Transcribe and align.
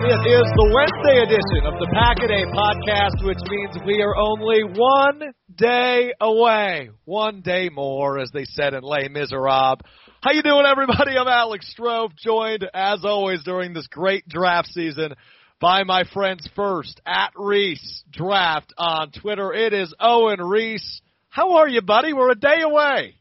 It 0.00 0.04
is 0.04 0.46
the 0.54 0.70
Wednesday 0.72 1.22
edition 1.22 1.66
of 1.66 1.74
the 1.80 1.88
Pack 1.92 2.22
a 2.22 2.28
Day 2.28 2.44
Podcast, 2.54 3.26
which 3.26 3.38
means 3.50 3.84
we 3.84 4.00
are 4.00 4.14
only 4.14 4.62
one 4.62 5.34
day 5.56 6.12
away. 6.20 6.90
One 7.04 7.40
day 7.40 7.68
more, 7.68 8.20
as 8.20 8.30
they 8.32 8.44
said 8.44 8.74
in 8.74 8.84
Les 8.84 9.08
Miserables. 9.08 9.80
How 10.20 10.30
you 10.30 10.42
doing, 10.44 10.66
everybody? 10.66 11.18
I'm 11.18 11.26
Alex 11.26 11.74
Strofe, 11.76 12.16
joined 12.16 12.64
as 12.72 13.04
always 13.04 13.42
during 13.42 13.74
this 13.74 13.88
great 13.88 14.28
draft 14.28 14.68
season 14.68 15.14
by 15.60 15.82
my 15.82 16.04
friends 16.14 16.48
first 16.54 17.00
at 17.04 17.32
Reese 17.34 18.04
Draft 18.12 18.72
on 18.78 19.10
Twitter. 19.10 19.52
It 19.52 19.72
is 19.72 19.92
Owen 19.98 20.40
Reese. 20.40 21.02
How 21.28 21.56
are 21.56 21.68
you, 21.68 21.82
buddy? 21.82 22.12
We're 22.12 22.30
a 22.30 22.36
day 22.36 22.60
away. 22.62 23.17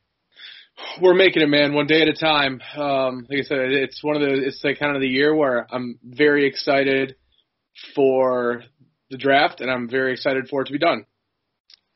We're 1.02 1.16
making 1.16 1.44
it, 1.44 1.50
man, 1.50 1.74
one 1.74 1.88
day 1.88 2.02
at 2.02 2.08
a 2.08 2.14
time. 2.14 2.62
Um, 2.76 3.26
like 3.30 3.40
I 3.40 3.44
said, 3.44 3.60
it's 3.60 4.04
one 4.04 4.16
of 4.16 4.22
the 4.22 4.48
it's 4.48 4.64
like 4.64 4.80
kind 4.80 4.96
of 4.96 5.02
the 5.02 5.08
year 5.08 5.36
where 5.36 5.68
I'm 5.72 6.00
very 6.04 6.48
excited 6.48 7.16
for 7.96 8.64
the 9.10 9.18
draft, 9.18 9.62
and 9.62 9.72
I'm 9.72 9.90
very 9.90 10.14
excited 10.14 10.48
for 10.50 10.62
it 10.62 10.66
to 10.66 10.74
be 10.74 10.80
done. 10.80 11.06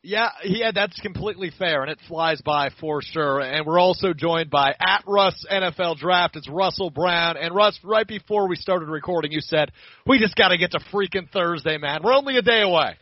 Yeah, 0.03 0.29
yeah, 0.43 0.71
that's 0.73 0.99
completely 0.99 1.51
fair, 1.59 1.83
and 1.83 1.91
it 1.91 1.99
flies 2.07 2.41
by 2.41 2.69
for 2.79 3.03
sure. 3.03 3.39
And 3.39 3.67
we're 3.67 3.77
also 3.79 4.13
joined 4.13 4.49
by 4.49 4.73
at 4.79 5.03
Russ 5.05 5.45
NFL 5.51 5.97
Draft. 5.97 6.35
It's 6.35 6.49
Russell 6.49 6.89
Brown. 6.89 7.37
And 7.37 7.53
Russ, 7.53 7.79
right 7.83 8.07
before 8.07 8.47
we 8.47 8.55
started 8.55 8.89
recording, 8.89 9.31
you 9.31 9.41
said 9.41 9.71
we 10.07 10.17
just 10.17 10.35
got 10.35 10.47
to 10.47 10.57
get 10.57 10.71
to 10.71 10.79
freaking 10.91 11.29
Thursday, 11.31 11.77
man. 11.77 12.01
We're 12.03 12.15
only 12.15 12.37
a 12.37 12.41
day 12.41 12.61
away. 12.61 12.95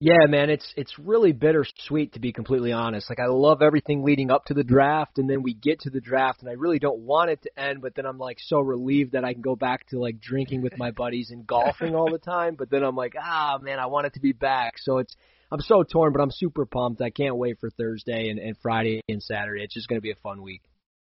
Yeah, 0.00 0.26
man, 0.28 0.48
it's 0.48 0.72
it's 0.76 0.96
really 0.96 1.32
bittersweet 1.32 2.12
to 2.12 2.20
be 2.20 2.32
completely 2.32 2.70
honest. 2.70 3.10
Like 3.10 3.18
I 3.18 3.26
love 3.26 3.62
everything 3.62 4.04
leading 4.04 4.30
up 4.30 4.44
to 4.44 4.54
the 4.54 4.62
draft, 4.62 5.18
and 5.18 5.28
then 5.28 5.42
we 5.42 5.54
get 5.54 5.80
to 5.80 5.90
the 5.90 6.00
draft, 6.00 6.40
and 6.40 6.48
I 6.48 6.52
really 6.52 6.78
don't 6.78 7.00
want 7.00 7.30
it 7.30 7.42
to 7.42 7.60
end. 7.60 7.82
But 7.82 7.96
then 7.96 8.06
I'm 8.06 8.18
like 8.18 8.38
so 8.38 8.60
relieved 8.60 9.12
that 9.12 9.24
I 9.24 9.32
can 9.32 9.42
go 9.42 9.56
back 9.56 9.88
to 9.88 9.98
like 9.98 10.20
drinking 10.20 10.62
with 10.62 10.78
my 10.78 10.92
buddies 10.92 11.30
and 11.32 11.44
golfing 11.44 11.96
all 11.96 12.12
the 12.12 12.18
time. 12.18 12.54
But 12.54 12.70
then 12.70 12.84
I'm 12.84 12.94
like, 12.94 13.14
ah, 13.20 13.58
man, 13.60 13.80
I 13.80 13.86
want 13.86 14.06
it 14.06 14.14
to 14.14 14.20
be 14.20 14.30
back. 14.30 14.74
So 14.78 14.98
it's 14.98 15.16
I'm 15.50 15.60
so 15.60 15.82
torn, 15.82 16.12
but 16.12 16.20
I'm 16.22 16.30
super 16.30 16.64
pumped. 16.64 17.02
I 17.02 17.10
can't 17.10 17.36
wait 17.36 17.58
for 17.58 17.68
Thursday 17.68 18.28
and, 18.28 18.38
and 18.38 18.56
Friday 18.58 19.00
and 19.08 19.20
Saturday. 19.20 19.64
It's 19.64 19.74
just 19.74 19.88
going 19.88 19.98
to 19.98 20.02
be 20.02 20.12
a 20.12 20.16
fun 20.22 20.42
week. 20.42 20.62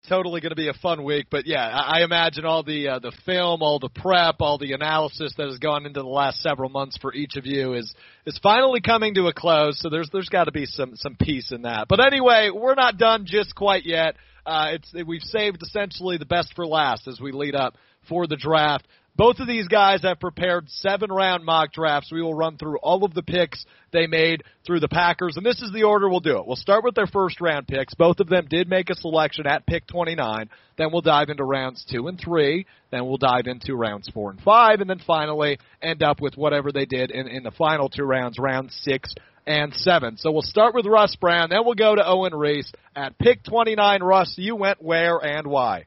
Totally 0.09 0.41
going 0.41 0.49
to 0.49 0.57
be 0.57 0.67
a 0.67 0.73
fun 0.73 1.05
week, 1.05 1.27
but 1.31 1.47
yeah, 1.47 1.65
I, 1.65 2.03
imagine 2.03 2.43
all 2.43 2.61
the 2.61 2.89
uh, 2.89 2.99
the 2.99 3.13
film, 3.25 3.61
all 3.61 3.79
the 3.79 3.87
prep, 3.87 4.35
all 4.41 4.57
the 4.57 4.73
analysis 4.73 5.33
that 5.37 5.47
has 5.47 5.59
gone 5.59 5.85
into 5.85 6.01
the 6.01 6.05
last 6.05 6.41
several 6.41 6.69
months 6.69 6.97
for 6.97 7.13
each 7.13 7.37
of 7.37 7.45
you 7.45 7.71
is 7.73 7.95
is 8.25 8.37
finally 8.43 8.81
coming 8.81 9.13
to 9.13 9.27
a 9.27 9.33
close. 9.33 9.79
So 9.79 9.89
there's 9.89 10.09
there's 10.11 10.27
got 10.27 10.45
to 10.45 10.51
be 10.51 10.65
some 10.65 10.97
some 10.97 11.15
peace 11.15 11.53
in 11.53 11.61
that. 11.61 11.87
But 11.87 12.05
anyway, 12.05 12.49
we're 12.53 12.75
not 12.75 12.97
done 12.97 13.25
just 13.25 13.55
quite 13.55 13.85
yet. 13.85 14.15
Uh, 14.45 14.71
it's 14.71 14.93
we've 15.07 15.21
saved 15.21 15.63
essentially 15.63 16.17
the 16.17 16.25
best 16.25 16.53
for 16.53 16.67
last 16.67 17.07
as 17.07 17.21
we 17.21 17.31
lead 17.31 17.55
up 17.55 17.75
for 18.09 18.27
the 18.27 18.35
draft. 18.35 18.85
Both 19.15 19.37
of 19.37 19.47
these 19.47 19.67
guys 19.67 20.01
have 20.01 20.19
prepared 20.19 20.69
seven 20.69 21.11
round 21.11 21.45
mock 21.45 21.71
drafts. 21.71 22.11
We 22.11 22.23
will 22.23 22.33
run 22.33 22.57
through 22.57 22.77
all 22.79 23.03
of 23.03 23.13
the 23.13 23.21
picks 23.21 23.63
they 23.91 24.07
made 24.07 24.43
through 24.65 24.79
the 24.79 24.87
Packers, 24.87 25.37
and 25.37 25.45
this 25.45 25.61
is 25.61 25.71
the 25.71 25.83
order 25.83 26.09
we'll 26.09 26.19
do 26.19 26.39
it. 26.39 26.47
We'll 26.47 26.55
start 26.55 26.83
with 26.83 26.95
their 26.95 27.05
first 27.05 27.39
round 27.39 27.67
picks. 27.67 27.93
Both 27.93 28.19
of 28.19 28.27
them 28.27 28.47
did 28.49 28.67
make 28.67 28.89
a 28.89 28.95
selection 28.95 29.45
at 29.45 29.67
pick 29.67 29.85
29. 29.85 30.49
Then 30.79 30.91
we'll 30.91 31.01
dive 31.01 31.29
into 31.29 31.43
rounds 31.43 31.85
two 31.87 32.07
and 32.07 32.19
three. 32.19 32.65
Then 32.89 33.05
we'll 33.05 33.17
dive 33.17 33.45
into 33.45 33.75
rounds 33.75 34.09
four 34.09 34.31
and 34.31 34.41
five, 34.41 34.81
and 34.81 34.89
then 34.89 34.99
finally 35.05 35.59
end 35.79 36.01
up 36.01 36.19
with 36.19 36.35
whatever 36.35 36.71
they 36.71 36.85
did 36.85 37.11
in, 37.11 37.27
in 37.27 37.43
the 37.43 37.51
final 37.51 37.89
two 37.89 38.05
rounds, 38.05 38.39
round 38.39 38.71
six 38.71 39.13
and 39.45 39.75
seven. 39.75 40.17
So 40.17 40.31
we'll 40.31 40.41
start 40.41 40.73
with 40.73 40.87
Russ 40.87 41.15
Brown, 41.17 41.49
then 41.51 41.65
we'll 41.65 41.75
go 41.75 41.93
to 41.93 42.03
Owen 42.03 42.33
Reese 42.33 42.71
at 42.95 43.19
pick 43.19 43.43
29. 43.43 44.01
Russ, 44.01 44.33
you 44.37 44.55
went 44.55 44.81
where 44.81 45.19
and 45.19 45.45
why? 45.45 45.85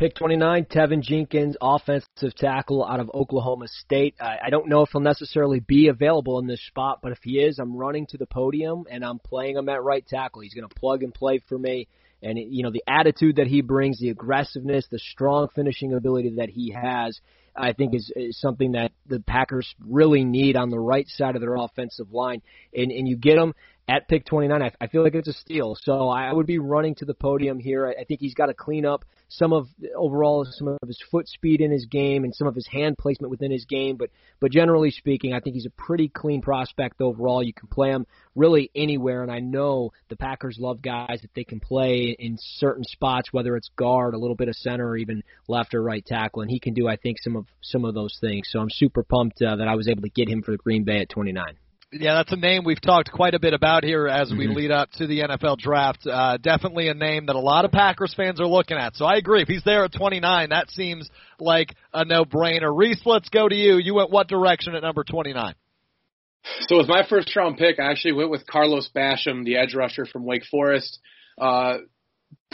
Pick 0.00 0.14
29, 0.14 0.64
Teven 0.64 1.02
Jenkins, 1.02 1.58
offensive 1.60 2.34
tackle 2.34 2.82
out 2.82 3.00
of 3.00 3.10
Oklahoma 3.12 3.68
State. 3.68 4.14
I, 4.18 4.38
I 4.46 4.48
don't 4.48 4.66
know 4.66 4.80
if 4.80 4.88
he'll 4.92 5.02
necessarily 5.02 5.60
be 5.60 5.88
available 5.88 6.38
in 6.38 6.46
this 6.46 6.66
spot, 6.68 7.00
but 7.02 7.12
if 7.12 7.18
he 7.22 7.32
is, 7.32 7.58
I'm 7.58 7.76
running 7.76 8.06
to 8.06 8.16
the 8.16 8.24
podium 8.24 8.84
and 8.90 9.04
I'm 9.04 9.18
playing 9.18 9.58
him 9.58 9.68
at 9.68 9.82
right 9.82 10.02
tackle. 10.06 10.40
He's 10.40 10.54
going 10.54 10.66
to 10.66 10.74
plug 10.74 11.02
and 11.02 11.12
play 11.12 11.42
for 11.46 11.58
me. 11.58 11.86
And, 12.22 12.38
you 12.38 12.62
know, 12.62 12.70
the 12.70 12.82
attitude 12.88 13.36
that 13.36 13.46
he 13.46 13.60
brings, 13.60 13.98
the 13.98 14.08
aggressiveness, 14.08 14.86
the 14.90 14.98
strong 14.98 15.48
finishing 15.54 15.92
ability 15.92 16.36
that 16.36 16.48
he 16.48 16.70
has, 16.70 17.20
I 17.54 17.74
think 17.74 17.94
is, 17.94 18.10
is 18.16 18.40
something 18.40 18.72
that 18.72 18.92
the 19.06 19.20
Packers 19.20 19.68
really 19.86 20.24
need 20.24 20.56
on 20.56 20.70
the 20.70 20.80
right 20.80 21.08
side 21.08 21.34
of 21.34 21.42
their 21.42 21.56
offensive 21.56 22.10
line. 22.10 22.40
And, 22.74 22.90
and 22.90 23.06
you 23.06 23.18
get 23.18 23.36
him 23.36 23.52
at 23.90 24.06
pick 24.06 24.24
29. 24.24 24.62
I, 24.62 24.70
I 24.80 24.86
feel 24.86 25.02
like 25.02 25.16
it's 25.16 25.28
a 25.28 25.32
steal. 25.32 25.76
So 25.82 26.08
I 26.08 26.32
would 26.32 26.46
be 26.46 26.60
running 26.60 26.94
to 26.96 27.04
the 27.04 27.12
podium 27.12 27.58
here. 27.58 27.88
I, 27.88 28.02
I 28.02 28.04
think 28.04 28.20
he's 28.20 28.34
got 28.34 28.46
to 28.46 28.54
clean 28.54 28.86
up 28.86 29.04
some 29.28 29.52
of 29.52 29.68
overall 29.96 30.46
some 30.48 30.68
of 30.68 30.78
his 30.86 31.02
foot 31.10 31.28
speed 31.28 31.60
in 31.60 31.72
his 31.72 31.86
game 31.86 32.22
and 32.22 32.34
some 32.34 32.46
of 32.46 32.54
his 32.54 32.68
hand 32.68 32.98
placement 32.98 33.32
within 33.32 33.50
his 33.50 33.64
game. 33.64 33.96
But 33.96 34.10
but 34.40 34.52
generally 34.52 34.92
speaking, 34.92 35.34
I 35.34 35.40
think 35.40 35.54
he's 35.54 35.66
a 35.66 35.70
pretty 35.70 36.08
clean 36.08 36.40
prospect 36.40 37.00
overall. 37.00 37.42
You 37.42 37.52
can 37.52 37.66
play 37.66 37.90
him 37.90 38.06
really 38.36 38.70
anywhere, 38.76 39.22
and 39.22 39.30
I 39.30 39.40
know 39.40 39.90
the 40.08 40.16
Packers 40.16 40.56
love 40.60 40.80
guys 40.82 41.18
that 41.22 41.34
they 41.34 41.44
can 41.44 41.58
play 41.58 42.14
in 42.16 42.36
certain 42.38 42.84
spots, 42.84 43.32
whether 43.32 43.56
it's 43.56 43.70
guard, 43.76 44.14
a 44.14 44.18
little 44.18 44.36
bit 44.36 44.48
of 44.48 44.54
center, 44.54 44.88
or 44.88 44.96
even 44.96 45.24
left 45.48 45.74
or 45.74 45.82
right 45.82 46.04
tackle, 46.04 46.42
and 46.42 46.50
he 46.50 46.60
can 46.60 46.74
do 46.74 46.86
I 46.86 46.94
think 46.94 47.18
some 47.20 47.34
of 47.34 47.46
some 47.60 47.84
of 47.84 47.94
those 47.94 48.16
things. 48.20 48.48
So 48.50 48.60
I'm 48.60 48.70
super 48.70 49.02
pumped 49.02 49.42
uh, 49.42 49.56
that 49.56 49.66
I 49.66 49.74
was 49.74 49.88
able 49.88 50.02
to 50.02 50.10
get 50.10 50.28
him 50.28 50.42
for 50.42 50.52
the 50.52 50.58
Green 50.58 50.84
Bay 50.84 51.00
at 51.00 51.08
29. 51.08 51.56
Yeah, 51.92 52.14
that's 52.14 52.30
a 52.32 52.36
name 52.36 52.62
we've 52.64 52.80
talked 52.80 53.10
quite 53.10 53.34
a 53.34 53.40
bit 53.40 53.52
about 53.52 53.82
here 53.82 54.06
as 54.06 54.30
we 54.30 54.46
mm-hmm. 54.46 54.54
lead 54.54 54.70
up 54.70 54.92
to 54.92 55.08
the 55.08 55.20
NFL 55.20 55.58
draft. 55.58 56.06
Uh, 56.06 56.36
definitely 56.36 56.86
a 56.86 56.94
name 56.94 57.26
that 57.26 57.34
a 57.34 57.40
lot 57.40 57.64
of 57.64 57.72
Packers 57.72 58.14
fans 58.14 58.40
are 58.40 58.46
looking 58.46 58.76
at. 58.76 58.94
So 58.94 59.04
I 59.04 59.16
agree. 59.16 59.42
If 59.42 59.48
he's 59.48 59.64
there 59.64 59.84
at 59.84 59.92
29, 59.92 60.50
that 60.50 60.70
seems 60.70 61.10
like 61.40 61.74
a 61.92 62.04
no-brainer. 62.04 62.70
Reese, 62.72 63.02
let's 63.04 63.28
go 63.28 63.48
to 63.48 63.56
you. 63.56 63.78
You 63.78 63.94
went 63.94 64.12
what 64.12 64.28
direction 64.28 64.76
at 64.76 64.82
number 64.82 65.02
29? 65.02 65.54
So 66.68 66.78
with 66.78 66.88
my 66.88 67.02
first 67.08 67.34
round 67.34 67.58
pick, 67.58 67.80
I 67.80 67.90
actually 67.90 68.12
went 68.12 68.30
with 68.30 68.46
Carlos 68.46 68.88
Basham, 68.94 69.44
the 69.44 69.56
edge 69.56 69.74
rusher 69.74 70.06
from 70.06 70.24
Wake 70.24 70.44
Forest. 70.48 71.00
Uh, 71.40 71.78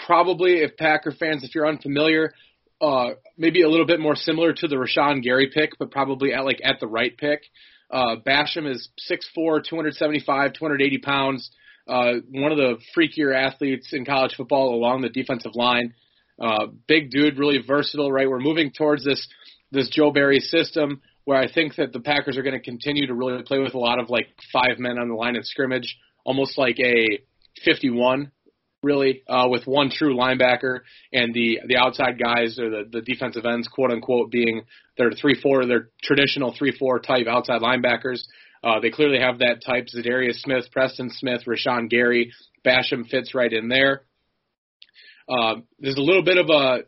probably, 0.06 0.62
if 0.62 0.78
Packer 0.78 1.12
fans, 1.12 1.44
if 1.44 1.54
you're 1.54 1.68
unfamiliar, 1.68 2.32
uh, 2.80 3.10
maybe 3.36 3.62
a 3.62 3.68
little 3.68 3.86
bit 3.86 4.00
more 4.00 4.16
similar 4.16 4.54
to 4.54 4.66
the 4.66 4.76
Rashan 4.76 5.22
Gary 5.22 5.50
pick, 5.52 5.78
but 5.78 5.90
probably 5.90 6.32
at 6.32 6.44
like 6.44 6.60
at 6.64 6.80
the 6.80 6.86
right 6.86 7.16
pick. 7.16 7.42
Uh, 7.90 8.16
Basham 8.26 8.70
is 8.70 8.88
6'4", 9.10 9.62
275, 9.64 10.52
280 10.54 10.98
pounds. 10.98 11.50
Uh, 11.88 12.14
one 12.30 12.50
of 12.50 12.58
the 12.58 12.78
freakier 12.96 13.34
athletes 13.34 13.92
in 13.92 14.04
college 14.04 14.34
football 14.36 14.74
along 14.74 15.02
the 15.02 15.08
defensive 15.08 15.52
line. 15.54 15.94
Uh, 16.40 16.66
big 16.88 17.10
dude, 17.10 17.38
really 17.38 17.58
versatile. 17.64 18.10
Right, 18.10 18.28
we're 18.28 18.40
moving 18.40 18.72
towards 18.72 19.04
this 19.04 19.26
this 19.70 19.88
Joe 19.88 20.10
Barry 20.10 20.40
system 20.40 21.00
where 21.24 21.38
I 21.38 21.50
think 21.50 21.74
that 21.76 21.92
the 21.92 22.00
Packers 22.00 22.36
are 22.36 22.42
going 22.42 22.54
to 22.54 22.60
continue 22.60 23.06
to 23.08 23.14
really 23.14 23.42
play 23.42 23.58
with 23.58 23.74
a 23.74 23.78
lot 23.78 23.98
of 23.98 24.08
like 24.08 24.28
five 24.52 24.78
men 24.78 24.98
on 24.98 25.08
the 25.08 25.14
line 25.14 25.36
of 25.36 25.44
scrimmage, 25.44 25.96
almost 26.24 26.56
like 26.56 26.78
a 26.78 27.20
51 27.64 28.30
really, 28.86 29.22
uh, 29.28 29.48
with 29.50 29.66
one 29.66 29.90
true 29.90 30.16
linebacker 30.16 30.80
and 31.12 31.34
the 31.34 31.58
the 31.66 31.76
outside 31.76 32.18
guys 32.18 32.58
or 32.58 32.70
the 32.70 32.84
the 32.90 33.02
defensive 33.02 33.44
ends, 33.44 33.68
quote 33.68 33.90
unquote, 33.90 34.30
being 34.30 34.62
their 34.96 35.10
three 35.10 35.38
four, 35.42 35.66
their 35.66 35.88
traditional 36.02 36.54
three 36.56 36.74
four 36.78 37.00
type 37.00 37.26
outside 37.26 37.60
linebackers. 37.60 38.22
Uh, 38.64 38.80
they 38.80 38.90
clearly 38.90 39.18
have 39.18 39.40
that 39.40 39.62
type. 39.64 39.86
Za'Darius 39.94 40.40
Smith, 40.40 40.64
Preston 40.72 41.10
Smith, 41.10 41.42
Rashan 41.46 41.90
Gary, 41.90 42.32
Basham 42.64 43.06
fits 43.08 43.34
right 43.34 43.52
in 43.52 43.68
there. 43.68 44.02
Uh, 45.28 45.56
there's 45.78 45.98
a 45.98 46.00
little 46.00 46.24
bit 46.24 46.38
of 46.38 46.48
a 46.48 46.78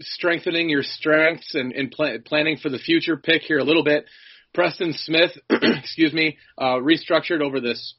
strengthening 0.00 0.68
your 0.70 0.82
strengths 0.82 1.54
and, 1.54 1.72
and 1.72 1.90
pl- 1.90 2.18
planning 2.24 2.56
for 2.56 2.70
the 2.70 2.78
future 2.78 3.16
pick 3.16 3.42
here 3.42 3.58
a 3.58 3.64
little 3.64 3.84
bit. 3.84 4.06
Preston 4.54 4.92
Smith, 4.94 5.30
excuse 5.50 6.12
me, 6.12 6.38
uh, 6.58 6.76
restructured 6.76 7.42
over 7.42 7.60
this 7.60 7.94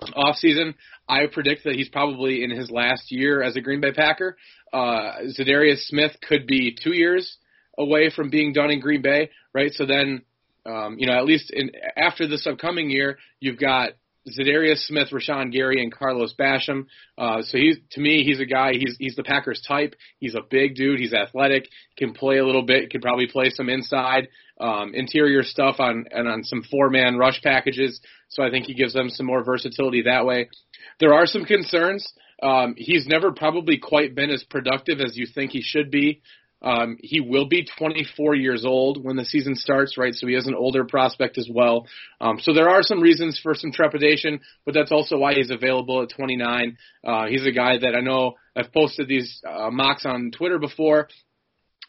offseason. 0.00 0.74
I 1.08 1.26
predict 1.26 1.64
that 1.64 1.74
he's 1.74 1.88
probably 1.88 2.44
in 2.44 2.50
his 2.50 2.70
last 2.70 3.10
year 3.10 3.42
as 3.42 3.56
a 3.56 3.60
Green 3.60 3.80
Bay 3.80 3.92
Packer. 3.92 4.36
Uh, 4.72 5.22
Za'Darius 5.38 5.86
Smith 5.86 6.12
could 6.26 6.46
be 6.46 6.76
two 6.82 6.92
years 6.92 7.38
away 7.78 8.10
from 8.14 8.30
being 8.30 8.52
done 8.52 8.70
in 8.70 8.80
Green 8.80 9.02
Bay, 9.02 9.30
right? 9.54 9.72
So 9.72 9.86
then, 9.86 10.22
um, 10.66 10.96
you 10.98 11.06
know, 11.06 11.14
at 11.14 11.24
least 11.24 11.50
in 11.50 11.70
after 11.96 12.26
this 12.26 12.46
upcoming 12.46 12.90
year, 12.90 13.18
you've 13.40 13.58
got 13.58 13.92
Za'Darius 14.28 14.86
Smith, 14.86 15.08
Rashan 15.10 15.52
Gary, 15.52 15.82
and 15.82 15.92
Carlos 15.92 16.34
Basham. 16.38 16.86
Uh, 17.16 17.42
so 17.42 17.56
he's 17.56 17.76
to 17.92 18.00
me, 18.00 18.24
he's 18.24 18.40
a 18.40 18.44
guy. 18.44 18.72
He's 18.72 18.96
he's 18.98 19.16
the 19.16 19.22
Packers 19.22 19.62
type. 19.66 19.94
He's 20.18 20.34
a 20.34 20.42
big 20.48 20.74
dude. 20.74 21.00
He's 21.00 21.14
athletic. 21.14 21.68
Can 21.96 22.12
play 22.12 22.38
a 22.38 22.44
little 22.46 22.64
bit. 22.64 22.90
Can 22.90 23.00
probably 23.00 23.26
play 23.26 23.50
some 23.50 23.68
inside, 23.68 24.28
um, 24.60 24.94
interior 24.94 25.42
stuff 25.42 25.76
on 25.78 26.06
and 26.10 26.28
on 26.28 26.44
some 26.44 26.62
four 26.70 26.90
man 26.90 27.16
rush 27.16 27.40
packages. 27.42 28.00
So 28.28 28.42
I 28.42 28.50
think 28.50 28.66
he 28.66 28.74
gives 28.74 28.92
them 28.92 29.08
some 29.08 29.26
more 29.26 29.42
versatility 29.42 30.02
that 30.02 30.26
way. 30.26 30.48
There 31.00 31.14
are 31.14 31.26
some 31.26 31.44
concerns. 31.44 32.12
Um, 32.42 32.74
he's 32.76 33.06
never 33.06 33.32
probably 33.32 33.78
quite 33.78 34.14
been 34.14 34.30
as 34.30 34.44
productive 34.44 35.00
as 35.00 35.16
you 35.16 35.26
think 35.26 35.50
he 35.50 35.62
should 35.62 35.90
be. 35.90 36.22
Um, 36.60 36.96
he 37.00 37.20
will 37.20 37.46
be 37.46 37.68
24 37.78 38.34
years 38.34 38.64
old 38.64 39.02
when 39.04 39.16
the 39.16 39.24
season 39.24 39.54
starts, 39.54 39.96
right? 39.96 40.14
So 40.14 40.26
he 40.26 40.34
is 40.34 40.46
an 40.46 40.56
older 40.56 40.84
prospect 40.84 41.38
as 41.38 41.48
well. 41.52 41.86
Um, 42.20 42.38
so 42.40 42.52
there 42.52 42.68
are 42.68 42.82
some 42.82 43.00
reasons 43.00 43.38
for 43.40 43.54
some 43.54 43.70
trepidation, 43.70 44.40
but 44.64 44.74
that's 44.74 44.90
also 44.90 45.18
why 45.18 45.34
he's 45.34 45.50
available 45.50 46.02
at 46.02 46.10
29. 46.10 46.76
Uh, 47.04 47.26
he's 47.26 47.46
a 47.46 47.52
guy 47.52 47.78
that 47.78 47.94
I 47.94 48.00
know 48.00 48.34
I've 48.56 48.72
posted 48.72 49.06
these 49.06 49.40
uh, 49.48 49.70
mocks 49.70 50.04
on 50.04 50.32
Twitter 50.36 50.58
before. 50.58 51.08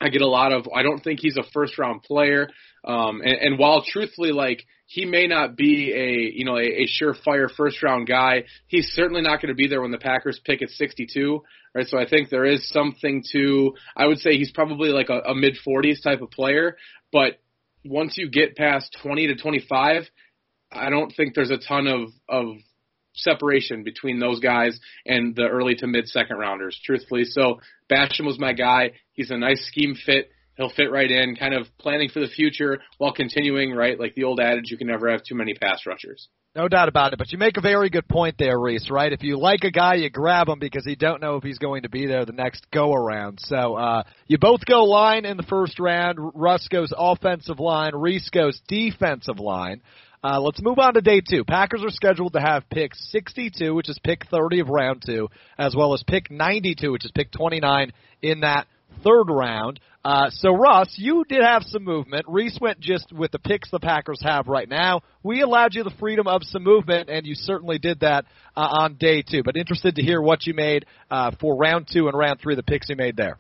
I 0.01 0.09
get 0.09 0.21
a 0.21 0.27
lot 0.27 0.53
of. 0.53 0.67
I 0.73 0.83
don't 0.83 1.03
think 1.03 1.19
he's 1.19 1.37
a 1.37 1.43
first 1.53 1.77
round 1.77 2.03
player. 2.03 2.49
Um, 2.85 3.21
and, 3.21 3.33
and 3.33 3.59
while 3.59 3.83
truthfully, 3.85 4.31
like 4.31 4.63
he 4.85 5.05
may 5.05 5.27
not 5.27 5.55
be 5.55 5.93
a 5.93 6.37
you 6.37 6.45
know 6.45 6.57
a, 6.57 6.63
a 6.63 6.87
surefire 6.87 7.49
first 7.55 7.83
round 7.83 8.07
guy, 8.07 8.45
he's 8.67 8.87
certainly 8.93 9.21
not 9.21 9.41
going 9.41 9.49
to 9.49 9.55
be 9.55 9.67
there 9.67 9.81
when 9.81 9.91
the 9.91 9.97
Packers 9.97 10.39
pick 10.43 10.61
at 10.61 10.69
62, 10.69 11.43
right? 11.75 11.87
So 11.87 11.99
I 11.99 12.07
think 12.07 12.29
there 12.29 12.45
is 12.45 12.67
something 12.69 13.23
to. 13.33 13.73
I 13.95 14.07
would 14.07 14.19
say 14.19 14.37
he's 14.37 14.51
probably 14.51 14.89
like 14.89 15.09
a, 15.09 15.19
a 15.19 15.35
mid 15.35 15.57
40s 15.67 16.01
type 16.01 16.21
of 16.21 16.31
player, 16.31 16.77
but 17.11 17.39
once 17.85 18.17
you 18.17 18.29
get 18.29 18.55
past 18.55 18.97
20 19.01 19.27
to 19.27 19.35
25, 19.35 20.03
I 20.71 20.89
don't 20.89 21.13
think 21.15 21.33
there's 21.33 21.51
a 21.51 21.57
ton 21.57 21.87
of 21.87 22.09
of 22.27 22.55
separation 23.21 23.83
between 23.83 24.19
those 24.19 24.39
guys 24.39 24.79
and 25.05 25.35
the 25.35 25.47
early 25.47 25.75
to 25.75 25.87
mid 25.87 26.07
second 26.07 26.37
rounders, 26.37 26.79
truthfully. 26.83 27.23
So 27.25 27.59
Basham 27.91 28.25
was 28.25 28.39
my 28.39 28.53
guy. 28.53 28.91
He's 29.13 29.31
a 29.31 29.37
nice 29.37 29.65
scheme 29.67 29.95
fit 29.95 30.29
he'll 30.59 30.69
fit 30.69 30.91
right 30.91 31.09
in, 31.09 31.37
kind 31.37 31.53
of 31.53 31.65
planning 31.79 32.09
for 32.09 32.19
the 32.19 32.27
future 32.27 32.79
while 32.97 33.13
continuing, 33.13 33.71
right? 33.71 33.97
Like 33.97 34.13
the 34.13 34.25
old 34.25 34.39
adage, 34.39 34.65
you 34.69 34.77
can 34.77 34.87
never 34.87 35.09
have 35.09 35.23
too 35.23 35.35
many 35.35 35.53
pass 35.53 35.85
rushers. 35.87 36.27
No 36.55 36.67
doubt 36.67 36.89
about 36.89 37.13
it. 37.13 37.19
But 37.19 37.31
you 37.31 37.37
make 37.37 37.57
a 37.57 37.61
very 37.61 37.89
good 37.89 38.07
point 38.07 38.35
there, 38.37 38.59
Reese, 38.59 38.89
right? 38.91 39.13
If 39.13 39.23
you 39.23 39.37
like 39.39 39.63
a 39.63 39.71
guy, 39.71 39.95
you 39.95 40.09
grab 40.09 40.49
him 40.49 40.59
because 40.59 40.85
you 40.85 40.95
don't 40.95 41.21
know 41.21 41.37
if 41.37 41.43
he's 41.43 41.59
going 41.59 41.83
to 41.83 41.89
be 41.89 42.07
there 42.07 42.25
the 42.25 42.33
next 42.33 42.65
go 42.71 42.91
around. 42.91 43.39
So 43.41 43.75
uh, 43.75 44.03
you 44.27 44.37
both 44.37 44.65
go 44.65 44.83
line 44.83 45.25
in 45.25 45.37
the 45.37 45.43
first 45.43 45.79
round. 45.79 46.17
Russ 46.19 46.67
goes 46.67 46.91
offensive 46.95 47.59
line. 47.59 47.95
Reese 47.95 48.29
goes 48.29 48.59
defensive 48.67 49.39
line. 49.39 49.81
Uh, 50.21 50.39
let's 50.41 50.61
move 50.61 50.79
on 50.79 50.95
to 50.95 51.01
day 51.01 51.21
two. 51.21 51.45
Packers 51.45 51.81
are 51.81 51.89
scheduled 51.89 52.33
to 52.33 52.41
have 52.41 52.69
pick 52.69 52.93
62, 52.93 53.73
which 53.73 53.89
is 53.89 53.97
pick 54.03 54.25
30 54.29 54.59
of 54.59 54.69
round 54.69 55.01
two, 55.05 55.29
as 55.57 55.73
well 55.75 55.93
as 55.93 56.03
pick 56.03 56.29
92, 56.29 56.91
which 56.91 57.05
is 57.05 57.11
pick 57.11 57.31
29 57.31 57.93
in 58.21 58.41
that 58.41 58.67
third 59.01 59.29
round. 59.29 59.79
Uh, 60.03 60.29
so 60.29 60.53
Russ, 60.53 60.93
you 60.97 61.23
did 61.27 61.41
have 61.41 61.63
some 61.63 61.85
movement. 61.85 62.25
Reese 62.27 62.57
went 62.59 62.81
just 62.81 63.13
with 63.13 63.31
the 63.31 63.39
picks 63.39 63.71
the 63.71 63.79
Packers 63.79 64.19
have 64.21 64.47
right 64.47 64.67
now. 64.67 65.01
We 65.23 65.41
allowed 65.41 65.73
you 65.73 65.83
the 65.83 65.93
freedom 65.99 66.27
of 66.27 66.43
some 66.43 66.63
movement, 66.63 67.09
and 67.09 67.25
you 67.25 67.35
certainly 67.35 67.79
did 67.79 68.01
that 68.01 68.25
uh, 68.57 68.61
on 68.61 68.95
day 68.95 69.21
two. 69.21 69.43
But 69.43 69.55
interested 69.55 69.95
to 69.95 70.01
hear 70.01 70.21
what 70.21 70.45
you 70.45 70.53
made 70.53 70.85
uh, 71.09 71.31
for 71.39 71.55
round 71.55 71.87
two 71.91 72.09
and 72.09 72.17
round 72.17 72.41
three, 72.41 72.55
the 72.55 72.63
picks 72.63 72.89
you 72.89 72.97
made 72.97 73.15
there. 73.15 73.37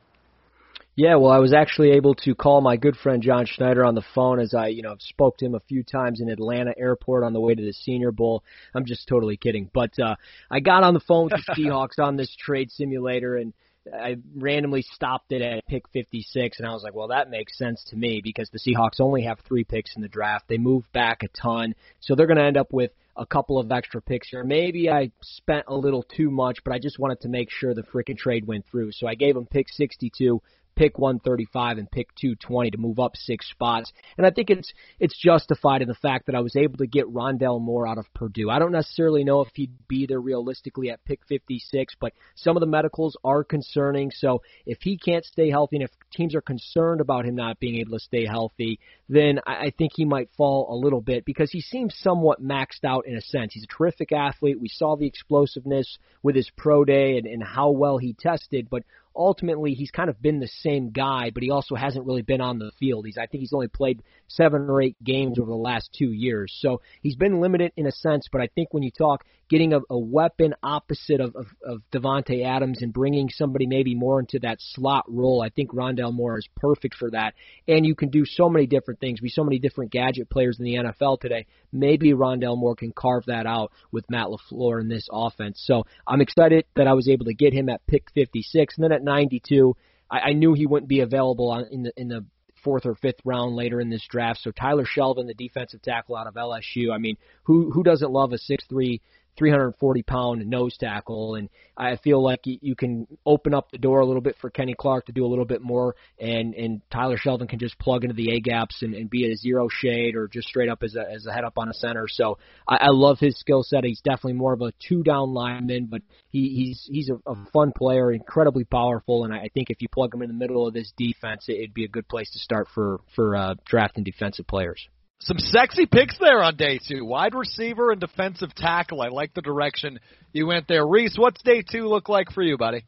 Yeah, 1.01 1.15
well, 1.15 1.31
I 1.31 1.37
was 1.37 1.53
actually 1.53 1.91
able 1.91 2.13
to 2.25 2.35
call 2.35 2.59
my 2.59 2.75
good 2.75 2.97
friend 2.97 3.23
John 3.23 3.45
Schneider 3.45 3.85
on 3.85 3.95
the 3.95 4.03
phone 4.13 4.37
as 4.37 4.53
I, 4.53 4.67
you 4.67 4.81
know, 4.81 4.97
spoke 4.99 5.37
to 5.37 5.45
him 5.45 5.55
a 5.55 5.61
few 5.61 5.81
times 5.81 6.19
in 6.19 6.27
Atlanta 6.27 6.73
airport 6.77 7.23
on 7.23 7.31
the 7.31 7.39
way 7.39 7.55
to 7.55 7.63
the 7.63 7.71
Senior 7.71 8.11
Bowl. 8.11 8.43
I'm 8.75 8.83
just 8.83 9.07
totally 9.07 9.37
kidding, 9.37 9.69
but 9.73 9.97
uh, 9.97 10.17
I 10.51 10.59
got 10.59 10.83
on 10.83 10.93
the 10.93 10.99
phone 10.99 11.29
with 11.31 11.41
the 11.47 11.53
Seahawks 11.57 12.03
on 12.03 12.17
this 12.17 12.35
trade 12.37 12.69
simulator 12.69 13.37
and 13.37 13.53
I 13.97 14.17
randomly 14.35 14.81
stopped 14.81 15.31
it 15.31 15.41
at 15.41 15.65
pick 15.67 15.87
56, 15.93 16.59
and 16.59 16.67
I 16.67 16.73
was 16.73 16.83
like, 16.83 16.93
well, 16.93 17.07
that 17.07 17.29
makes 17.29 17.57
sense 17.57 17.81
to 17.91 17.95
me 17.95 18.19
because 18.21 18.49
the 18.49 18.59
Seahawks 18.59 18.99
only 18.99 19.23
have 19.23 19.39
three 19.47 19.63
picks 19.63 19.95
in 19.95 20.01
the 20.01 20.09
draft. 20.09 20.49
They 20.49 20.57
move 20.57 20.83
back 20.91 21.23
a 21.23 21.29
ton, 21.29 21.75
so 22.01 22.13
they're 22.13 22.27
going 22.27 22.37
to 22.37 22.43
end 22.43 22.57
up 22.57 22.73
with 22.73 22.91
a 23.15 23.25
couple 23.25 23.57
of 23.57 23.71
extra 23.71 24.01
picks 24.01 24.29
here. 24.29 24.43
Maybe 24.43 24.91
I 24.91 25.11
spent 25.21 25.65
a 25.69 25.75
little 25.75 26.03
too 26.03 26.29
much, 26.29 26.59
but 26.65 26.73
I 26.73 26.77
just 26.77 26.99
wanted 26.99 27.21
to 27.21 27.29
make 27.29 27.49
sure 27.49 27.73
the 27.73 27.83
freaking 27.83 28.17
trade 28.17 28.45
went 28.45 28.65
through. 28.69 28.91
So 28.91 29.07
I 29.07 29.15
gave 29.15 29.33
them 29.33 29.45
pick 29.45 29.69
62 29.69 30.41
pick 30.79 30.97
135 30.97 31.77
and 31.77 31.91
pick 31.91 32.07
220 32.15 32.71
to 32.71 32.77
move 32.77 32.99
up 32.99 33.11
six 33.17 33.49
spots. 33.49 33.91
And 34.17 34.25
I 34.25 34.31
think 34.31 34.49
it's 34.49 34.71
it's 34.97 35.19
justified 35.19 35.81
in 35.81 35.89
the 35.89 35.93
fact 35.93 36.27
that 36.27 36.35
I 36.35 36.39
was 36.39 36.55
able 36.55 36.77
to 36.77 36.87
get 36.87 37.13
Rondale 37.13 37.59
Moore 37.59 37.85
out 37.85 37.97
of 37.97 38.05
Purdue. 38.13 38.49
I 38.49 38.59
don't 38.59 38.71
necessarily 38.71 39.25
know 39.25 39.41
if 39.41 39.49
he'd 39.53 39.73
be 39.89 40.05
there 40.05 40.21
realistically 40.21 40.89
at 40.89 41.03
pick 41.03 41.19
56, 41.27 41.95
but 41.99 42.13
some 42.35 42.55
of 42.55 42.61
the 42.61 42.67
medicals 42.67 43.17
are 43.25 43.43
concerning. 43.43 44.09
So 44.11 44.41
if 44.65 44.77
he 44.81 44.97
can't 44.97 45.25
stay 45.25 45.49
healthy 45.49 45.75
and 45.75 45.83
if 45.83 45.91
teams 46.13 46.33
are 46.33 46.41
concerned 46.41 47.01
about 47.01 47.25
him 47.25 47.35
not 47.35 47.59
being 47.59 47.75
able 47.81 47.97
to 47.97 47.99
stay 47.99 48.25
healthy, 48.25 48.79
then 49.09 49.39
I, 49.45 49.73
think 49.75 49.93
he 49.95 50.05
might 50.05 50.29
fall 50.37 50.67
a 50.71 50.77
little 50.77 51.01
bit 51.01 51.25
because 51.25 51.49
he 51.51 51.61
seems 51.61 51.95
somewhat 51.97 52.43
maxed 52.43 52.85
out 52.85 53.07
in 53.07 53.17
a 53.17 53.21
sense. 53.21 53.53
He's 53.53 53.63
a 53.63 53.75
terrific 53.75 54.11
athlete. 54.11 54.61
We 54.61 54.69
saw 54.69 54.95
the 54.95 55.07
explosiveness 55.07 55.97
with 56.21 56.35
his 56.35 56.49
pro 56.55 56.85
day 56.85 57.17
and, 57.17 57.25
and 57.25 57.43
how 57.43 57.71
well 57.71 57.97
he 57.97 58.13
tested, 58.13 58.69
but 58.69 58.83
ultimately 59.15 59.73
he's 59.73 59.91
kind 59.91 60.09
of 60.09 60.21
been 60.21 60.39
the 60.39 60.47
same 60.47 60.91
guy, 60.91 61.31
but 61.33 61.43
he 61.43 61.51
also 61.51 61.75
hasn't 61.75 62.05
really 62.05 62.21
been 62.21 62.41
on 62.41 62.59
the 62.59 62.71
field. 62.79 63.05
He's 63.05 63.17
I 63.17 63.25
think 63.25 63.41
he's 63.41 63.53
only 63.53 63.67
played 63.67 64.01
seven 64.27 64.69
or 64.69 64.81
eight 64.81 64.95
games 65.03 65.39
over 65.39 65.49
the 65.49 65.57
last 65.57 65.89
two 65.97 66.11
years, 66.11 66.55
so 66.59 66.81
he's 67.01 67.15
been 67.15 67.41
limited 67.41 67.73
in 67.75 67.87
a 67.87 67.91
sense. 67.91 68.27
But 68.31 68.41
I 68.41 68.47
think 68.47 68.73
when 68.73 68.83
you 68.83 68.91
talk 68.91 69.25
getting 69.49 69.73
a, 69.73 69.79
a 69.89 69.97
weapon 69.97 70.53
opposite 70.61 71.19
of, 71.19 71.35
of, 71.35 71.47
of 71.63 71.81
Davante 71.91 72.45
Adams 72.45 72.81
and 72.81 72.93
bringing 72.93 73.29
somebody 73.29 73.65
maybe 73.65 73.95
more 73.95 74.19
into 74.19 74.39
that 74.39 74.57
slot 74.59 75.05
role, 75.07 75.41
I 75.41 75.49
think 75.49 75.71
Rondale 75.71 76.13
Moore 76.13 76.37
is 76.37 76.47
perfect 76.55 76.95
for 76.95 77.11
that. 77.11 77.33
And 77.67 77.85
you 77.85 77.95
can 77.95 78.09
do 78.09 78.25
so 78.25 78.47
many 78.47 78.67
different 78.67 78.98
things. 78.99 79.21
We 79.21 79.29
so 79.29 79.43
many 79.43 79.59
different 79.59 79.91
gadget 79.91 80.29
players 80.29 80.59
in 80.59 80.65
the 80.65 80.75
NFL 80.75 81.19
today. 81.19 81.45
Maybe 81.71 82.13
Rondale 82.13 82.57
Moore 82.57 82.75
can 82.75 82.91
carve 82.91 83.25
that 83.27 83.45
out 83.45 83.71
with 83.91 84.09
Matt 84.09 84.27
LaFleur 84.27 84.81
in 84.81 84.87
this 84.87 85.07
offense. 85.11 85.61
So 85.65 85.85
I'm 86.07 86.21
excited 86.21 86.65
that 86.75 86.87
I 86.87 86.93
was 86.93 87.07
able 87.07 87.25
to 87.25 87.33
get 87.33 87.53
him 87.53 87.69
at 87.69 87.85
pick 87.87 88.09
56, 88.13 88.75
and 88.77 88.83
then 88.83 88.91
at 88.91 89.03
92, 89.03 89.75
I, 90.09 90.19
I 90.19 90.33
knew 90.33 90.53
he 90.53 90.65
wouldn't 90.65 90.89
be 90.89 91.01
available 91.01 91.51
on, 91.51 91.65
in 91.71 91.83
the 91.83 91.93
in 91.97 92.07
the 92.07 92.25
fourth 92.63 92.85
or 92.85 92.95
fifth 92.95 93.21
round 93.23 93.55
later 93.55 93.79
in 93.79 93.89
this 93.89 94.05
draft. 94.09 94.39
So 94.41 94.51
Tyler 94.51 94.85
Shelvin, 94.85 95.27
the 95.27 95.33
defensive 95.33 95.81
tackle 95.81 96.15
out 96.15 96.27
of 96.27 96.33
LSU. 96.33 96.93
I 96.93 96.97
mean, 96.97 97.15
who 97.43 97.71
who 97.71 97.83
doesn't 97.83 98.11
love 98.11 98.33
a 98.33 98.37
six 98.37 98.65
three 98.67 99.01
340 99.39 100.03
pound 100.03 100.45
nose 100.47 100.75
tackle, 100.77 101.35
and 101.35 101.49
I 101.77 101.95
feel 101.95 102.21
like 102.21 102.41
you 102.43 102.75
can 102.75 103.07
open 103.25 103.53
up 103.53 103.71
the 103.71 103.77
door 103.77 104.01
a 104.01 104.05
little 104.05 104.21
bit 104.21 104.35
for 104.39 104.49
Kenny 104.49 104.75
Clark 104.77 105.05
to 105.05 105.13
do 105.13 105.25
a 105.25 105.27
little 105.27 105.45
bit 105.45 105.61
more, 105.61 105.95
and 106.19 106.53
and 106.53 106.81
Tyler 106.91 107.17
Shelvin 107.17 107.47
can 107.47 107.57
just 107.57 107.79
plug 107.79 108.03
into 108.03 108.13
the 108.13 108.35
A 108.35 108.41
gaps 108.41 108.81
and, 108.81 108.93
and 108.93 109.09
be 109.09 109.31
a 109.31 109.35
zero 109.35 109.69
shade 109.69 110.15
or 110.15 110.27
just 110.27 110.49
straight 110.49 110.69
up 110.69 110.83
as 110.83 110.95
a 110.95 111.09
as 111.09 111.25
a 111.25 111.31
head 111.31 111.45
up 111.45 111.57
on 111.57 111.69
a 111.69 111.73
center. 111.73 112.05
So 112.07 112.37
I, 112.67 112.75
I 112.81 112.89
love 112.89 113.17
his 113.19 113.39
skill 113.39 113.63
set. 113.63 113.85
He's 113.85 114.01
definitely 114.01 114.33
more 114.33 114.53
of 114.53 114.61
a 114.61 114.73
two 114.87 115.01
down 115.01 115.33
lineman, 115.33 115.87
but 115.89 116.01
he, 116.29 116.49
he's 116.49 116.85
he's 116.91 117.09
a, 117.09 117.31
a 117.31 117.35
fun 117.53 117.71
player, 117.75 118.11
incredibly 118.11 118.65
powerful, 118.65 119.23
and 119.23 119.33
I 119.33 119.49
think 119.53 119.69
if 119.69 119.81
you 119.81 119.87
plug 119.87 120.13
him 120.13 120.21
in 120.21 120.27
the 120.27 120.33
middle 120.33 120.67
of 120.67 120.73
this 120.73 120.91
defense, 120.97 121.45
it'd 121.47 121.73
be 121.73 121.85
a 121.85 121.89
good 121.89 122.09
place 122.09 122.29
to 122.31 122.39
start 122.39 122.67
for 122.75 122.99
for 123.15 123.37
uh, 123.37 123.55
drafting 123.65 124.03
defensive 124.03 124.45
players. 124.47 124.87
Some 125.21 125.37
sexy 125.37 125.85
picks 125.85 126.17
there 126.17 126.41
on 126.41 126.55
day 126.55 126.79
two. 126.85 127.03
Wide 127.03 127.35
receiver 127.35 127.91
and 127.91 127.99
defensive 127.99 128.55
tackle. 128.55 129.01
I 129.01 129.09
like 129.09 129.33
the 129.33 129.41
direction 129.41 129.99
you 130.31 130.47
went 130.47 130.67
there. 130.67 130.87
Reese, 130.87 131.15
what's 131.17 131.41
day 131.43 131.61
two 131.61 131.87
look 131.87 132.07
like 132.07 132.31
for 132.31 132.41
you, 132.41 132.57
buddy? 132.57 132.85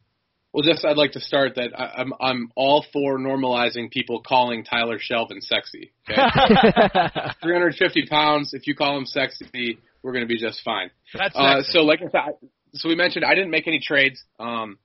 Well, 0.52 0.62
just 0.62 0.84
I'd 0.84 0.96
like 0.96 1.12
to 1.12 1.20
start 1.20 1.54
that 1.56 1.78
I, 1.78 2.00
I'm 2.00 2.12
I'm 2.20 2.52
all 2.56 2.84
for 2.92 3.18
normalizing 3.18 3.90
people 3.90 4.22
calling 4.26 4.64
Tyler 4.64 4.98
Shelvin 4.98 5.40
sexy. 5.40 5.92
Okay? 6.10 6.20
350 7.42 8.06
pounds. 8.06 8.54
If 8.54 8.66
you 8.66 8.74
call 8.74 8.96
him 8.96 9.06
sexy, 9.06 9.78
we're 10.02 10.12
going 10.12 10.24
to 10.24 10.28
be 10.28 10.38
just 10.38 10.62
fine. 10.62 10.90
That's 11.14 11.36
uh, 11.36 11.62
so. 11.64 11.80
Like 11.80 12.00
I 12.00 12.10
said, 12.10 12.48
so 12.74 12.88
we 12.88 12.96
mentioned 12.96 13.24
I 13.26 13.34
didn't 13.34 13.50
make 13.50 13.66
any 13.66 13.80
trades. 13.80 14.22
Um, 14.38 14.78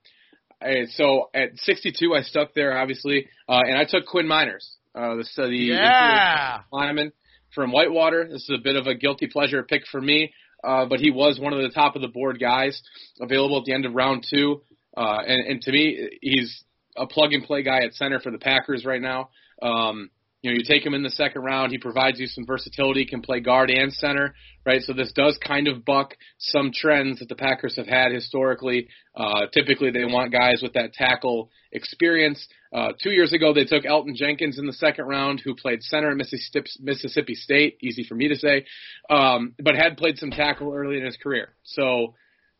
I, 0.60 0.84
so 0.90 1.30
at 1.34 1.56
62, 1.56 2.14
I 2.14 2.22
stuck 2.22 2.52
there 2.54 2.78
obviously, 2.78 3.28
uh, 3.48 3.60
and 3.64 3.76
I 3.76 3.84
took 3.84 4.06
Quinn 4.06 4.26
Miners, 4.26 4.76
uh, 4.94 5.14
the, 5.14 5.24
the 5.36 5.56
yeah. 5.56 6.60
lineman 6.72 7.12
from 7.54 7.72
Whitewater. 7.72 8.28
This 8.28 8.42
is 8.42 8.58
a 8.58 8.62
bit 8.62 8.76
of 8.76 8.86
a 8.86 8.94
guilty 8.94 9.26
pleasure 9.26 9.62
pick 9.62 9.82
for 9.90 10.00
me, 10.00 10.32
uh, 10.64 10.86
but 10.86 11.00
he 11.00 11.10
was 11.10 11.38
one 11.38 11.52
of 11.52 11.62
the 11.62 11.70
top 11.70 11.96
of 11.96 12.02
the 12.02 12.08
board 12.08 12.38
guys 12.40 12.80
available 13.20 13.58
at 13.58 13.64
the 13.64 13.72
end 13.72 13.86
of 13.86 13.94
round 13.94 14.26
two. 14.28 14.62
Uh, 14.96 15.18
and, 15.26 15.46
and 15.46 15.62
to 15.62 15.72
me, 15.72 16.08
he's 16.20 16.64
a 16.96 17.06
plug 17.06 17.32
and 17.32 17.44
play 17.44 17.62
guy 17.62 17.78
at 17.78 17.94
center 17.94 18.20
for 18.20 18.30
the 18.30 18.38
Packers 18.38 18.84
right 18.84 19.00
now. 19.00 19.30
Um, 19.62 20.10
you 20.40 20.50
know, 20.50 20.56
you 20.56 20.62
take 20.62 20.86
him 20.86 20.94
in 20.94 21.02
the 21.02 21.10
second 21.10 21.42
round, 21.42 21.72
he 21.72 21.78
provides 21.78 22.20
you 22.20 22.26
some 22.26 22.46
versatility, 22.46 23.04
can 23.04 23.22
play 23.22 23.40
guard 23.40 23.70
and 23.70 23.92
center, 23.92 24.34
right? 24.64 24.82
So 24.82 24.92
this 24.92 25.12
does 25.12 25.36
kind 25.44 25.66
of 25.66 25.84
buck 25.84 26.16
some 26.38 26.70
trends 26.72 27.18
that 27.18 27.28
the 27.28 27.34
Packers 27.34 27.76
have 27.76 27.88
had 27.88 28.12
historically. 28.12 28.88
Uh, 29.16 29.46
typically, 29.52 29.90
they 29.90 30.04
want 30.04 30.30
guys 30.30 30.60
with 30.62 30.74
that 30.74 30.92
tackle 30.92 31.50
experience. 31.72 32.46
Uh, 32.72 32.92
two 33.02 33.10
years 33.10 33.32
ago, 33.32 33.52
they 33.52 33.64
took 33.64 33.84
Elgton 33.84 34.14
Jenkins 34.14 34.58
in 34.58 34.66
the 34.66 34.72
second 34.72 35.06
round, 35.06 35.40
who 35.44 35.56
played 35.56 35.82
center 35.82 36.10
at 36.10 36.16
Mississippi, 36.16 37.34
State, 37.34 37.78
easy 37.82 38.04
for 38.04 38.14
me 38.14 38.28
to 38.28 38.36
say, 38.36 38.64
um, 39.10 39.54
but 39.60 39.74
had 39.74 39.96
played 39.96 40.18
some 40.18 40.30
tackle 40.30 40.72
early 40.72 40.98
in 40.98 41.04
his 41.04 41.16
career. 41.16 41.48
So 41.64 42.14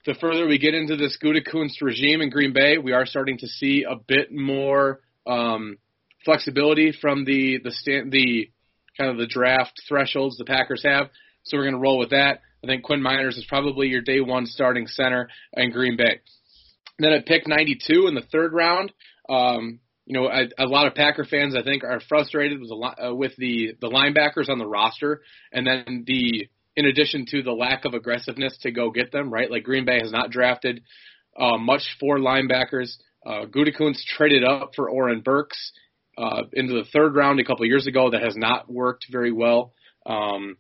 the 0.05 0.15
further 0.15 0.49
we 0.49 0.59
get 0.59 0.75
into 0.75 0.97
this 0.97 1.17
Gutekunst 1.23 1.81
regime 1.81 2.23
in 2.23 2.31
Green 2.31 2.53
Bay, 2.53 2.79
we 2.79 2.93
are 2.93 3.07
starting 3.07 3.39
to 3.39 3.47
see 3.47 3.85
a 3.89 3.95
bit 3.95 4.33
more. 4.33 5.01
Um, 5.27 5.79
flexibility 6.25 6.93
from 6.93 7.25
the 7.25 7.59
the 7.63 7.71
stand, 7.71 8.13
the 8.13 8.51
kind 8.99 9.11
of 9.11 9.17
the 9.17 9.27
draft 9.27 9.81
thresholds 9.89 10.37
the 10.37 10.45
Packers 10.45 10.83
have. 10.85 11.09
So 11.45 11.57
we're 11.57 11.65
going 11.65 11.75
to 11.75 11.81
roll 11.81 11.99
with 11.99 12.11
that. 12.11 12.41
I 12.63 12.67
think 12.67 12.83
Quinn 12.83 13.03
Miners 13.03 13.37
is 13.37 13.47
probably 13.49 13.89
your 13.89 14.03
day 14.03 14.21
one 14.21 14.47
starting 14.47 14.87
center 14.87 15.29
in 15.55 15.71
Green 15.71 15.97
Bay. 15.97 16.21
Then 16.99 17.13
at 17.13 17.27
pick 17.27 17.47
92 17.47 18.09
in 18.09 18.15
the 18.15 18.27
third 18.33 18.53
round, 18.53 18.93
um, 19.29 19.79
you 20.05 20.15
know, 20.15 20.29
a, 20.29 20.49
a 20.59 20.67
lot 20.67 20.87
of 20.87 20.95
Packer 20.95 21.25
fans 21.25 21.55
I 21.55 21.63
think 21.63 21.85
are 21.85 22.01
frustrated 22.09 22.61
with 22.61 22.71
the 22.71 22.75
uh, 22.75 23.15
with 23.15 23.37
the 23.37 23.75
the 23.81 23.89
linebackers 23.89 24.49
on 24.49 24.59
the 24.59 24.67
roster, 24.67 25.23
and 25.53 25.67
then 25.67 26.05
the 26.07 26.49
in 26.77 26.87
addition 26.87 27.27
to 27.27 27.43
the 27.43 27.53
lack 27.53 27.85
of 27.85 27.95
aggressiveness 27.95 28.57
to 28.63 28.71
go 28.71 28.91
get 28.91 29.13
them 29.13 29.33
right. 29.33 29.51
Like 29.51 29.65
Green 29.65 29.85
Bay 29.85 30.01
has 30.01 30.11
not 30.11 30.31
drafted 30.31 30.83
uh, 31.39 31.59
much 31.59 31.83
for 32.01 32.19
linebackers. 32.19 32.97
Uh, 33.25 33.47
Gutekunst 33.47 34.05
traded 34.17 34.45
up 34.45 34.73
for 34.75 34.89
Oren 34.89 35.21
Burks 35.21 35.73
uh, 36.19 36.43
into 36.53 36.75
the 36.75 36.85
third 36.93 37.15
round 37.15 37.39
a 37.39 37.45
couple 37.45 37.65
years 37.65 37.87
ago 37.87 38.11
that 38.11 38.23
has 38.23 38.37
not 38.37 38.71
worked 38.71 39.07
very 39.11 39.33
well. 39.33 39.73
Um, 40.05 40.57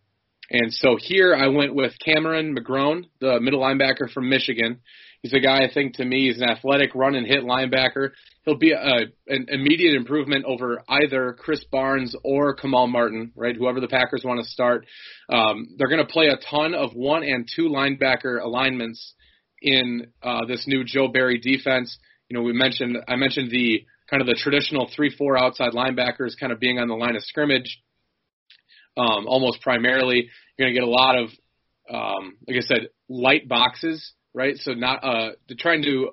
and 0.50 0.73
so 0.73 0.97
here 0.99 1.35
I 1.35 1.49
went 1.49 1.75
with 1.75 1.93
Cameron 2.03 2.57
McGrone, 2.57 3.07
the 3.21 3.41
middle 3.41 3.61
linebacker 3.61 4.11
from 4.11 4.31
Michigan. 4.31 4.81
He's 5.23 5.35
a 5.35 5.41
guy 5.41 5.65
I 5.65 5.71
think 5.73 5.95
to 5.97 6.05
me 6.05 6.29
he's 6.29 6.41
an 6.41 6.49
athletic 6.49 6.95
run 6.95 7.17
and 7.17 7.27
hit 7.27 7.43
linebacker. 7.43 8.11
He'll 8.45 8.57
be 8.57 8.71
a, 8.73 9.07
an 9.27 9.47
immediate 9.49 9.95
improvement 9.95 10.45
over 10.47 10.83
either 10.88 11.37
Krys 11.45 11.69
Barnes 11.71 12.15
or 12.23 12.55
Kamal 12.55 12.87
Martin, 12.87 13.33
right? 13.35 13.57
Whoever 13.57 13.81
the 13.81 13.88
Packers 13.88 14.23
want 14.25 14.41
to 14.41 14.49
start. 14.49 14.87
Um, 15.29 15.75
they're 15.77 15.88
going 15.88 16.07
to 16.07 16.11
play 16.11 16.29
a 16.29 16.38
ton 16.50 16.75
of 16.75 16.93
one 16.95 17.25
and 17.25 17.49
two 17.55 17.69
linebacker 17.69 18.41
alignments 18.43 19.15
in 19.61 20.07
uh, 20.23 20.47
this 20.47 20.65
new 20.69 20.85
Joe 20.85 21.09
Barry 21.09 21.38
defense. 21.38 21.99
You 22.29 22.37
know, 22.37 22.43
we 22.43 22.53
mentioned 22.53 22.97
I 23.09 23.17
mentioned 23.17 23.50
the 23.50 23.85
kind 24.11 24.21
of 24.21 24.27
the 24.27 24.38
traditional 24.41 24.91
three-four 24.95 25.38
outside 25.38 25.73
linebackers 25.73 26.38
kind 26.38 26.53
of 26.53 26.61
being 26.61 26.79
on 26.79 26.88
the 26.88 26.95
line 26.95 27.17
of 27.17 27.23
scrimmage, 27.23 27.81
um, 28.97 29.27
almost 29.27 29.61
primarily. 29.61 30.29
You're 30.57 30.67
going 30.67 30.75
to 30.75 30.81
get 30.81 30.88
a 30.88 30.91
lot 30.91 31.17
of, 31.17 31.29
um, 31.93 32.37
like 32.47 32.57
I 32.57 32.61
said, 32.61 32.88
light 33.09 33.49
boxes, 33.49 34.12
right? 34.35 34.57
So 34.57 34.73
not 34.73 35.05
uh, 35.05 35.31
trying 35.59 35.83
to 35.83 36.11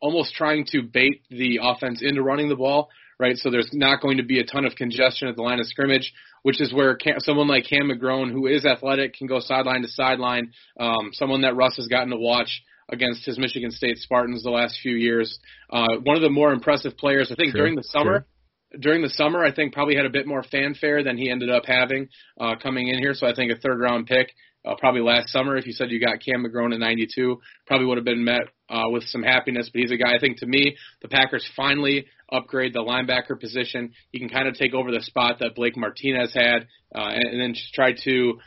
almost 0.00 0.34
trying 0.34 0.66
to 0.72 0.82
bait 0.82 1.22
the 1.30 1.60
offense 1.62 2.02
into 2.02 2.22
running 2.22 2.48
the 2.48 2.56
ball, 2.56 2.90
right? 3.18 3.36
So 3.36 3.50
there's 3.50 3.70
not 3.72 4.02
going 4.02 4.18
to 4.18 4.22
be 4.22 4.40
a 4.40 4.44
ton 4.44 4.66
of 4.66 4.74
congestion 4.76 5.28
at 5.28 5.36
the 5.36 5.42
line 5.42 5.58
of 5.58 5.66
scrimmage, 5.66 6.12
which 6.42 6.60
is 6.60 6.72
where 6.72 6.94
Cam, 6.96 7.18
someone 7.18 7.48
like 7.48 7.64
Cam 7.68 7.90
McGrone, 7.90 8.30
who 8.30 8.46
is 8.46 8.64
athletic, 8.64 9.14
can 9.14 9.26
go 9.26 9.40
sideline 9.40 9.82
to 9.82 9.88
sideline. 9.88 10.52
Um, 10.78 11.10
someone 11.12 11.40
that 11.42 11.56
Russ 11.56 11.76
has 11.76 11.88
gotten 11.88 12.10
to 12.10 12.16
watch 12.16 12.62
against 12.88 13.24
his 13.24 13.38
Michigan 13.38 13.70
State 13.70 13.98
Spartans 13.98 14.42
the 14.42 14.50
last 14.50 14.78
few 14.82 14.94
years. 14.94 15.38
Uh, 15.70 15.96
one 16.02 16.16
of 16.16 16.22
the 16.22 16.30
more 16.30 16.52
impressive 16.52 16.96
players, 16.96 17.30
I 17.32 17.34
think, 17.34 17.52
sure, 17.52 17.62
during 17.62 17.76
the 17.76 17.82
summer. 17.82 18.26
Sure. 18.72 18.80
During 18.80 19.02
the 19.02 19.10
summer, 19.10 19.44
I 19.44 19.54
think 19.54 19.72
probably 19.72 19.96
had 19.96 20.06
a 20.06 20.10
bit 20.10 20.26
more 20.26 20.42
fanfare 20.42 21.02
than 21.02 21.16
he 21.16 21.30
ended 21.30 21.50
up 21.50 21.64
having 21.66 22.08
uh, 22.38 22.56
coming 22.62 22.88
in 22.88 22.98
here. 22.98 23.14
So 23.14 23.26
I 23.26 23.34
think 23.34 23.52
a 23.52 23.56
third 23.56 23.80
round 23.80 24.06
pick, 24.06 24.32
uh, 24.66 24.74
probably 24.78 25.00
last 25.00 25.28
summer, 25.28 25.56
if 25.56 25.66
you 25.66 25.72
said 25.72 25.90
you 25.90 26.00
got 26.00 26.18
Cam 26.20 26.44
McGrone 26.44 26.74
at 26.74 26.80
92, 26.80 27.40
probably 27.66 27.86
would 27.86 27.96
have 27.96 28.04
been 28.04 28.24
met 28.24 28.42
uh, 28.68 28.84
with 28.90 29.04
some 29.04 29.22
happiness. 29.22 29.70
But 29.72 29.80
he's 29.82 29.92
a 29.92 29.96
guy 29.96 30.14
I 30.14 30.18
think 30.18 30.38
to 30.38 30.46
me, 30.46 30.76
the 31.00 31.08
Packers 31.08 31.48
finally 31.56 32.06
upgrade 32.32 32.74
the 32.74 32.80
linebacker 32.80 33.38
position. 33.38 33.92
He 34.10 34.18
can 34.18 34.28
kind 34.28 34.48
of 34.48 34.54
take 34.54 34.74
over 34.74 34.90
the 34.90 35.02
spot 35.02 35.36
that 35.40 35.54
Blake 35.54 35.76
Martinez 35.76 36.34
had, 36.34 36.66
uh, 36.94 37.10
and, 37.14 37.24
and 37.24 37.40
then 37.40 37.54
just 37.54 37.72
try 37.72 37.92
to 38.04 38.38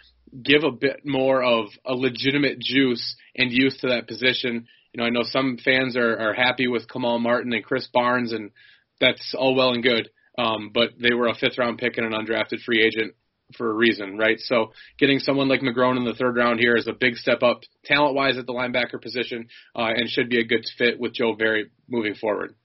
give 0.43 0.63
a 0.63 0.71
bit 0.71 1.05
more 1.05 1.43
of 1.43 1.67
a 1.86 1.93
legitimate 1.93 2.59
juice 2.59 3.15
and 3.36 3.51
use 3.51 3.77
to 3.77 3.88
that 3.88 4.07
position. 4.07 4.67
You 4.93 5.01
know, 5.01 5.05
I 5.05 5.09
know 5.09 5.24
some 5.24 5.57
fans 5.63 5.95
are, 5.95 6.17
are 6.17 6.33
happy 6.33 6.67
with 6.67 6.89
Kamal 6.89 7.19
Martin 7.19 7.53
and 7.53 7.65
Krys 7.65 7.91
Barnes, 7.91 8.31
and 8.31 8.51
that's 9.00 9.36
all 9.38 9.55
well 9.55 9.71
and 9.71 9.83
good. 9.83 10.09
Um, 10.38 10.71
but 10.74 10.91
they 11.01 11.13
were 11.13 11.27
a 11.27 11.36
fifth 11.36 11.57
round 11.57 11.77
pick 11.77 11.98
and 11.98 12.05
an 12.05 12.13
undrafted 12.13 12.62
free 12.65 12.81
agent 12.83 13.13
for 13.57 13.69
a 13.69 13.74
reason, 13.74 14.17
right? 14.17 14.39
So 14.39 14.74
getting 15.00 15.19
someone 15.19 15.50
like 15.50 15.62
McGrone 15.62 15.98
in 15.98 16.05
the 16.05 16.13
third 16.13 16.36
round 16.36 16.59
here 16.59 16.75
is 16.75 16.88
a 16.88 16.93
big 16.93 17.15
step 17.15 17.41
up 17.43 17.62
talent 17.83 18.15
wise 18.15 18.38
at 18.38 18.45
the 18.45 18.53
linebacker 18.53 19.01
position, 19.01 19.48
uh, 19.75 19.89
and 19.95 20.09
should 20.09 20.29
be 20.29 20.39
a 20.39 20.45
good 20.45 20.65
fit 20.77 21.00
with 21.00 21.13
Joe 21.13 21.36
Barry 21.36 21.69
moving 21.88 22.15
forward 22.15 22.55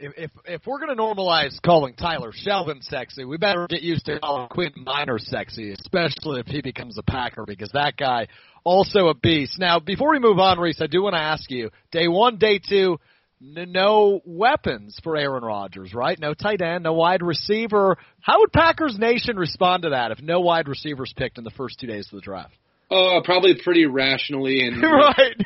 if 0.00 0.12
if, 0.16 0.30
if 0.46 0.66
we're 0.66 0.78
going 0.78 0.96
to 0.96 1.00
normalize 1.00 1.60
calling 1.62 1.94
Tyler 1.94 2.32
Shelvin 2.32 2.82
sexy, 2.82 3.24
we 3.24 3.36
better 3.36 3.66
get 3.68 3.82
used 3.82 4.06
to 4.06 4.18
calling 4.18 4.48
Quinn 4.48 4.72
Miner 4.76 5.18
sexy, 5.18 5.72
especially 5.72 6.40
if 6.40 6.46
he 6.46 6.62
becomes 6.62 6.98
a 6.98 7.02
Packer, 7.02 7.44
because 7.46 7.70
that 7.72 7.96
guy 7.96 8.28
also 8.64 9.08
a 9.08 9.14
beast. 9.14 9.58
Now, 9.58 9.78
before 9.78 10.10
we 10.12 10.18
move 10.18 10.38
on, 10.38 10.58
Reese, 10.58 10.80
I 10.80 10.86
do 10.86 11.02
want 11.02 11.14
to 11.14 11.20
ask 11.20 11.50
you: 11.50 11.70
day 11.92 12.08
one, 12.08 12.38
day 12.38 12.58
two, 12.58 12.98
no 13.40 14.20
weapons 14.24 14.98
for 15.02 15.16
Aaron 15.16 15.44
Rodgers, 15.44 15.94
right? 15.94 16.18
No 16.18 16.34
tight 16.34 16.62
end, 16.62 16.84
no 16.84 16.94
wide 16.94 17.22
receiver. 17.22 17.98
How 18.20 18.40
would 18.40 18.52
Packers 18.52 18.98
Nation 18.98 19.36
respond 19.36 19.82
to 19.82 19.90
that 19.90 20.10
if 20.12 20.20
no 20.20 20.40
wide 20.40 20.68
receivers 20.68 21.12
picked 21.16 21.38
in 21.38 21.44
the 21.44 21.50
first 21.50 21.78
two 21.78 21.86
days 21.86 22.06
of 22.12 22.16
the 22.16 22.22
draft? 22.22 22.54
Uh, 22.90 23.20
probably 23.24 23.54
pretty 23.62 23.86
rationally 23.86 24.66
and 24.66 24.82
right. 24.82 25.36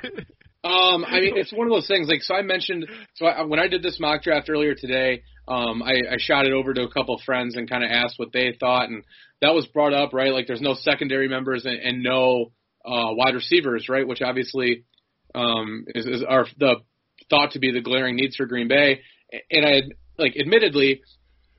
Um, 0.65 1.05
I 1.05 1.21
mean, 1.21 1.37
it's 1.37 1.53
one 1.53 1.67
of 1.67 1.73
those 1.73 1.87
things. 1.87 2.09
Like, 2.09 2.23
so 2.23 2.35
I 2.35 2.41
mentioned, 2.41 2.87
so 3.17 3.27
I, 3.27 3.43
when 3.43 3.61
I 3.61 3.69
did 3.69 3.83
this 3.83 4.01
mock 4.01 4.23
draft 4.23 4.49
earlier 4.49 4.75
today, 4.75 5.23
um, 5.47 5.83
I, 5.83 6.15
I 6.15 6.17
shot 6.19 6.47
it 6.47 6.53
over 6.53 6.73
to 6.73 6.85
a 6.85 6.91
couple 6.91 7.15
of 7.15 7.21
friends 7.21 7.55
and 7.55 7.69
kind 7.69 7.85
of 7.85 7.91
asked 7.91 8.19
what 8.19 8.33
they 8.33 8.57
thought, 8.59 8.89
and 8.89 9.05
that 9.43 9.55
was 9.55 9.67
brought 9.67 9.93
up, 9.93 10.15
right? 10.15 10.33
Like, 10.33 10.47
there's 10.47 10.63
no 10.63 10.75
secondary 10.75 11.29
members 11.29 11.67
and, 11.67 11.79
and 11.79 12.03
no 12.03 12.53
uh, 12.85 13.13
wide 13.13 13.35
receivers, 13.35 13.91
right? 13.91 14.09
Which 14.09 14.23
obviously 14.23 14.85
um, 15.35 15.85
is, 15.95 16.07
is 16.07 16.25
are 16.27 16.47
the 16.59 16.77
thought 17.29 17.51
to 17.53 17.59
be 17.59 17.71
the 17.71 17.83
glaring 17.83 18.17
needs 18.17 18.37
for 18.37 18.47
Green 18.47 18.69
Bay. 18.69 19.01
And 19.51 19.67
I, 19.67 19.83
like, 20.17 20.35
admittedly, 20.41 21.03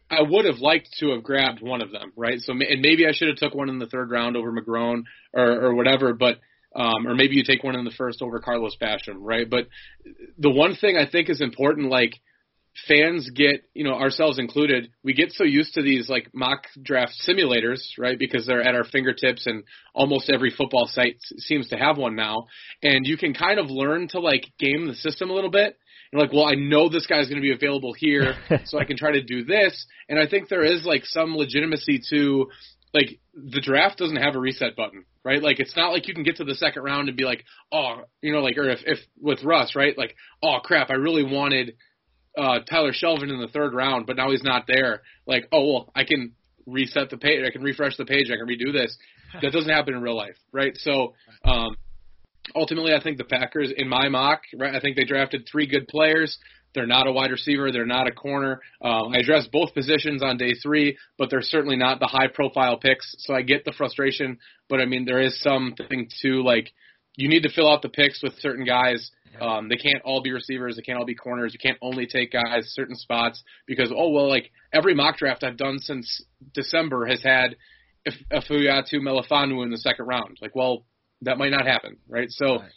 I 0.09 0.21
would 0.21 0.45
have 0.45 0.59
liked 0.59 0.89
to 0.99 1.11
have 1.11 1.23
grabbed 1.23 1.61
one 1.61 1.81
of 1.81 1.91
them, 1.91 2.11
right? 2.15 2.39
So, 2.39 2.53
and 2.53 2.81
maybe 2.81 3.05
I 3.07 3.11
should 3.11 3.27
have 3.27 3.37
took 3.37 3.53
one 3.53 3.69
in 3.69 3.79
the 3.79 3.87
third 3.87 4.09
round 4.09 4.35
over 4.35 4.51
McGrone 4.51 5.03
or, 5.33 5.65
or 5.65 5.75
whatever, 5.75 6.13
but 6.13 6.39
um, 6.75 7.07
or 7.07 7.15
maybe 7.15 7.35
you 7.35 7.43
take 7.43 7.63
one 7.63 7.75
in 7.75 7.85
the 7.85 7.91
first 7.97 8.21
over 8.21 8.39
Carlos 8.39 8.75
Basham, 8.81 9.17
right? 9.19 9.49
But 9.49 9.67
the 10.37 10.51
one 10.51 10.75
thing 10.75 10.97
I 10.97 11.09
think 11.09 11.29
is 11.29 11.41
important, 11.41 11.89
like 11.89 12.13
fans 12.87 13.29
get, 13.33 13.63
you 13.73 13.85
know, 13.85 13.93
ourselves 13.93 14.37
included, 14.37 14.89
we 15.01 15.13
get 15.13 15.31
so 15.31 15.45
used 15.45 15.73
to 15.75 15.81
these 15.81 16.09
like 16.09 16.29
mock 16.33 16.63
draft 16.83 17.13
simulators, 17.27 17.79
right? 17.97 18.19
Because 18.19 18.45
they're 18.45 18.61
at 18.61 18.75
our 18.75 18.83
fingertips 18.83 19.47
and 19.47 19.63
almost 19.93 20.29
every 20.29 20.51
football 20.51 20.85
site 20.87 21.17
seems 21.37 21.69
to 21.69 21.77
have 21.77 21.97
one 21.97 22.15
now. 22.15 22.47
And 22.83 23.07
you 23.07 23.17
can 23.17 23.33
kind 23.33 23.59
of 23.59 23.67
learn 23.69 24.09
to 24.09 24.19
like 24.19 24.45
game 24.59 24.87
the 24.87 24.95
system 24.95 25.29
a 25.29 25.33
little 25.33 25.51
bit. 25.51 25.77
And 26.11 26.21
like, 26.21 26.33
well, 26.33 26.45
I 26.45 26.55
know 26.55 26.89
this 26.89 27.07
guy's 27.07 27.29
going 27.29 27.41
to 27.41 27.47
be 27.47 27.53
available 27.53 27.93
here, 27.93 28.35
so 28.65 28.77
I 28.77 28.85
can 28.85 28.97
try 28.97 29.13
to 29.13 29.23
do 29.23 29.45
this. 29.45 29.85
And 30.09 30.19
I 30.19 30.27
think 30.27 30.49
there 30.49 30.63
is 30.63 30.85
like 30.85 31.05
some 31.05 31.35
legitimacy 31.35 32.01
to 32.09 32.47
like 32.95 33.19
the 33.33 33.59
draft 33.59 33.97
doesn't 33.97 34.15
have 34.15 34.35
a 34.35 34.39
reset 34.39 34.77
button, 34.77 35.03
right? 35.21 35.43
Like 35.43 35.59
it's 35.59 35.75
not 35.75 35.91
like 35.91 36.07
you 36.07 36.13
can 36.13 36.23
get 36.23 36.37
to 36.37 36.45
the 36.45 36.55
second 36.55 36.83
round 36.83 37.09
and 37.09 37.17
be 37.17 37.25
like, 37.25 37.43
oh, 37.69 38.03
you 38.21 38.31
know, 38.31 38.39
like 38.39 38.57
or 38.57 38.69
if 38.69 38.79
if 38.85 38.99
with 39.19 39.43
Russ, 39.43 39.75
right? 39.75 39.95
Like, 39.97 40.15
oh 40.41 40.59
crap, 40.63 40.89
I 40.89 40.93
really 40.93 41.23
wanted 41.23 41.75
uh 42.37 42.59
Tyler 42.59 42.93
Shelvin 42.93 43.29
in 43.29 43.41
the 43.41 43.49
third 43.49 43.73
round, 43.73 44.07
but 44.07 44.15
now 44.15 44.31
he's 44.31 44.43
not 44.43 44.63
there. 44.65 45.01
Like, 45.27 45.49
oh 45.51 45.73
well, 45.73 45.91
I 45.93 46.05
can 46.05 46.35
reset 46.65 47.09
the 47.09 47.17
page, 47.17 47.43
I 47.45 47.51
can 47.51 47.63
refresh 47.63 47.97
the 47.97 48.05
page, 48.05 48.31
I 48.31 48.37
can 48.37 48.47
redo 48.47 48.71
this. 48.71 48.97
That 49.41 49.51
doesn't 49.51 49.69
happen 49.69 49.93
in 49.93 50.01
real 50.01 50.15
life, 50.15 50.37
right? 50.53 50.71
So, 50.77 51.13
um 51.43 51.75
ultimately 52.55 52.93
I 52.93 53.03
think 53.03 53.17
the 53.17 53.25
Packers 53.25 53.73
in 53.75 53.89
my 53.89 54.07
mock, 54.07 54.43
right, 54.57 54.73
I 54.73 54.79
think 54.79 54.95
they 54.95 55.03
drafted 55.03 55.45
three 55.51 55.67
good 55.67 55.89
players. 55.89 56.37
They're 56.75 56.85
not 56.85 57.07
a 57.07 57.11
wide 57.11 57.31
receiver. 57.31 57.71
They're 57.71 57.85
not 57.85 58.07
a 58.07 58.11
corner. 58.11 58.61
Um, 58.81 59.13
I 59.13 59.19
addressed 59.19 59.51
both 59.51 59.73
positions 59.73 60.21
on 60.21 60.37
day 60.37 60.53
three, 60.61 60.97
but 61.17 61.29
they're 61.29 61.41
certainly 61.41 61.77
not 61.77 61.99
the 61.99 62.07
high 62.07 62.27
profile 62.27 62.77
picks. 62.77 63.15
So 63.19 63.33
I 63.33 63.41
get 63.41 63.65
the 63.65 63.71
frustration, 63.71 64.37
but 64.69 64.79
I 64.81 64.85
mean, 64.85 65.05
there 65.05 65.21
is 65.21 65.41
something 65.41 66.09
to 66.21 66.43
like, 66.43 66.71
you 67.15 67.29
need 67.29 67.43
to 67.43 67.49
fill 67.49 67.71
out 67.71 67.81
the 67.81 67.89
picks 67.89 68.21
with 68.21 68.33
certain 68.39 68.65
guys. 68.65 69.09
Um, 69.41 69.67
they 69.67 69.75
can't 69.75 70.01
all 70.05 70.21
be 70.21 70.31
receivers. 70.31 70.75
They 70.75 70.81
can't 70.81 70.97
all 70.97 71.05
be 71.05 71.15
corners. 71.15 71.53
You 71.53 71.59
can't 71.59 71.77
only 71.81 72.05
take 72.07 72.31
guys 72.31 72.71
certain 72.73 72.95
spots 72.95 73.43
because, 73.65 73.91
oh, 73.93 74.09
well, 74.09 74.29
like 74.29 74.51
every 74.71 74.93
mock 74.93 75.17
draft 75.17 75.43
I've 75.43 75.57
done 75.57 75.79
since 75.79 76.23
December 76.53 77.05
has 77.05 77.21
had 77.21 77.55
Ifeatu 78.31 78.95
Melifonwu 78.95 79.63
in 79.63 79.71
the 79.71 79.77
second 79.77 80.05
round. 80.05 80.37
Like, 80.41 80.55
well, 80.55 80.85
that 81.21 81.37
might 81.37 81.51
not 81.51 81.65
happen, 81.65 81.97
right? 82.07 82.29
So 82.29 82.59
right. 82.59 82.71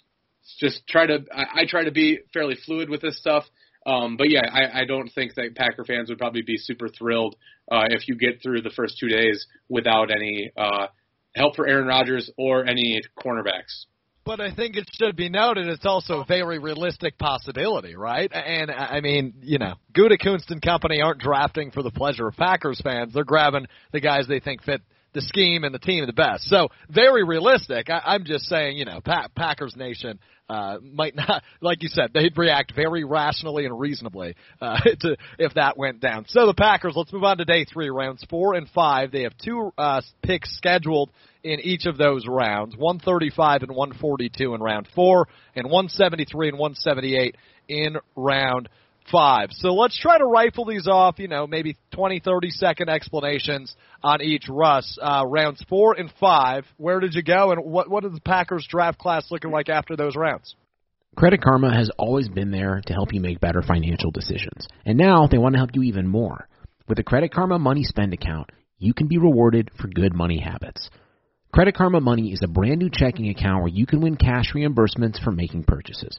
just 0.58 0.86
try 0.88 1.06
to, 1.06 1.24
I, 1.32 1.60
I 1.60 1.64
try 1.68 1.84
to 1.84 1.92
be 1.92 2.20
fairly 2.32 2.56
fluid 2.66 2.88
with 2.88 3.02
this 3.02 3.18
stuff. 3.18 3.44
Um, 3.88 4.18
but 4.18 4.28
yeah, 4.28 4.42
I, 4.52 4.82
I 4.82 4.84
don't 4.84 5.08
think 5.08 5.34
that 5.36 5.54
Packer 5.56 5.84
fans 5.84 6.10
would 6.10 6.18
probably 6.18 6.42
be 6.42 6.58
super 6.58 6.88
thrilled 6.88 7.36
uh, 7.72 7.86
if 7.88 8.06
you 8.06 8.16
get 8.16 8.42
through 8.42 8.60
the 8.60 8.70
first 8.70 8.98
two 8.98 9.08
days 9.08 9.46
without 9.70 10.10
any 10.10 10.52
uh, 10.56 10.88
help 11.34 11.56
for 11.56 11.66
Aaron 11.66 11.86
Rodgers 11.86 12.30
or 12.36 12.66
any 12.66 13.00
cornerbacks. 13.18 13.86
But 14.26 14.40
I 14.40 14.54
think 14.54 14.76
it 14.76 14.86
should 14.92 15.16
be 15.16 15.30
noted 15.30 15.68
it's 15.68 15.86
also 15.86 16.20
a 16.20 16.24
very 16.26 16.58
realistic 16.58 17.16
possibility, 17.16 17.96
right? 17.96 18.30
And 18.30 18.70
I 18.70 19.00
mean, 19.00 19.32
you 19.40 19.56
know, 19.56 19.76
Gutekunst 19.96 20.50
and 20.50 20.60
company 20.60 21.00
aren't 21.00 21.20
drafting 21.20 21.70
for 21.70 21.82
the 21.82 21.90
pleasure 21.90 22.28
of 22.28 22.36
Packers 22.36 22.78
fans. 22.84 23.14
They're 23.14 23.24
grabbing 23.24 23.68
the 23.90 24.00
guys 24.00 24.26
they 24.28 24.40
think 24.40 24.64
fit 24.64 24.82
the 25.12 25.20
scheme 25.22 25.64
and 25.64 25.74
the 25.74 25.78
team 25.78 26.04
the 26.06 26.12
best. 26.12 26.44
So 26.44 26.68
very 26.88 27.24
realistic. 27.24 27.90
I, 27.90 28.00
I'm 28.04 28.24
just 28.24 28.44
saying, 28.46 28.76
you 28.76 28.84
know, 28.84 29.00
pa- 29.00 29.28
Packers 29.34 29.74
Nation 29.76 30.18
uh, 30.48 30.78
might 30.82 31.14
not, 31.14 31.42
like 31.60 31.82
you 31.82 31.88
said, 31.88 32.10
they'd 32.12 32.36
react 32.36 32.74
very 32.74 33.04
rationally 33.04 33.64
and 33.64 33.78
reasonably 33.78 34.34
uh, 34.60 34.78
to 35.00 35.16
if 35.38 35.54
that 35.54 35.76
went 35.76 36.00
down. 36.00 36.24
So 36.28 36.46
the 36.46 36.54
Packers. 36.54 36.94
Let's 36.96 37.12
move 37.12 37.24
on 37.24 37.38
to 37.38 37.44
day 37.44 37.64
three, 37.64 37.90
rounds 37.90 38.24
four 38.28 38.54
and 38.54 38.68
five. 38.70 39.12
They 39.12 39.22
have 39.22 39.36
two 39.38 39.72
uh, 39.78 40.02
picks 40.22 40.56
scheduled 40.56 41.10
in 41.42 41.60
each 41.60 41.86
of 41.86 41.96
those 41.96 42.26
rounds: 42.26 42.76
135 42.76 43.62
and 43.62 43.70
142 43.70 44.54
in 44.54 44.60
round 44.60 44.88
four, 44.94 45.28
and 45.54 45.66
173 45.66 46.48
and 46.48 46.58
178 46.58 47.36
in 47.68 47.96
round 48.16 48.68
five. 49.10 49.50
So 49.52 49.74
let's 49.74 49.98
try 49.98 50.18
to 50.18 50.24
rifle 50.24 50.64
these 50.64 50.86
off, 50.86 51.18
you 51.18 51.28
know, 51.28 51.46
maybe 51.46 51.76
20, 51.92 52.20
30 52.20 52.50
second 52.50 52.88
explanations 52.88 53.74
on 54.02 54.22
each 54.22 54.46
Russ. 54.48 54.98
Uh, 55.00 55.24
rounds 55.26 55.64
four 55.68 55.94
and 55.94 56.12
five, 56.20 56.64
where 56.76 57.00
did 57.00 57.14
you 57.14 57.22
go 57.22 57.52
and 57.52 57.64
what, 57.64 57.90
what 57.90 58.04
is 58.04 58.12
the 58.12 58.20
Packers 58.20 58.66
draft 58.68 58.98
class 58.98 59.30
looking 59.30 59.50
like 59.50 59.68
after 59.68 59.96
those 59.96 60.16
rounds? 60.16 60.54
Credit 61.16 61.42
Karma 61.42 61.74
has 61.74 61.90
always 61.98 62.28
been 62.28 62.50
there 62.50 62.80
to 62.86 62.92
help 62.92 63.12
you 63.12 63.20
make 63.20 63.40
better 63.40 63.62
financial 63.62 64.10
decisions. 64.10 64.68
And 64.84 64.96
now 64.96 65.26
they 65.26 65.38
want 65.38 65.54
to 65.54 65.58
help 65.58 65.70
you 65.74 65.82
even 65.82 66.06
more. 66.06 66.48
With 66.86 66.98
a 66.98 67.02
Credit 67.02 67.32
Karma 67.32 67.58
Money 67.58 67.82
Spend 67.82 68.14
account, 68.14 68.50
you 68.78 68.94
can 68.94 69.08
be 69.08 69.18
rewarded 69.18 69.70
for 69.80 69.88
good 69.88 70.14
money 70.14 70.38
habits. 70.38 70.88
Credit 71.52 71.74
Karma 71.74 72.00
Money 72.00 72.32
is 72.32 72.40
a 72.44 72.48
brand 72.48 72.78
new 72.78 72.90
checking 72.92 73.30
account 73.30 73.62
where 73.62 73.72
you 73.72 73.86
can 73.86 74.00
win 74.00 74.16
cash 74.16 74.52
reimbursements 74.54 75.22
for 75.22 75.32
making 75.32 75.64
purchases. 75.64 76.18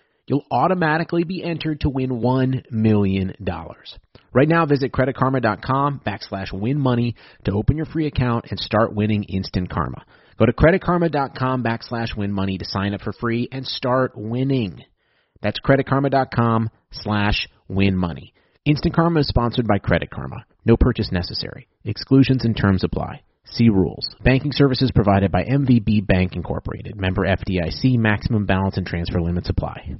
you'll 0.27 0.45
automatically 0.51 1.23
be 1.23 1.43
entered 1.43 1.81
to 1.81 1.89
win 1.89 2.09
$1 2.09 2.71
million. 2.71 3.33
Right 4.33 4.47
now, 4.47 4.65
visit 4.65 4.91
creditkarma.com 4.91 6.01
backslash 6.05 6.53
win 6.53 6.79
money 6.79 7.15
to 7.45 7.51
open 7.51 7.77
your 7.77 7.85
free 7.85 8.07
account 8.07 8.45
and 8.49 8.59
start 8.59 8.95
winning 8.95 9.23
instant 9.23 9.69
karma. 9.69 10.05
Go 10.37 10.45
to 10.45 10.53
creditkarma.com 10.53 11.63
backslash 11.63 12.15
win 12.15 12.31
money 12.31 12.57
to 12.57 12.65
sign 12.65 12.93
up 12.93 13.01
for 13.01 13.13
free 13.13 13.49
and 13.51 13.65
start 13.65 14.13
winning. 14.15 14.83
That's 15.41 15.59
creditkarma.com 15.59 16.69
slash 16.91 17.47
win 17.67 17.97
money. 17.97 18.33
Instant 18.63 18.93
Karma 18.93 19.21
is 19.21 19.27
sponsored 19.27 19.67
by 19.67 19.79
Credit 19.79 20.09
Karma. 20.11 20.45
No 20.65 20.77
purchase 20.77 21.11
necessary. 21.11 21.67
Exclusions 21.83 22.45
and 22.45 22.55
terms 22.55 22.83
apply. 22.83 23.21
See 23.45 23.69
rules. 23.69 24.07
Banking 24.23 24.51
services 24.51 24.91
provided 24.93 25.31
by 25.31 25.43
MVB 25.43 26.05
Bank 26.05 26.35
Incorporated. 26.35 26.95
Member 26.95 27.23
FDIC. 27.23 27.97
Maximum 27.97 28.45
balance 28.45 28.77
and 28.77 28.85
transfer 28.85 29.19
limits 29.19 29.49
apply. 29.49 29.95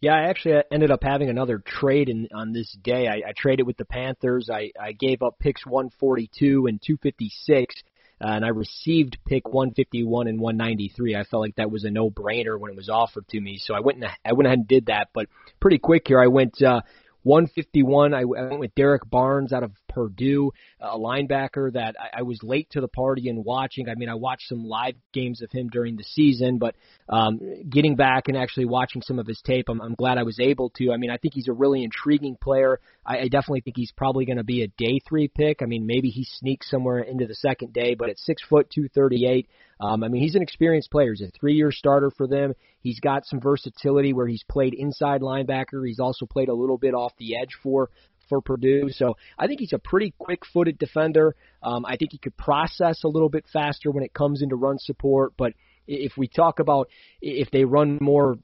Yeah, 0.00 0.14
I 0.14 0.28
actually 0.28 0.56
ended 0.70 0.90
up 0.90 1.02
having 1.02 1.30
another 1.30 1.58
trade 1.58 2.08
in, 2.08 2.28
on 2.34 2.52
this 2.52 2.70
day. 2.82 3.08
I, 3.08 3.28
I 3.28 3.32
traded 3.34 3.66
with 3.66 3.78
the 3.78 3.86
Panthers. 3.86 4.50
I, 4.52 4.72
I 4.80 4.92
gave 4.92 5.22
up 5.22 5.38
picks 5.38 5.64
142 5.64 6.66
and 6.66 6.80
256, 6.82 7.74
uh, 8.20 8.26
and 8.28 8.44
I 8.44 8.48
received 8.48 9.16
pick 9.26 9.48
151 9.48 10.28
and 10.28 10.38
193. 10.38 11.16
I 11.16 11.24
felt 11.24 11.40
like 11.40 11.56
that 11.56 11.70
was 11.70 11.84
a 11.84 11.90
no-brainer 11.90 12.60
when 12.60 12.70
it 12.70 12.76
was 12.76 12.90
offered 12.90 13.26
to 13.28 13.40
me, 13.40 13.58
so 13.58 13.74
I 13.74 13.80
went 13.80 14.02
and 14.02 14.10
I 14.24 14.34
went 14.34 14.46
ahead 14.46 14.58
and 14.58 14.68
did 14.68 14.86
that. 14.86 15.08
But 15.14 15.28
pretty 15.60 15.78
quick 15.78 16.08
here, 16.08 16.20
I 16.20 16.26
went 16.26 16.60
uh, 16.60 16.82
151. 17.22 18.12
I, 18.12 18.20
I 18.20 18.24
went 18.24 18.60
with 18.60 18.74
Derrick 18.74 19.08
Barnes 19.08 19.54
out 19.54 19.62
of 19.62 19.72
Purdue, 19.96 20.52
a 20.78 20.98
linebacker 20.98 21.72
that 21.72 21.96
I, 21.98 22.18
I 22.18 22.22
was 22.22 22.38
late 22.42 22.68
to 22.72 22.82
the 22.82 22.88
party 22.88 23.30
in 23.30 23.42
watching. 23.42 23.88
I 23.88 23.94
mean, 23.94 24.10
I 24.10 24.14
watched 24.14 24.48
some 24.48 24.62
live 24.62 24.94
games 25.14 25.40
of 25.40 25.50
him 25.50 25.68
during 25.68 25.96
the 25.96 26.04
season, 26.04 26.58
but 26.58 26.74
um, 27.08 27.40
getting 27.70 27.96
back 27.96 28.28
and 28.28 28.36
actually 28.36 28.66
watching 28.66 29.00
some 29.00 29.18
of 29.18 29.26
his 29.26 29.40
tape, 29.46 29.70
I'm, 29.70 29.80
I'm 29.80 29.94
glad 29.94 30.18
I 30.18 30.24
was 30.24 30.38
able 30.38 30.68
to. 30.76 30.92
I 30.92 30.98
mean, 30.98 31.10
I 31.10 31.16
think 31.16 31.32
he's 31.32 31.48
a 31.48 31.54
really 31.54 31.82
intriguing 31.82 32.36
player. 32.38 32.78
I, 33.06 33.20
I 33.20 33.28
definitely 33.28 33.62
think 33.62 33.76
he's 33.76 33.92
probably 33.96 34.26
going 34.26 34.36
to 34.36 34.44
be 34.44 34.62
a 34.62 34.68
day 34.68 35.00
three 35.08 35.28
pick. 35.28 35.62
I 35.62 35.64
mean, 35.64 35.86
maybe 35.86 36.10
he 36.10 36.26
sneaks 36.28 36.70
somewhere 36.70 36.98
into 36.98 37.26
the 37.26 37.34
second 37.34 37.72
day, 37.72 37.94
but 37.94 38.10
at 38.10 38.18
six 38.18 38.42
foot 38.46 38.68
two 38.68 38.88
thirty 38.94 39.26
eight, 39.26 39.48
um, 39.80 40.02
I 40.04 40.08
mean, 40.08 40.22
he's 40.22 40.34
an 40.34 40.42
experienced 40.42 40.90
player. 40.90 41.12
He's 41.12 41.28
a 41.28 41.30
three-year 41.38 41.70
starter 41.70 42.10
for 42.10 42.26
them. 42.26 42.54
He's 42.80 43.00
got 43.00 43.26
some 43.26 43.40
versatility 43.40 44.12
where 44.12 44.26
he's 44.26 44.44
played 44.44 44.74
inside 44.74 45.20
linebacker. 45.20 45.86
He's 45.86 46.00
also 46.00 46.24
played 46.24 46.48
a 46.48 46.54
little 46.54 46.78
bit 46.78 46.94
off 46.94 47.12
the 47.18 47.36
edge 47.36 47.56
for 47.62 47.90
for 48.28 48.40
Purdue. 48.40 48.90
So 48.90 49.16
I 49.38 49.46
think 49.46 49.60
he's 49.60 49.72
a 49.72 49.78
pretty 49.78 50.14
quick-footed 50.18 50.78
defender. 50.78 51.34
Um, 51.62 51.84
I 51.86 51.96
think 51.96 52.12
he 52.12 52.18
could 52.18 52.36
process 52.36 53.04
a 53.04 53.08
little 53.08 53.28
bit 53.28 53.46
faster 53.52 53.90
when 53.90 54.04
it 54.04 54.12
comes 54.12 54.42
into 54.42 54.56
run 54.56 54.78
support. 54.78 55.34
But 55.36 55.52
if 55.86 56.16
we 56.16 56.28
talk 56.28 56.58
about 56.58 56.88
if 57.20 57.50
they 57.50 57.64
run 57.64 57.98
more 58.00 58.38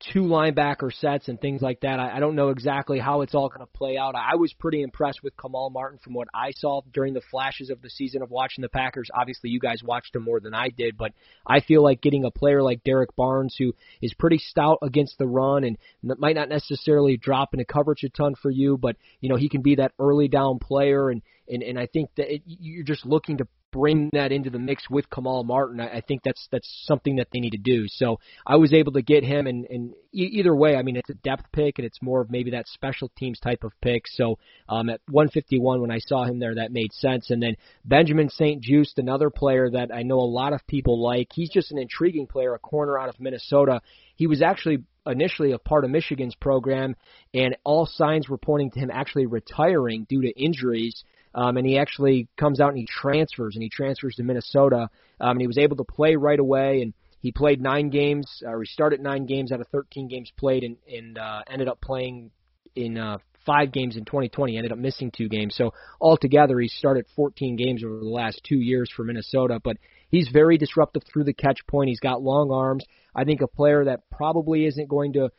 two 0.00 0.22
linebacker 0.22 0.92
sets 0.92 1.28
and 1.28 1.40
things 1.40 1.60
like 1.60 1.80
that. 1.80 1.98
I, 1.98 2.16
I 2.16 2.20
don't 2.20 2.36
know 2.36 2.50
exactly 2.50 2.98
how 2.98 3.22
it's 3.22 3.34
all 3.34 3.48
going 3.48 3.66
to 3.66 3.72
play 3.72 3.96
out. 3.96 4.14
I 4.14 4.36
was 4.36 4.52
pretty 4.52 4.82
impressed 4.82 5.22
with 5.22 5.36
Kamal 5.36 5.70
Martin 5.70 5.98
from 6.02 6.14
what 6.14 6.28
I 6.32 6.52
saw 6.52 6.82
during 6.92 7.14
the 7.14 7.22
flashes 7.30 7.70
of 7.70 7.82
the 7.82 7.90
season 7.90 8.22
of 8.22 8.30
watching 8.30 8.62
the 8.62 8.68
Packers. 8.68 9.08
Obviously, 9.12 9.50
you 9.50 9.58
guys 9.58 9.82
watched 9.82 10.14
him 10.14 10.22
more 10.22 10.40
than 10.40 10.54
I 10.54 10.68
did, 10.68 10.96
but 10.96 11.12
I 11.46 11.60
feel 11.60 11.82
like 11.82 12.00
getting 12.00 12.24
a 12.24 12.30
player 12.30 12.62
like 12.62 12.84
Derrick 12.84 13.16
Barnes, 13.16 13.56
who 13.58 13.74
is 14.00 14.14
pretty 14.14 14.38
stout 14.38 14.78
against 14.82 15.18
the 15.18 15.26
run 15.26 15.64
and 15.64 15.78
might 16.02 16.36
not 16.36 16.48
necessarily 16.48 17.16
drop 17.16 17.52
into 17.52 17.64
coverage 17.64 18.04
a 18.04 18.08
ton 18.08 18.34
for 18.40 18.50
you, 18.50 18.78
but 18.78 18.96
you 19.20 19.28
know 19.28 19.36
he 19.36 19.48
can 19.48 19.62
be 19.62 19.76
that 19.76 19.92
early 19.98 20.28
down 20.28 20.58
player 20.58 21.10
and 21.10 21.22
and 21.48 21.62
and 21.62 21.78
I 21.78 21.86
think 21.86 22.10
that 22.16 22.32
it, 22.32 22.42
you're 22.46 22.84
just 22.84 23.06
looking 23.06 23.38
to 23.38 23.48
bring 23.70 24.10
that 24.12 24.32
into 24.32 24.50
the 24.50 24.58
mix 24.58 24.88
with 24.90 25.10
Kamal 25.10 25.44
Martin, 25.44 25.80
I, 25.80 25.96
I 25.96 26.00
think 26.00 26.22
that's 26.22 26.48
that's 26.50 26.68
something 26.86 27.16
that 27.16 27.28
they 27.32 27.40
need 27.40 27.50
to 27.50 27.58
do. 27.58 27.84
So 27.88 28.18
I 28.46 28.56
was 28.56 28.72
able 28.72 28.92
to 28.92 29.02
get 29.02 29.24
him, 29.24 29.46
and, 29.46 29.66
and 29.66 29.92
e- 30.12 30.30
either 30.32 30.54
way, 30.54 30.76
I 30.76 30.82
mean 30.82 30.96
it's 30.96 31.10
a 31.10 31.14
depth 31.14 31.44
pick, 31.52 31.78
and 31.78 31.86
it's 31.86 32.02
more 32.02 32.20
of 32.20 32.30
maybe 32.30 32.52
that 32.52 32.68
special 32.68 33.10
teams 33.18 33.38
type 33.40 33.64
of 33.64 33.72
pick. 33.80 34.02
So 34.06 34.38
um, 34.68 34.88
at 34.88 35.00
151, 35.08 35.80
when 35.80 35.90
I 35.90 35.98
saw 35.98 36.24
him 36.24 36.38
there, 36.38 36.54
that 36.54 36.72
made 36.72 36.92
sense. 36.92 37.30
And 37.30 37.42
then 37.42 37.56
Benjamin 37.84 38.30
St-Juste, 38.30 38.98
another 38.98 39.30
player 39.30 39.70
that 39.70 39.94
I 39.94 40.02
know 40.02 40.18
a 40.18 40.20
lot 40.20 40.52
of 40.52 40.66
people 40.66 41.02
like. 41.02 41.28
He's 41.32 41.50
just 41.50 41.72
an 41.72 41.78
intriguing 41.78 42.26
player, 42.26 42.54
a 42.54 42.58
corner 42.58 42.98
out 42.98 43.08
of 43.08 43.20
Minnesota. 43.20 43.80
He 44.16 44.26
was 44.26 44.42
actually 44.42 44.84
initially 45.06 45.52
a 45.52 45.58
part 45.58 45.84
of 45.84 45.90
Michigan's 45.90 46.34
program, 46.34 46.94
and 47.34 47.56
all 47.64 47.86
signs 47.86 48.28
were 48.28 48.38
pointing 48.38 48.70
to 48.72 48.80
him 48.80 48.90
actually 48.92 49.26
retiring 49.26 50.06
due 50.08 50.22
to 50.22 50.30
injuries. 50.40 51.04
Um, 51.34 51.56
and 51.56 51.66
he 51.66 51.78
actually 51.78 52.28
comes 52.36 52.60
out 52.60 52.70
and 52.70 52.78
he 52.78 52.86
transfers, 52.86 53.54
and 53.54 53.62
he 53.62 53.68
transfers 53.68 54.14
to 54.16 54.22
Minnesota. 54.22 54.88
Um, 55.20 55.32
and 55.32 55.40
he 55.40 55.46
was 55.46 55.58
able 55.58 55.76
to 55.76 55.84
play 55.84 56.16
right 56.16 56.38
away, 56.38 56.82
and 56.82 56.94
he 57.20 57.32
played 57.32 57.60
nine 57.60 57.90
games, 57.90 58.42
or 58.46 58.60
he 58.60 58.66
started 58.66 59.00
nine 59.00 59.26
games 59.26 59.52
out 59.52 59.60
of 59.60 59.68
13 59.68 60.08
games 60.08 60.32
played, 60.36 60.64
and, 60.64 60.76
and 60.92 61.18
uh, 61.18 61.42
ended 61.50 61.68
up 61.68 61.80
playing 61.80 62.30
in 62.76 62.96
uh, 62.96 63.18
five 63.44 63.72
games 63.72 63.96
in 63.96 64.04
2020. 64.04 64.56
Ended 64.56 64.72
up 64.72 64.78
missing 64.78 65.10
two 65.10 65.28
games. 65.28 65.56
So 65.56 65.72
altogether, 66.00 66.60
he 66.60 66.68
started 66.68 67.06
14 67.16 67.56
games 67.56 67.82
over 67.84 67.98
the 67.98 68.08
last 68.08 68.40
two 68.44 68.58
years 68.58 68.90
for 68.94 69.04
Minnesota. 69.04 69.60
But 69.62 69.78
he's 70.10 70.28
very 70.32 70.58
disruptive 70.58 71.02
through 71.10 71.24
the 71.24 71.32
catch 71.32 71.58
point. 71.66 71.88
He's 71.88 72.00
got 72.00 72.22
long 72.22 72.50
arms. 72.52 72.84
I 73.14 73.24
think 73.24 73.40
a 73.40 73.48
player 73.48 73.86
that 73.86 74.08
probably 74.10 74.66
isn't 74.66 74.88
going 74.88 75.14
to, 75.14 75.30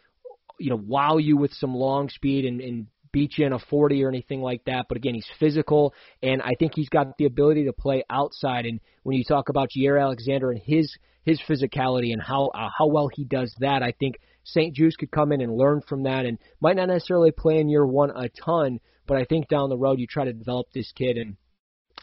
you 0.60 0.70
know, 0.70 0.82
wow 0.84 1.18
you 1.18 1.38
with 1.38 1.54
some 1.54 1.74
long 1.74 2.10
speed 2.10 2.46
and, 2.46 2.60
and 2.60 2.88
beat 3.12 3.38
you 3.38 3.46
in 3.46 3.54
a 3.54 3.60
40 3.60 4.04
or 4.04 4.10
anything 4.10 4.42
like 4.42 4.64
that. 4.66 4.86
But 4.88 4.98
again, 4.98 5.16
he's 5.16 5.30
physical, 5.40 5.94
and 6.22 6.42
I 6.42 6.54
think 6.58 6.74
he's 6.76 6.90
got 6.90 7.18
the 7.18 7.26
ability 7.26 7.66
to 7.66 7.74
play 7.74 8.04
outside. 8.10 8.66
And 8.66 8.80
when 9.04 9.18
you 9.18 9.24
talk 9.24 9.50
about 9.50 9.70
Jaire 9.76 10.02
Alexander 10.02 10.52
and 10.52 10.62
his 10.62 10.96
his 11.24 11.40
physicality 11.48 12.14
and 12.14 12.22
how 12.22 12.48
uh, 12.48 12.70
how 12.78 12.88
well 12.88 13.10
he 13.14 13.24
does 13.24 13.54
that, 13.60 13.84
I 13.84 13.94
think 14.00 14.16
St-Juste 14.44 14.98
could 14.98 15.12
come 15.12 15.32
in 15.32 15.42
and 15.42 15.56
learn 15.56 15.82
from 15.88 16.04
that, 16.04 16.26
and 16.26 16.38
might 16.62 16.76
not 16.76 16.88
necessarily 16.88 17.32
play 17.32 17.60
in 17.60 17.70
year 17.70 17.86
one 17.86 18.12
a 18.12 18.30
ton, 18.30 18.80
but 19.06 19.18
I 19.18 19.26
think 19.26 19.48
down 19.48 19.70
the 19.70 19.78
road 19.78 20.00
you 20.00 20.08
try 20.08 20.26
to 20.26 20.34
develop 20.34 20.68
this 20.74 20.92
kid 20.94 21.18
and. 21.18 21.38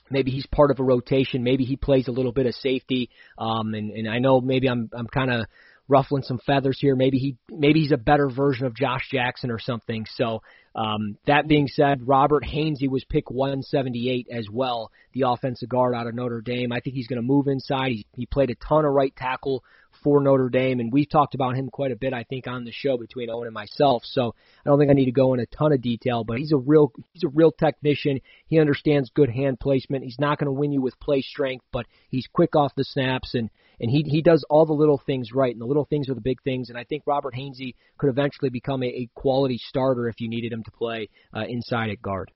Maybe 0.08 0.30
he's 0.30 0.46
part 0.46 0.70
of 0.70 0.78
a 0.78 0.84
rotation. 0.84 1.42
Maybe 1.42 1.64
he 1.64 1.74
plays 1.74 2.06
a 2.06 2.12
little 2.12 2.30
bit 2.30 2.46
of 2.46 2.54
safety. 2.54 3.10
Um, 3.38 3.74
and, 3.74 3.90
and 3.90 4.08
I 4.08 4.20
know 4.20 4.40
maybe 4.40 4.68
I'm 4.68 4.88
I'm 4.96 5.08
kind 5.08 5.32
of 5.32 5.46
ruffling 5.88 6.22
some 6.22 6.38
feathers 6.38 6.78
here. 6.80 6.96
Maybe 6.96 7.18
he 7.18 7.36
maybe 7.50 7.80
he's 7.80 7.92
a 7.92 7.96
better 7.96 8.28
version 8.28 8.66
of 8.66 8.74
Josh 8.74 9.08
Jackson 9.10 9.50
or 9.50 9.58
something. 9.58 10.06
So 10.16 10.42
um, 10.74 11.16
that 11.26 11.48
being 11.48 11.68
said, 11.68 12.06
Robert 12.06 12.44
Hainsey 12.44 12.88
was 12.88 13.04
pick 13.04 13.30
178 13.30 14.28
as 14.30 14.48
well, 14.50 14.90
the 15.14 15.24
offensive 15.26 15.68
guard 15.68 15.94
out 15.94 16.06
of 16.06 16.14
Notre 16.14 16.42
Dame. 16.42 16.70
I 16.70 16.80
think 16.80 16.94
he's 16.94 17.06
going 17.06 17.20
to 17.20 17.26
move 17.26 17.46
inside. 17.46 17.92
He, 17.92 18.06
he 18.14 18.26
played 18.26 18.50
a 18.50 18.56
ton 18.56 18.84
of 18.84 18.92
right 18.92 19.14
tackle 19.16 19.64
for 20.02 20.20
Notre 20.20 20.50
Dame, 20.50 20.80
and 20.80 20.92
we've 20.92 21.08
talked 21.08 21.34
about 21.34 21.56
him 21.56 21.70
quite 21.70 21.92
a 21.92 21.96
bit, 21.96 22.12
I 22.12 22.24
think, 22.24 22.46
on 22.46 22.64
the 22.64 22.72
show 22.72 22.98
between 22.98 23.30
Owen 23.30 23.46
and 23.46 23.54
myself. 23.54 24.02
So 24.04 24.34
I 24.64 24.68
don't 24.68 24.78
think 24.78 24.90
I 24.90 24.94
need 24.94 25.06
to 25.06 25.12
go 25.12 25.32
in 25.32 25.40
a 25.40 25.46
ton 25.46 25.72
of 25.72 25.80
detail, 25.80 26.24
but 26.24 26.38
he's 26.38 26.52
a 26.52 26.58
real 26.58 26.92
he's 27.12 27.24
a 27.24 27.28
real 27.28 27.52
technician. 27.52 28.20
He 28.46 28.60
understands 28.60 29.10
good 29.14 29.30
hand 29.30 29.58
placement. 29.58 30.04
He's 30.04 30.18
not 30.18 30.38
going 30.38 30.46
to 30.46 30.52
win 30.52 30.72
you 30.72 30.82
with 30.82 31.00
play 31.00 31.22
strength, 31.22 31.64
but 31.72 31.86
he's 32.10 32.26
quick 32.32 32.54
off 32.54 32.74
the 32.76 32.84
snaps 32.84 33.34
and 33.34 33.48
and 33.80 33.90
he 33.90 34.02
he 34.06 34.22
does 34.22 34.44
all 34.48 34.66
the 34.66 34.72
little 34.72 35.00
things 35.06 35.32
right, 35.32 35.52
and 35.52 35.60
the 35.60 35.66
little 35.66 35.84
things 35.84 36.08
are 36.08 36.14
the 36.14 36.20
big 36.20 36.42
things. 36.42 36.68
And 36.68 36.78
I 36.78 36.84
think 36.84 37.02
Robert 37.06 37.34
Hainsey 37.34 37.74
could 37.98 38.10
eventually 38.10 38.50
become 38.50 38.82
a, 38.82 38.86
a 38.86 39.10
quality 39.14 39.58
starter 39.58 40.08
if 40.08 40.20
you 40.20 40.28
needed 40.28 40.52
him 40.52 40.62
to 40.64 40.70
play 40.70 41.08
uh, 41.34 41.44
inside 41.48 41.90
at 41.90 42.02
guard. 42.02 42.30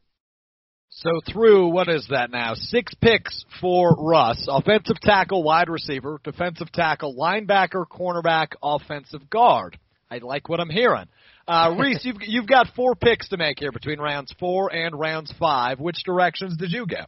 So 0.90 1.20
through 1.32 1.68
what 1.68 1.88
is 1.88 2.08
that 2.10 2.30
now? 2.30 2.54
Six 2.54 2.92
picks 2.94 3.44
for 3.60 3.94
Russ: 3.96 4.46
offensive 4.48 5.00
tackle, 5.00 5.42
wide 5.42 5.68
receiver, 5.68 6.20
defensive 6.24 6.72
tackle, 6.72 7.14
linebacker, 7.14 7.84
cornerback, 7.86 8.48
offensive 8.62 9.30
guard. 9.30 9.78
I 10.10 10.18
like 10.18 10.48
what 10.48 10.58
I'm 10.58 10.70
hearing. 10.70 11.06
Uh, 11.46 11.76
Reese, 11.78 12.04
you've 12.04 12.16
you've 12.20 12.48
got 12.48 12.66
four 12.74 12.96
picks 12.96 13.28
to 13.28 13.36
make 13.36 13.60
here 13.60 13.72
between 13.72 14.00
rounds 14.00 14.34
four 14.40 14.74
and 14.74 14.98
rounds 14.98 15.32
five. 15.38 15.78
Which 15.78 16.02
directions 16.04 16.56
did 16.56 16.72
you 16.72 16.86
go? 16.86 17.04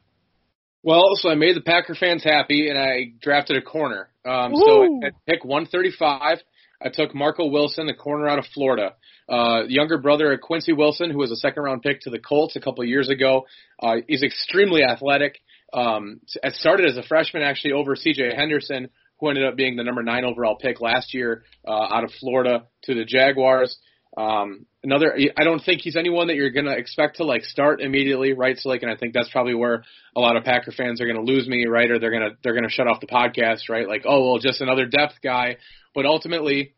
Well, 0.82 1.14
so 1.14 1.28
I 1.28 1.34
made 1.36 1.56
the 1.56 1.60
Packer 1.60 1.94
fans 1.94 2.24
happy, 2.24 2.68
and 2.68 2.78
I 2.78 3.12
drafted 3.20 3.56
a 3.56 3.62
corner. 3.62 4.08
Um, 4.24 4.52
so 4.54 5.00
at 5.04 5.14
pick 5.26 5.44
135, 5.44 6.38
I 6.84 6.88
took 6.88 7.14
Marco 7.14 7.46
Wilson, 7.46 7.86
the 7.86 7.94
corner 7.94 8.28
out 8.28 8.38
of 8.38 8.46
Florida. 8.52 8.94
Uh, 9.28 9.62
younger 9.68 9.98
brother 9.98 10.32
of 10.32 10.40
Quincy 10.40 10.72
Wilson, 10.72 11.10
who 11.10 11.18
was 11.18 11.30
a 11.30 11.36
second 11.36 11.62
round 11.62 11.82
pick 11.82 12.00
to 12.02 12.10
the 12.10 12.18
Colts 12.18 12.56
a 12.56 12.60
couple 12.60 12.82
of 12.82 12.88
years 12.88 13.08
ago. 13.08 13.46
Uh, 13.80 13.96
he's 14.08 14.22
extremely 14.22 14.82
athletic. 14.82 15.38
Um, 15.72 16.20
started 16.48 16.86
as 16.86 16.96
a 16.96 17.02
freshman 17.02 17.42
actually 17.42 17.72
over 17.72 17.96
C.J. 17.96 18.34
Henderson, 18.34 18.88
who 19.20 19.28
ended 19.28 19.46
up 19.46 19.56
being 19.56 19.76
the 19.76 19.84
number 19.84 20.02
nine 20.02 20.24
overall 20.24 20.56
pick 20.56 20.80
last 20.80 21.14
year 21.14 21.44
uh, 21.66 21.70
out 21.70 22.04
of 22.04 22.10
Florida 22.18 22.66
to 22.84 22.94
the 22.94 23.04
Jaguars. 23.04 23.78
Um, 24.16 24.66
another, 24.82 25.16
I 25.36 25.44
don't 25.44 25.60
think 25.60 25.80
he's 25.80 25.96
anyone 25.96 26.26
that 26.26 26.36
you're 26.36 26.50
gonna 26.50 26.72
expect 26.72 27.16
to 27.16 27.24
like 27.24 27.44
start 27.44 27.80
immediately, 27.80 28.34
right? 28.34 28.58
So 28.58 28.68
like, 28.68 28.82
and 28.82 28.90
I 28.90 28.96
think 28.96 29.14
that's 29.14 29.30
probably 29.30 29.54
where 29.54 29.84
a 30.14 30.20
lot 30.20 30.36
of 30.36 30.44
Packer 30.44 30.72
fans 30.72 31.00
are 31.00 31.06
gonna 31.06 31.22
lose 31.22 31.48
me, 31.48 31.66
right? 31.66 31.90
Or 31.90 31.98
they're 31.98 32.12
gonna 32.12 32.36
they're 32.42 32.54
gonna 32.54 32.68
shut 32.68 32.88
off 32.88 33.00
the 33.00 33.06
podcast, 33.06 33.68
right? 33.68 33.88
Like, 33.88 34.02
oh 34.04 34.30
well, 34.30 34.38
just 34.38 34.60
another 34.60 34.86
depth 34.86 35.14
guy. 35.22 35.56
But 35.94 36.06
ultimately, 36.06 36.74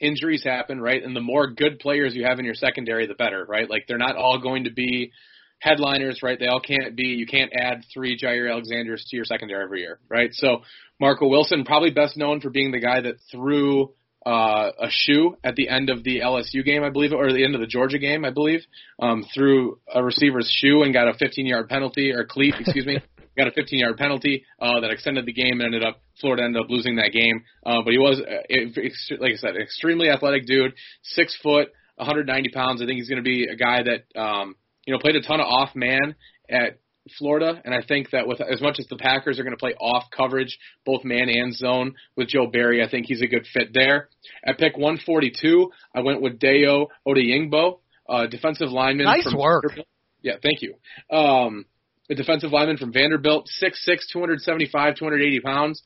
injuries 0.00 0.44
happen, 0.44 0.80
right? 0.80 1.02
And 1.02 1.14
the 1.14 1.20
more 1.20 1.48
good 1.48 1.78
players 1.78 2.14
you 2.14 2.24
have 2.24 2.38
in 2.38 2.44
your 2.44 2.54
secondary, 2.54 3.06
the 3.06 3.14
better, 3.14 3.44
right? 3.44 3.68
Like 3.68 3.86
they're 3.88 3.98
not 3.98 4.16
all 4.16 4.40
going 4.40 4.64
to 4.64 4.70
be 4.72 5.12
headliners, 5.60 6.20
right? 6.22 6.38
They 6.38 6.46
all 6.46 6.60
can't 6.60 6.96
be. 6.96 7.08
You 7.08 7.26
can't 7.26 7.52
add 7.54 7.84
three 7.92 8.18
Jaire 8.18 8.50
Alexanders 8.50 9.06
to 9.08 9.16
your 9.16 9.24
secondary 9.24 9.64
every 9.64 9.80
year, 9.80 9.98
right? 10.08 10.30
So 10.32 10.62
Marco 11.00 11.26
Wilson, 11.26 11.64
probably 11.64 11.90
best 11.90 12.16
known 12.16 12.40
for 12.40 12.50
being 12.50 12.70
the 12.70 12.80
guy 12.80 13.00
that 13.00 13.16
threw 13.30 13.94
uh, 14.26 14.70
a 14.80 14.88
shoe 14.90 15.36
at 15.44 15.54
the 15.56 15.68
end 15.68 15.90
of 15.90 16.02
the 16.02 16.20
LSU 16.20 16.64
game, 16.64 16.82
I 16.82 16.90
believe, 16.90 17.12
or 17.12 17.32
the 17.32 17.44
end 17.44 17.54
of 17.54 17.60
the 17.60 17.66
Georgia 17.66 17.98
game, 17.98 18.24
I 18.24 18.30
believe, 18.30 18.60
um, 18.98 19.24
threw 19.34 19.78
a 19.92 20.02
receiver's 20.02 20.50
shoe 20.50 20.82
and 20.82 20.92
got 20.92 21.08
a 21.08 21.12
15-yard 21.12 21.68
penalty 21.68 22.12
or 22.12 22.24
cleat, 22.24 22.54
excuse 22.58 22.86
me, 22.86 22.98
got 23.36 23.48
a 23.48 23.50
15-yard 23.50 23.96
penalty 23.96 24.44
uh, 24.60 24.80
that 24.80 24.90
extended 24.90 25.26
the 25.26 25.32
game 25.32 25.60
and 25.60 25.74
ended 25.74 25.84
up 25.84 26.00
Florida 26.20 26.44
ended 26.44 26.62
up 26.62 26.70
losing 26.70 26.96
that 26.96 27.12
game. 27.12 27.44
Uh, 27.66 27.82
but 27.84 27.92
he 27.92 27.98
was, 27.98 28.20
uh, 28.20 29.16
like 29.20 29.32
I 29.32 29.36
said, 29.36 29.56
extremely 29.56 30.08
athletic 30.08 30.46
dude, 30.46 30.72
six 31.02 31.36
foot, 31.42 31.68
190 31.96 32.50
pounds. 32.50 32.82
I 32.82 32.86
think 32.86 32.98
he's 32.98 33.08
going 33.08 33.22
to 33.22 33.28
be 33.28 33.46
a 33.46 33.56
guy 33.56 33.82
that 33.82 34.20
um, 34.20 34.56
you 34.86 34.92
know 34.92 34.98
played 34.98 35.16
a 35.16 35.22
ton 35.22 35.40
of 35.40 35.46
off 35.46 35.74
man 35.74 36.14
at 36.48 36.78
Florida, 37.18 37.60
and 37.64 37.74
I 37.74 37.82
think 37.86 38.10
that 38.10 38.26
with 38.26 38.40
as 38.40 38.60
much 38.60 38.76
as 38.78 38.86
the 38.86 38.96
Packers 38.96 39.38
are 39.38 39.42
going 39.42 39.54
to 39.54 39.58
play 39.58 39.74
off 39.74 40.04
coverage, 40.16 40.58
both 40.86 41.04
man 41.04 41.28
and 41.28 41.54
zone 41.54 41.94
with 42.16 42.28
Joe 42.28 42.46
Barry, 42.46 42.82
I 42.82 42.88
think 42.88 43.06
he's 43.06 43.22
a 43.22 43.26
good 43.26 43.46
fit 43.52 43.74
there. 43.74 44.08
At 44.44 44.58
pick 44.58 44.76
142, 44.76 45.70
I 45.94 46.00
went 46.00 46.22
with 46.22 46.38
Dayo 46.38 46.86
Odeyingbo, 47.06 47.78
uh, 48.08 48.26
defensive 48.26 48.70
lineman. 48.70 49.06
Nice 49.06 49.24
from 49.24 49.38
work. 49.38 49.64
Vanderbilt. 49.64 49.88
Yeah, 50.22 50.34
thank 50.42 50.62
you. 50.62 50.74
Um, 51.14 51.66
a 52.10 52.14
defensive 52.14 52.52
lineman 52.52 52.78
from 52.78 52.92
Vanderbilt, 52.92 53.48
6'6", 53.62 53.72
275, 54.12 54.96
280 54.96 55.40
pounds. 55.40 55.82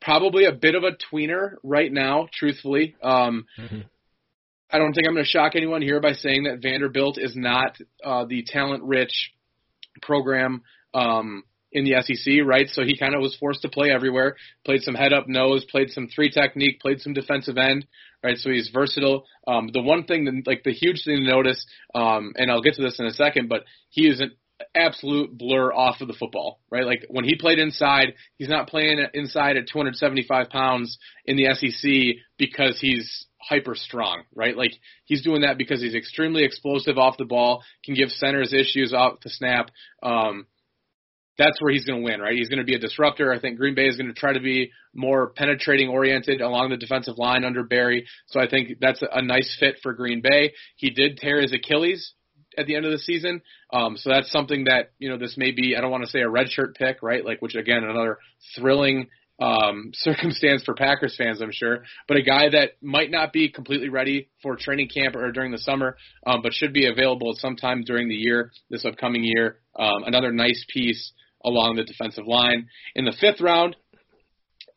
Probably 0.00 0.44
a 0.44 0.52
bit 0.52 0.74
of 0.74 0.84
a 0.84 0.92
tweener 0.92 1.54
right 1.62 1.90
now, 1.90 2.28
truthfully. 2.32 2.96
Um, 3.02 3.46
mm-hmm. 3.58 3.80
I 4.70 4.78
don't 4.78 4.92
think 4.92 5.06
I'm 5.06 5.14
going 5.14 5.24
to 5.24 5.30
shock 5.30 5.52
anyone 5.54 5.80
here 5.80 6.00
by 6.00 6.12
saying 6.12 6.44
that 6.44 6.60
Vanderbilt 6.60 7.18
is 7.18 7.34
not 7.36 7.76
uh, 8.04 8.24
the 8.24 8.44
talent-rich 8.46 9.32
program 10.02 10.62
um, 10.94 11.42
in 11.72 11.84
the 11.84 12.00
SEC, 12.02 12.44
right? 12.44 12.68
So 12.68 12.82
he 12.84 12.96
kind 12.96 13.14
of 13.14 13.20
was 13.20 13.36
forced 13.38 13.62
to 13.62 13.68
play 13.68 13.90
everywhere. 13.90 14.36
Played 14.64 14.82
some 14.82 14.94
head 14.94 15.12
up 15.12 15.28
nose, 15.28 15.64
played 15.70 15.90
some 15.90 16.08
three 16.08 16.30
technique, 16.30 16.80
played 16.80 17.00
some 17.00 17.12
defensive 17.12 17.58
end, 17.58 17.86
right? 18.22 18.38
So 18.38 18.50
he's 18.50 18.70
versatile. 18.72 19.24
Um, 19.46 19.68
the 19.72 19.82
one 19.82 20.04
thing, 20.04 20.24
that, 20.24 20.42
like 20.46 20.62
the 20.64 20.72
huge 20.72 21.02
thing 21.04 21.16
to 21.18 21.24
notice, 21.24 21.64
um, 21.94 22.32
and 22.36 22.50
I'll 22.50 22.62
get 22.62 22.74
to 22.74 22.82
this 22.82 22.98
in 22.98 23.06
a 23.06 23.12
second, 23.12 23.48
but 23.48 23.64
he 23.90 24.08
is 24.08 24.20
an 24.20 24.32
absolute 24.74 25.36
blur 25.36 25.72
off 25.72 26.00
of 26.00 26.08
the 26.08 26.14
football, 26.14 26.60
right? 26.70 26.86
Like 26.86 27.04
when 27.08 27.24
he 27.24 27.36
played 27.36 27.58
inside, 27.58 28.14
he's 28.36 28.48
not 28.48 28.68
playing 28.68 29.04
inside 29.12 29.56
at 29.56 29.68
275 29.70 30.48
pounds 30.48 30.98
in 31.24 31.36
the 31.36 31.52
SEC 31.54 32.22
because 32.38 32.78
he's 32.80 33.26
hyper 33.48 33.74
strong, 33.74 34.22
right? 34.34 34.56
Like 34.56 34.72
he's 35.04 35.22
doing 35.22 35.42
that 35.42 35.58
because 35.58 35.80
he's 35.80 35.94
extremely 35.94 36.44
explosive 36.44 36.98
off 36.98 37.16
the 37.18 37.24
ball, 37.24 37.62
can 37.84 37.94
give 37.94 38.10
centers 38.10 38.52
issues 38.52 38.92
off 38.92 39.20
the 39.22 39.30
snap. 39.30 39.70
Um, 40.02 40.46
that's 41.38 41.60
where 41.60 41.72
he's 41.72 41.84
going 41.84 42.00
to 42.00 42.04
win, 42.04 42.20
right? 42.20 42.34
He's 42.34 42.48
going 42.48 42.60
to 42.60 42.64
be 42.64 42.74
a 42.74 42.78
disruptor. 42.78 43.32
I 43.32 43.38
think 43.38 43.58
Green 43.58 43.74
Bay 43.74 43.86
is 43.88 43.96
going 43.96 44.08
to 44.08 44.18
try 44.18 44.32
to 44.32 44.40
be 44.40 44.70
more 44.94 45.30
penetrating 45.36 45.88
oriented 45.88 46.40
along 46.40 46.70
the 46.70 46.78
defensive 46.78 47.18
line 47.18 47.44
under 47.44 47.62
Barry. 47.62 48.06
So 48.28 48.40
I 48.40 48.48
think 48.48 48.78
that's 48.80 49.02
a 49.02 49.22
nice 49.22 49.54
fit 49.60 49.76
for 49.82 49.92
Green 49.92 50.22
Bay. 50.22 50.54
He 50.76 50.90
did 50.90 51.18
tear 51.18 51.40
his 51.42 51.52
Achilles 51.52 52.14
at 52.56 52.66
the 52.66 52.74
end 52.74 52.86
of 52.86 52.92
the 52.92 52.98
season. 52.98 53.42
Um, 53.70 53.98
so 53.98 54.10
that's 54.10 54.32
something 54.32 54.64
that, 54.64 54.92
you 54.98 55.10
know, 55.10 55.18
this 55.18 55.34
may 55.36 55.50
be, 55.50 55.76
I 55.76 55.82
don't 55.82 55.90
want 55.90 56.04
to 56.04 56.10
say 56.10 56.20
a 56.20 56.26
redshirt 56.26 56.74
pick, 56.74 57.02
right? 57.02 57.24
Like, 57.24 57.42
which 57.42 57.54
again, 57.54 57.84
another 57.84 58.18
thrilling 58.56 59.08
um, 59.38 59.90
circumstance 59.94 60.62
for 60.64 60.74
Packers 60.74 61.14
fans, 61.16 61.40
I'm 61.40 61.52
sure, 61.52 61.84
but 62.08 62.16
a 62.16 62.22
guy 62.22 62.48
that 62.50 62.72
might 62.82 63.10
not 63.10 63.32
be 63.32 63.50
completely 63.50 63.88
ready 63.88 64.28
for 64.42 64.56
training 64.56 64.88
camp 64.88 65.16
or 65.16 65.30
during 65.32 65.52
the 65.52 65.58
summer, 65.58 65.96
um, 66.26 66.42
but 66.42 66.52
should 66.52 66.72
be 66.72 66.86
available 66.86 67.34
sometime 67.34 67.82
during 67.84 68.08
the 68.08 68.14
year, 68.14 68.50
this 68.70 68.84
upcoming 68.84 69.24
year. 69.24 69.58
Um, 69.78 70.04
another 70.04 70.32
nice 70.32 70.64
piece 70.72 71.12
along 71.44 71.76
the 71.76 71.84
defensive 71.84 72.26
line. 72.26 72.68
In 72.94 73.04
the 73.04 73.14
fifth 73.20 73.40
round, 73.40 73.76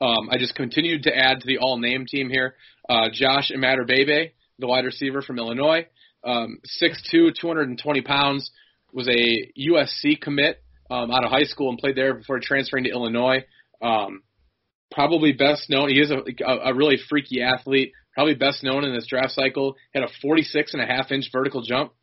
um, 0.02 0.30
I 0.32 0.38
just 0.38 0.56
continued 0.56 1.04
to 1.04 1.18
add 1.18 1.42
to 1.42 1.48
the 1.48 1.58
all-name 1.58 2.06
team 2.06 2.30
here. 2.30 2.56
Uh, 2.90 3.08
Josh 3.12 3.52
Imatorbhebhe, 3.56 4.32
the 4.60 4.68
wide 4.68 4.86
receiver 4.86 5.22
from 5.22 5.40
Illinois, 5.40 5.88
um, 6.24 6.60
6'2", 6.82 7.34
220 7.40 8.02
pounds, 8.02 8.52
was 8.94 9.08
a 9.08 9.52
USC 9.60 10.20
commit 10.20 10.62
um, 10.90 11.12
out 11.12 11.24
of 11.24 11.32
high 11.32 11.44
school 11.44 11.70
and 11.70 11.78
played 11.78 11.96
there 11.96 12.16
before 12.16 12.40
transferring 12.42 12.86
to 12.86 12.90
Illinois. 12.90 13.46
Um, 13.82 14.24
probably 14.92 15.34
best 15.34 15.70
known. 15.70 15.90
He 15.90 16.00
is 16.00 16.12
a, 16.12 16.22
a, 16.46 16.72
a 16.72 16.74
really 16.74 16.98
freaky 17.10 17.42
athlete. 17.42 17.94
Probably 18.14 18.36
best 18.36 18.64
known 18.64 18.84
in 18.84 18.94
this 18.94 19.08
draft 19.08 19.32
cycle. 19.32 19.76
Had 19.94 20.04
a 20.04 20.10
46 20.22 20.74
and 20.74 20.82
a 20.82 20.86
half 20.86 21.12
inch 21.12 21.30
vertical 21.32 21.62
jump. 21.62 21.94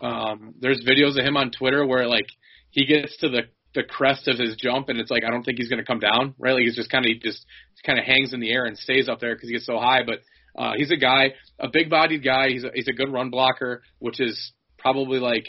Um, 0.00 0.54
there's 0.60 0.84
videos 0.86 1.18
of 1.18 1.24
him 1.24 1.36
on 1.36 1.50
Twitter 1.50 1.86
where 1.86 2.06
like 2.06 2.28
he 2.70 2.86
gets 2.86 3.16
to 3.18 3.28
the 3.28 3.42
the 3.74 3.82
crest 3.82 4.26
of 4.26 4.38
his 4.38 4.56
jump 4.56 4.88
and 4.88 4.98
it's 4.98 5.10
like 5.10 5.22
I 5.22 5.30
don't 5.30 5.42
think 5.42 5.58
he's 5.58 5.68
going 5.68 5.82
to 5.82 5.86
come 5.86 6.00
down. 6.00 6.34
Right? 6.38 6.52
Like 6.52 6.62
he's 6.62 6.76
just 6.76 6.90
kind 6.90 7.04
of 7.04 7.20
just 7.20 7.44
kind 7.84 7.98
of 7.98 8.04
hangs 8.04 8.32
in 8.32 8.40
the 8.40 8.50
air 8.50 8.64
and 8.64 8.76
stays 8.78 9.08
up 9.08 9.20
there 9.20 9.34
because 9.34 9.48
he 9.48 9.54
gets 9.54 9.66
so 9.66 9.78
high. 9.78 10.02
But 10.04 10.20
uh, 10.56 10.72
he's 10.76 10.90
a 10.90 10.96
guy, 10.96 11.34
a 11.58 11.68
big 11.68 11.90
bodied 11.90 12.24
guy. 12.24 12.48
He's 12.48 12.64
a, 12.64 12.70
he's 12.74 12.88
a 12.88 12.92
good 12.92 13.12
run 13.12 13.30
blocker, 13.30 13.82
which 13.98 14.20
is 14.20 14.52
probably 14.78 15.18
like 15.18 15.46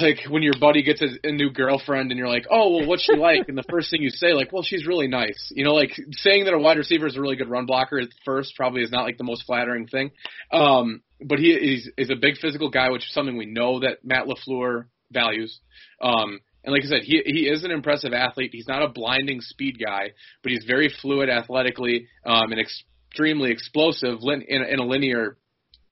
like 0.00 0.20
when 0.30 0.42
your 0.42 0.54
buddy 0.58 0.82
gets 0.82 1.02
a, 1.02 1.08
a 1.28 1.32
new 1.32 1.50
girlfriend 1.50 2.10
and 2.10 2.18
you're 2.18 2.28
like, 2.28 2.46
oh 2.50 2.70
well, 2.76 2.86
what's 2.86 3.04
she 3.04 3.16
like? 3.16 3.48
And 3.48 3.58
the 3.58 3.64
first 3.68 3.90
thing 3.90 4.00
you 4.00 4.10
say, 4.10 4.32
like, 4.32 4.52
well, 4.52 4.62
she's 4.62 4.86
really 4.86 5.08
nice. 5.08 5.52
You 5.54 5.64
know, 5.64 5.74
like 5.74 5.90
saying 6.12 6.44
that 6.44 6.54
a 6.54 6.58
wide 6.58 6.78
receiver 6.78 7.06
is 7.06 7.16
a 7.16 7.20
really 7.20 7.36
good 7.36 7.50
run 7.50 7.66
blocker 7.66 7.98
at 7.98 8.08
first 8.24 8.54
probably 8.56 8.82
is 8.82 8.90
not 8.90 9.04
like 9.04 9.18
the 9.18 9.24
most 9.24 9.44
flattering 9.44 9.86
thing. 9.86 10.12
Um, 10.50 11.02
but 11.20 11.38
he 11.38 11.50
is 11.50 11.90
is 11.98 12.10
a 12.10 12.16
big 12.16 12.38
physical 12.38 12.70
guy, 12.70 12.90
which 12.90 13.04
is 13.04 13.12
something 13.12 13.36
we 13.36 13.46
know 13.46 13.80
that 13.80 13.98
Matt 14.04 14.26
LaFleur 14.26 14.86
values. 15.12 15.60
Um, 16.00 16.40
and 16.64 16.72
like 16.72 16.82
I 16.84 16.86
said, 16.86 17.02
he 17.02 17.22
he 17.26 17.46
is 17.46 17.62
an 17.62 17.70
impressive 17.70 18.14
athlete. 18.14 18.50
He's 18.52 18.68
not 18.68 18.82
a 18.82 18.88
blinding 18.88 19.42
speed 19.42 19.76
guy, 19.84 20.12
but 20.42 20.52
he's 20.52 20.64
very 20.64 20.88
fluid 21.02 21.28
athletically 21.28 22.08
um, 22.24 22.52
and 22.52 22.60
extremely 22.60 23.50
explosive 23.50 24.20
in, 24.22 24.42
in 24.42 24.78
a 24.78 24.84
linear 24.84 25.36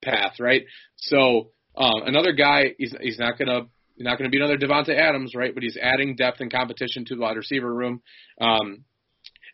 path, 0.02 0.40
right? 0.40 0.62
So 0.96 1.50
um, 1.76 2.02
another 2.07 2.33
guy, 2.33 2.74
he's 2.78 2.94
he's 3.00 3.18
not 3.18 3.38
gonna 3.38 3.66
not 4.02 4.18
going 4.18 4.30
to 4.30 4.34
be 4.34 4.42
another 4.42 4.58
Davante 4.58 4.98
Adams, 4.98 5.34
right? 5.34 5.54
But 5.54 5.62
he's 5.62 5.78
adding 5.80 6.16
depth 6.16 6.40
and 6.40 6.52
competition 6.52 7.04
to 7.06 7.14
the 7.14 7.22
wide 7.22 7.36
receiver 7.36 7.72
room. 7.72 8.02
Um, 8.40 8.84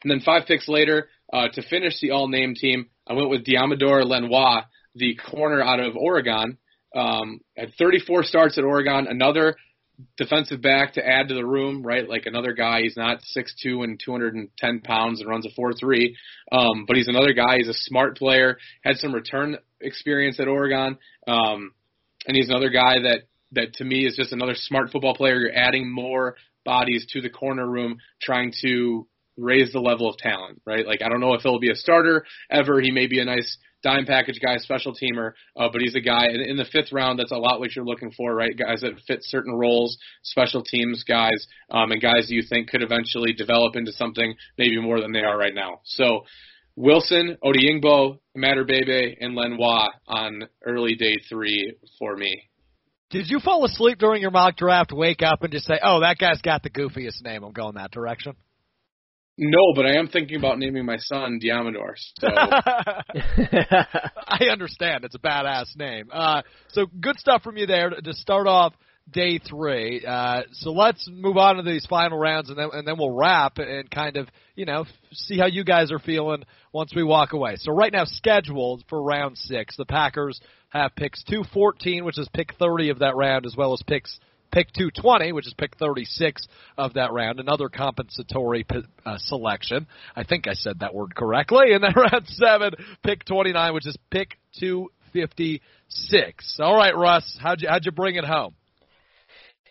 and 0.03 0.11
then 0.11 0.21
five 0.21 0.47
picks 0.47 0.69
later, 0.69 1.09
uh, 1.33 1.49
to 1.53 1.63
finish 1.63 2.01
the 2.01 2.13
all-name 2.13 2.55
team, 2.55 2.87
I 3.07 3.15
went 3.15 3.31
with 3.31 3.45
Deommodore 3.45 4.05
Lenoir, 4.05 4.65
the 4.95 5.17
corner 5.17 5.63
out 5.63 5.81
of 5.81 5.97
Oregon. 5.97 6.59
Um, 6.95 7.41
had 7.57 7.73
34 7.79 8.25
starts 8.25 8.59
at 8.59 8.65
Oregon. 8.65 9.07
Another 9.09 9.57
defensive 10.17 10.63
back 10.63 10.95
to 10.95 11.07
add 11.07 11.29
to 11.29 11.35
the 11.35 11.45
room, 11.45 11.83
right? 11.83 12.09
Like 12.09 12.27
another 12.27 12.53
guy. 12.53 12.83
He's 12.83 12.97
not 12.97 13.21
6'2 13.37 13.85
and 13.85 14.01
210 14.03 14.81
pounds 14.81 15.21
and 15.21 15.29
runs 15.29 15.47
a 15.47 15.61
4'3, 15.61 16.15
um, 16.53 16.85
but 16.87 16.97
he's 16.97 17.09
another 17.09 17.33
guy. 17.33 17.59
He's 17.59 17.69
a 17.69 17.75
smart 17.75 18.17
player. 18.17 18.59
Had 18.83 18.97
some 18.97 19.15
return 19.15 19.57
experience 19.81 20.39
at 20.41 20.49
Oregon, 20.49 20.99
um, 21.27 21.73
and 22.27 22.37
he's 22.37 22.49
another 22.49 22.71
guy 22.71 23.01
that 23.03 23.28
that 23.53 23.75
to 23.75 23.85
me 23.85 24.07
is 24.07 24.17
just 24.17 24.33
another 24.33 24.55
smart 24.55 24.91
football 24.91 25.15
player. 25.15 25.39
You're 25.39 25.57
adding 25.57 25.91
more 25.93 26.37
bodies 26.65 27.07
to 27.13 27.21
the 27.21 27.31
corner 27.31 27.67
room, 27.69 27.99
trying 28.21 28.53
to 28.63 29.07
raise 29.39 29.73
the 29.73 29.81
level 29.81 30.09
of 30.09 30.17
talent, 30.19 30.61
right? 30.67 30.87
Like 30.87 31.01
I 31.03 31.09
don't 31.09 31.21
know 31.21 31.35
if 31.35 31.43
he'll 31.43 31.61
be 31.61 31.71
a 31.71 31.77
starter 31.77 32.25
ever. 32.51 32.81
He 32.81 32.91
may 32.91 33.07
be 33.07 33.21
a 33.21 33.25
nice 33.25 33.57
dime 33.83 34.05
package 34.05 34.41
guy, 34.45 34.57
special 34.57 34.93
teamer, 34.93 35.33
uh, 35.57 35.69
but 35.73 35.81
he's 35.81 35.95
a 35.95 36.01
guy 36.01 36.27
in, 36.27 36.41
in 36.41 36.57
the 36.57 36.67
fifth 36.71 36.93
round. 36.93 37.19
That's 37.19 37.31
a 37.31 37.37
lot 37.37 37.61
what 37.61 37.75
you're 37.77 37.85
looking 37.85 38.11
for, 38.11 38.35
right? 38.35 38.57
Guys 38.57 38.81
that 38.81 39.01
fit 39.07 39.21
certain 39.23 39.55
roles, 39.55 39.97
special 40.25 40.63
teams 40.63 41.05
guys, 41.05 41.47
um, 41.71 41.93
and 41.93 42.03
guys 42.03 42.27
you 42.29 42.43
think 42.43 42.69
could 42.69 42.83
eventually 42.83 43.33
develop 43.33 43.77
into 43.77 43.93
something 43.93 44.35
maybe 44.59 44.81
more 44.81 45.01
than 45.01 45.13
they 45.13 45.23
are 45.23 45.39
right 45.39 45.55
now. 45.55 45.81
So. 45.85 46.25
Wilson, 46.81 47.37
Odeyingbo, 47.43 48.21
Imatorbhebhe, 48.37 49.17
and 49.21 49.35
Lenoir 49.35 49.89
on 50.07 50.45
early 50.65 50.95
day 50.95 51.17
three 51.29 51.75
for 51.99 52.15
me. 52.15 52.49
Did 53.11 53.29
you 53.29 53.41
fall 53.41 53.65
asleep 53.65 53.99
during 53.99 54.21
your 54.21 54.31
mock 54.31 54.57
draft, 54.57 54.93
wake 54.93 55.23
up, 55.23 55.43
and 55.43 55.53
just 55.53 55.67
say, 55.67 55.79
"Oh, 55.83 56.01
that 56.01 56.19
guy's 56.19 56.43
got 56.43 56.63
the 56.63 56.71
goofiest 56.71 57.23
name. 57.23 57.43
I'm 57.43 57.53
going 57.53 57.75
that 57.77 57.91
direction." 57.91 58.35
No, 59.41 59.73
but 59.75 59.87
I 59.87 59.95
am 59.95 60.09
thinking 60.09 60.37
about 60.37 60.59
naming 60.59 60.85
my 60.85 60.97
son 60.99 61.39
Deommodore. 61.41 61.95
So. 62.19 62.27
I 64.27 64.47
understand. 64.51 65.05
It's 65.05 65.15
a 65.15 65.21
badass 65.21 65.77
name. 65.77 66.09
Uh, 66.13 66.43
so 66.71 66.87
good 67.01 67.17
stuff 67.19 67.45
from 67.45 67.57
you 67.57 67.65
there 67.65 67.91
to, 67.91 68.03
to 68.03 68.13
start 68.15 68.49
off 68.49 68.75
day 69.13 69.39
three. 69.39 70.05
Uh, 70.05 70.43
so 70.53 70.73
let's 70.73 71.09
move 71.09 71.37
on 71.37 71.57
to 71.57 71.63
these 71.63 71.87
final 71.87 72.19
rounds, 72.19 72.51
and 72.51 72.59
then 72.59 72.69
and 72.73 72.87
then 72.87 72.99
we'll 72.99 73.13
wrap 73.13 73.59
and 73.59 73.91
kind 73.91 74.17
of 74.17 74.29
you 74.55 74.67
know 74.67 74.85
see 75.13 75.39
how 75.39 75.47
you 75.47 75.65
guys 75.65 75.93
are 75.93 76.01
feeling 76.01 76.43
once 76.73 76.93
we 76.95 77.05
walk 77.05 77.33
away. 77.33 77.57
So 77.59 77.73
right 77.73 77.93
now, 77.93 78.05
scheduled 78.05 78.85
for 78.89 79.03
round 79.03 79.39
six, 79.39 79.77
the 79.77 79.87
Packers 79.87 80.41
have 80.71 80.95
picks 80.97 81.23
two 81.25 81.45
fourteen, 81.53 82.05
which 82.05 82.19
is 82.19 82.29
pick 82.35 82.55
thirty 82.59 82.91
of 82.91 83.01
that 83.01 83.17
round, 83.17 83.47
as 83.47 83.57
well 83.57 83.73
as 83.73 83.83
picks 83.87 84.19
pick 84.51 84.73
220, 84.73 85.33
which 85.33 85.47
is 85.47 85.55
pick 85.55 85.77
36 85.77 86.47
of 86.77 86.95
that 86.95 87.13
round, 87.13 87.41
another 87.41 87.69
compensatory 87.69 88.65
uh, 89.05 89.19
selection. 89.19 89.87
I 90.17 90.25
think 90.25 90.49
I 90.49 90.55
said 90.55 90.81
that 90.81 90.95
word 90.95 91.15
correctly. 91.15 91.73
And 91.73 91.83
then 91.83 91.93
round 91.97 92.27
seven, 92.27 92.73
pick 93.05 93.25
29, 93.25 93.75
which 93.75 93.87
is 93.87 93.97
pick 94.11 94.39
256. 94.59 96.57
All 96.61 96.77
right, 96.77 96.97
Russ, 96.97 97.39
how'd 97.41 97.61
you 97.63 97.69
how'd 97.69 97.85
you 97.85 97.93
bring 97.93 98.17
it 98.17 98.25
home? 98.25 98.55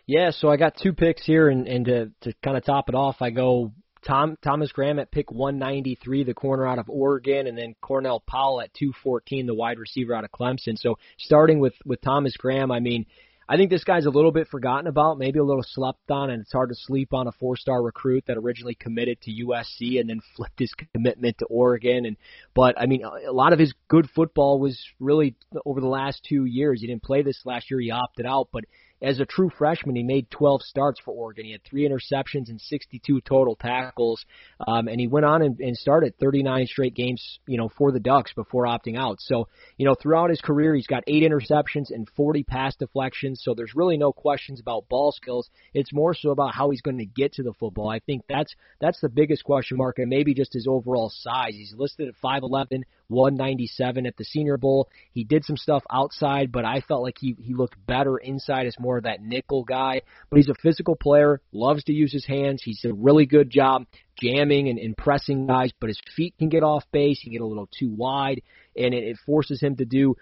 Yeah, 0.06 0.32
so 0.32 0.50
I 0.50 0.56
got 0.56 0.78
two 0.82 0.94
picks 0.94 1.26
here, 1.26 1.50
and, 1.50 1.68
and 1.68 1.86
to, 1.86 2.12
to 2.22 2.34
kind 2.42 2.56
of 2.56 2.64
top 2.64 2.88
it 2.88 2.96
off, 2.96 3.18
I 3.20 3.30
go 3.30 3.74
Tom 4.08 4.38
Thomas 4.42 4.72
Graham 4.72 5.00
at 5.00 5.12
pick 5.12 5.32
193, 5.32 6.24
the 6.24 6.34
corner 6.34 6.66
out 6.66 6.80
of 6.80 6.90
Oregon, 6.90 7.46
and 7.46 7.58
then 7.58 7.76
Cornell 7.82 8.24
Powell 8.26 8.62
at 8.62 8.74
214, 8.74 9.46
the 9.46 9.54
wide 9.54 9.80
receiver 9.80 10.16
out 10.16 10.24
of 10.24 10.32
Clemson. 10.32 10.78
So 10.78 10.98
starting 11.18 11.60
with 11.60 11.74
with 11.86 12.00
Thomas 12.02 12.38
Graham, 12.38 12.72
I 12.72 12.80
mean, 12.80 13.06
I 13.50 13.58
think 13.58 13.70
this 13.70 13.84
guy's 13.84 14.06
a 14.06 14.10
little 14.10 14.32
bit 14.32 14.48
forgotten 14.48 14.88
about, 14.88 15.18
maybe 15.18 15.40
a 15.40 15.44
little 15.44 15.64
slept 15.64 16.10
on, 16.10 16.30
and 16.30 16.42
it's 16.42 16.54
hard 16.54 16.70
to 16.70 16.76
sleep 16.76 17.14
on 17.14 17.28
a 17.28 17.34
four-star 17.34 17.82
recruit 17.82 18.24
that 18.28 18.38
originally 18.38 18.76
committed 18.76 19.20
to 19.22 19.46
USC 19.46 20.00
and 20.00 20.10
then 20.10 20.22
flipped 20.38 20.60
his 20.60 20.74
commitment 20.94 21.40
to 21.40 21.46
Oregon. 21.46 22.06
And 22.06 22.16
but 22.56 22.80
I 22.80 22.86
mean, 22.86 23.04
a 23.04 23.34
lot 23.34 23.52
of 23.52 23.60
his 23.60 23.74
good 23.90 24.10
football 24.16 24.58
was 24.58 24.82
really 25.02 25.36
over 25.66 25.82
the 25.82 25.88
last 25.88 26.26
two 26.28 26.46
years. 26.46 26.80
He 26.80 26.88
didn't 26.88 27.04
play 27.04 27.24
this 27.24 27.42
last 27.44 27.70
year; 27.70 27.82
he 27.82 27.92
opted 27.92 28.26
out, 28.26 28.48
but 28.54 28.64
as 29.02 29.20
a 29.20 29.26
true 29.26 29.52
freshman, 29.58 29.96
he 29.96 30.04
made 30.04 30.30
12 30.32 30.64
starts 30.64 31.00
for 31.00 31.12
Oregon. 31.12 31.46
He 31.46 31.52
had 31.52 31.64
three 31.64 31.88
interceptions 31.88 32.50
and 32.50 32.60
62 32.60 33.22
total 33.22 33.56
tackles, 33.56 34.26
um, 34.68 34.88
and 34.88 35.00
he 35.00 35.08
went 35.08 35.26
on 35.26 35.42
and, 35.42 35.60
and 35.60 35.78
started 35.78 36.16
39 36.20 36.66
straight 36.68 36.96
games, 36.96 37.40
you 37.48 37.58
know, 37.58 37.70
for 37.78 37.92
the 37.92 38.00
Ducks 38.00 38.34
before 38.34 38.66
opting 38.66 38.98
out. 38.98 39.18
So, 39.20 39.48
you 39.78 39.86
know, 39.86 39.96
throughout 39.96 40.32
his 40.32 40.42
career, 40.42 40.74
he's 40.74 40.88
got 40.88 41.04
eight 41.06 41.24
interceptions 41.24 41.92
and 41.92 42.10
40 42.16 42.44
pass 42.44 42.76
deflections. 42.76 43.42
So 43.44 43.54
there's 43.54 43.76
really 43.76 43.98
no 43.98 44.12
questions 44.12 44.60
about 44.60 44.90
ball 44.90 45.12
skills. 45.12 45.50
It's 45.74 45.94
more 45.94 46.16
so 46.16 46.32
about 46.32 46.56
how 46.56 46.72
he's 46.72 46.82
going 46.82 46.98
to 46.98 47.06
get 47.06 47.34
to 47.34 47.44
the 47.44 47.54
football. 47.54 47.90
I 47.90 48.00
think 48.00 48.24
that's 48.28 48.56
that's 48.82 49.00
the 49.00 49.10
biggest 49.10 49.44
question 49.44 49.78
mark, 49.78 50.00
and 50.00 50.10
maybe 50.10 50.34
just 50.34 50.54
his 50.54 50.68
overall 50.68 51.12
size. 51.14 51.54
He's 51.54 51.74
listed 51.78 52.08
at 52.08 52.16
5'11, 52.24 52.84
197 53.08 54.06
at 54.06 54.18
the 54.18 54.24
Senior 54.24 54.58
Bowl. 54.58 54.90
He 55.12 55.24
did 55.24 55.46
some 55.46 55.58
stuff 55.58 55.84
outside, 55.92 56.52
but 56.52 56.66
I 56.66 56.82
felt 56.82 57.04
like 57.04 57.18
he 57.20 57.36
he 57.40 57.54
looked 57.54 57.76
better 57.86 58.18
inside 58.18 58.68
as 58.68 58.76
more 58.80 58.98
of 58.98 59.04
that 59.04 59.22
nickel 59.22 59.64
guy. 59.64 60.02
But 60.30 60.38
he's 60.38 60.50
a 60.50 60.62
physical 60.62 60.96
player, 60.96 61.42
loves 61.52 61.84
to 61.86 61.94
use 61.94 62.12
his 62.12 62.26
hands. 62.26 62.62
He's 62.64 62.84
a 62.86 62.94
really 62.94 63.26
good 63.26 63.50
job 63.50 63.86
jamming 64.22 64.70
and, 64.70 64.80
and 64.80 64.98
pressing 64.98 65.48
guys, 65.48 65.72
but 65.80 65.90
his 65.90 66.00
feet 66.16 66.36
can 66.38 66.50
get 66.50 66.64
off 66.64 66.84
base, 66.92 67.20
he 67.22 67.30
can 67.30 67.34
get 67.34 67.42
a 67.42 67.48
little 67.48 67.70
too 67.78 67.90
wide, 67.90 68.42
and 68.76 68.94
it, 68.94 69.04
it 69.04 69.18
forces 69.26 69.62
him 69.62 69.76
to 69.78 69.86
do 69.86 70.16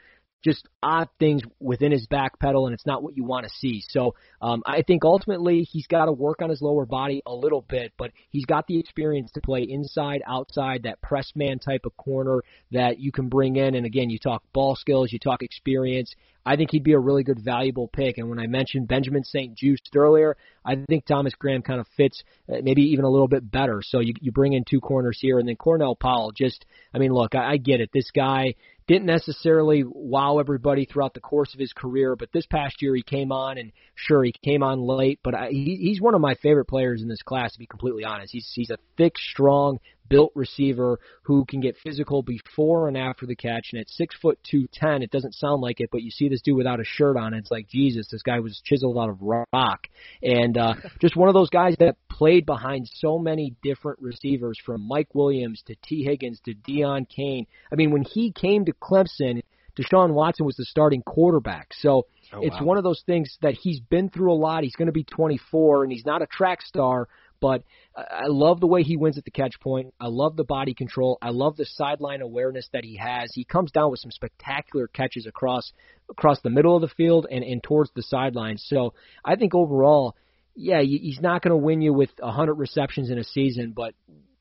just 0.45 0.67
odd 0.83 1.09
things 1.19 1.41
within 1.59 1.91
his 1.91 2.05
back 2.05 2.39
pedal, 2.39 2.67
and 2.67 2.73
it's 2.75 2.85
not 2.85 3.01
what 3.01 3.17
you 3.17 3.23
want 3.23 3.45
to 3.45 3.51
see. 3.57 3.83
So 3.89 4.13
um, 4.41 4.61
I 4.65 4.83
think 4.83 5.03
ultimately 5.03 5.63
he's 5.63 5.87
got 5.87 6.05
to 6.05 6.11
work 6.11 6.43
on 6.43 6.51
his 6.51 6.61
lower 6.61 6.85
body 6.85 7.23
a 7.25 7.33
little 7.33 7.65
bit, 7.67 7.93
but 7.97 8.11
he's 8.29 8.45
got 8.45 8.67
the 8.67 8.79
experience 8.79 9.31
to 9.31 9.41
play 9.41 9.65
inside, 9.67 10.21
outside, 10.27 10.83
that 10.83 11.01
press 11.01 11.31
man 11.35 11.57
type 11.57 11.85
of 11.85 11.97
corner 11.97 12.41
that 12.71 12.99
you 12.99 13.11
can 13.11 13.27
bring 13.27 13.55
in. 13.55 13.73
And 13.73 13.87
again, 13.87 14.11
you 14.11 14.19
talk 14.19 14.43
ball 14.53 14.75
skills, 14.75 15.11
you 15.11 15.17
talk 15.17 15.41
experience. 15.41 16.13
I 16.47 16.55
think 16.55 16.69
he'd 16.69 16.83
be 16.83 16.93
a 16.93 16.99
really 16.99 17.23
good, 17.23 17.39
valuable 17.43 17.87
pick. 17.87 18.19
And 18.19 18.29
when 18.29 18.37
I 18.37 18.45
mentioned 18.45 18.87
Benjamin 18.87 19.23
St-Juste 19.23 19.89
earlier, 19.95 20.37
I 20.63 20.75
think 20.87 21.05
Thomas 21.05 21.33
Graham 21.33 21.63
kind 21.63 21.79
of 21.79 21.87
fits 21.97 22.21
uh, 22.47 22.57
maybe 22.61 22.83
even 22.83 23.03
a 23.03 23.09
little 23.09 23.27
bit 23.27 23.49
better. 23.49 23.81
So 23.83 23.99
you 23.99 24.13
you 24.21 24.31
bring 24.31 24.53
in 24.53 24.63
two 24.63 24.79
corners 24.79 25.17
here, 25.19 25.39
and 25.39 25.47
then 25.47 25.55
Cornell 25.55 25.95
Powell. 25.95 26.31
Just, 26.31 26.65
I 26.93 26.99
mean, 26.99 27.11
look, 27.11 27.33
I, 27.33 27.53
I 27.53 27.57
get 27.57 27.81
it. 27.81 27.89
This 27.91 28.11
guy 28.11 28.53
didn't 28.87 29.05
necessarily 29.05 29.83
wow 29.85 30.37
everybody 30.39 30.85
throughout 30.85 31.13
the 31.13 31.19
course 31.19 31.53
of 31.53 31.59
his 31.59 31.73
career, 31.73 32.15
but 32.15 32.31
this 32.31 32.45
past 32.45 32.81
year 32.81 32.95
he 32.95 33.01
came 33.01 33.31
on, 33.31 33.57
and 33.57 33.71
sure 33.95 34.23
he 34.23 34.33
came 34.43 34.61
on 34.61 34.79
late, 34.79 35.19
but 35.23 35.33
I, 35.33 35.49
he, 35.49 35.77
he's 35.81 36.01
one 36.01 36.13
of 36.13 36.21
my 36.21 36.35
favorite 36.35 36.65
players 36.65 37.01
in 37.01 37.07
this 37.07 37.21
class. 37.23 37.53
To 37.53 37.59
be 37.59 37.65
completely 37.65 38.03
honest, 38.03 38.31
he's 38.31 38.51
he's 38.53 38.69
a 38.69 38.77
thick, 38.97 39.17
strong, 39.17 39.79
built 40.07 40.31
receiver 40.35 40.99
who 41.23 41.45
can 41.45 41.61
get 41.61 41.75
physical 41.83 42.21
before 42.21 42.87
and 42.87 42.97
after 42.97 43.25
the 43.25 43.35
catch. 43.35 43.69
And 43.71 43.81
at 43.81 43.89
six 43.89 44.15
foot 44.21 44.39
two 44.49 44.67
ten, 44.71 45.01
it 45.01 45.11
doesn't 45.11 45.33
sound 45.33 45.61
like 45.61 45.79
it, 45.79 45.89
but 45.91 46.03
you 46.03 46.11
see 46.11 46.29
this 46.29 46.41
dude 46.41 46.57
without 46.57 46.79
a 46.79 46.85
shirt 46.85 47.17
on, 47.17 47.33
it's 47.33 47.51
like 47.51 47.67
Jesus, 47.67 48.07
this 48.11 48.21
guy 48.21 48.39
was 48.39 48.61
chiseled 48.63 48.97
out 48.97 49.09
of 49.09 49.21
rock. 49.21 49.87
And 50.21 50.57
uh, 50.57 50.75
just 51.01 51.15
one 51.15 51.29
of 51.29 51.33
those 51.33 51.49
guys 51.49 51.75
that 51.79 51.95
played 52.17 52.45
behind 52.45 52.89
so 52.93 53.19
many 53.19 53.55
different 53.61 53.99
receivers, 54.01 54.57
from 54.65 54.87
Mike 54.87 55.13
Williams 55.13 55.61
to 55.67 55.75
Tee 55.83 56.03
Higgins 56.03 56.39
to 56.45 56.53
Deon 56.53 57.09
Cain. 57.09 57.45
I 57.71 57.75
mean, 57.75 57.91
when 57.91 58.03
he 58.03 58.31
came 58.31 58.65
to 58.65 58.73
Clemson. 58.73 59.41
Deshaun 59.77 60.13
Watson 60.13 60.45
was 60.45 60.55
the 60.55 60.63
starting 60.63 61.01
quarterback. 61.01 61.73
So 61.73 62.07
oh, 62.31 62.39
it's 62.41 62.55
wow. 62.61 62.65
one 62.65 62.77
of 62.77 62.85
those 62.85 63.03
things 63.05 63.37
that 63.41 63.55
he's 63.55 63.81
been 63.81 64.09
through 64.09 64.31
a 64.31 64.33
lot. 64.33 64.63
He's 64.63 64.77
going 64.77 64.85
to 64.85 64.93
be 64.93 65.03
24 65.03 65.83
and 65.83 65.91
he's 65.91 66.05
not 66.05 66.21
a 66.21 66.27
track 66.27 66.61
star, 66.61 67.09
but 67.41 67.63
I 67.93 68.27
love 68.27 68.61
the 68.61 68.67
way 68.67 68.83
he 68.83 68.95
wins 68.95 69.17
at 69.17 69.25
the 69.25 69.31
catch 69.31 69.59
point. 69.59 69.93
I 69.99 70.07
love 70.07 70.37
the 70.37 70.45
body 70.45 70.73
control. 70.73 71.17
I 71.21 71.31
love 71.31 71.57
the 71.57 71.65
sideline 71.65 72.21
awareness 72.21 72.69
that 72.71 72.85
he 72.85 72.95
has. 72.95 73.31
He 73.33 73.43
comes 73.43 73.69
down 73.71 73.91
with 73.91 73.99
some 73.99 74.11
spectacular 74.11 74.87
catches 74.87 75.25
across 75.25 75.73
across 76.09 76.39
the 76.39 76.49
middle 76.49 76.75
of 76.75 76.81
the 76.81 76.95
field 76.95 77.27
and, 77.29 77.43
and 77.43 77.61
towards 77.61 77.91
the 77.95 78.03
sidelines. 78.03 78.63
So 78.65 78.93
I 79.25 79.35
think 79.35 79.53
overall, 79.53 80.15
yeah, 80.55 80.81
he's 80.81 81.19
not 81.21 81.41
going 81.41 81.51
to 81.51 81.57
win 81.57 81.81
you 81.81 81.93
with 81.93 82.09
100 82.19 82.53
receptions 82.53 83.09
in 83.09 83.17
a 83.17 83.23
season, 83.23 83.73
but 83.75 83.93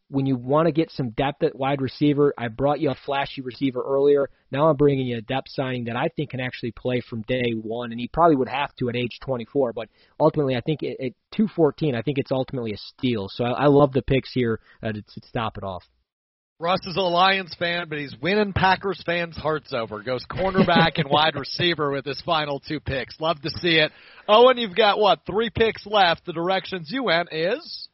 when 0.09 0.27
you 0.27 0.37
want 0.37 0.67
to 0.67 0.73
get 0.73 0.91
some 0.93 1.11
depth 1.11 1.43
at 1.43 1.57
wide 1.57 1.81
receiver, 1.81 2.33
I 2.39 2.49
brought 2.49 2.79
you 2.79 2.91
a 2.91 2.95
flashy 3.07 3.41
receiver 3.41 3.83
earlier. 3.83 4.29
Now 4.51 4.69
I'm 4.69 4.77
bringing 4.77 5.07
you 5.07 5.19
a 5.19 5.23
depth 5.23 5.49
signing 5.49 5.85
that 5.85 5.97
I 5.97 6.09
think 6.09 6.31
can 6.31 6.41
actually 6.41 6.73
play 6.73 7.01
from 7.01 7.23
day 7.23 7.53
one, 7.61 7.91
and 7.91 8.01
he 8.01 8.09
probably 8.09 8.37
would 8.37 8.49
have 8.49 8.75
to 8.77 8.89
at 8.89 8.97
age 8.97 9.19
24. 9.25 9.73
But 9.73 9.89
ultimately, 10.21 10.57
I 10.57 10.61
think 10.61 10.83
at 10.83 11.13
214, 11.33 11.95
I 11.95 12.03
think 12.03 12.19
it's 12.19 12.31
ultimately 12.31 12.73
a 12.73 12.77
steal. 12.77 13.29
So 13.29 13.45
I, 13.45 13.65
I 13.65 13.67
love 13.67 13.93
the 13.93 14.03
picks 14.03 14.33
here 14.33 14.61
uh, 14.83 14.93
to, 14.93 15.03
to 15.03 15.21
stop 15.27 15.59
it 15.59 15.65
off. 15.65 15.85
Russ 16.61 16.87
is 16.87 16.97
a 16.97 17.01
Lions 17.01 17.55
fan, 17.59 17.87
but 17.89 17.99
he's 17.99 18.15
winning 18.23 18.53
Packers 18.53 19.03
fans' 19.05 19.37
hearts 19.37 19.73
over. 19.73 20.03
Goes 20.03 20.25
cornerback 20.31 20.99
and 20.99 21.11
wide 21.11 21.35
receiver 21.35 21.91
with 21.91 22.05
his 22.05 22.21
final 22.23 22.61
two 22.61 22.81
picks. 22.81 23.21
Love 23.21 23.41
to 23.43 23.51
see 23.51 23.77
it. 23.79 23.91
Owen, 24.29 24.59
you've 24.59 24.77
got 24.77 24.99
what 24.99 25.21
three 25.27 25.51
picks 25.51 25.85
left? 25.85 26.25
The 26.27 26.33
directions 26.33 26.91
you 26.91 27.05
went 27.05 27.33
is 27.33 27.89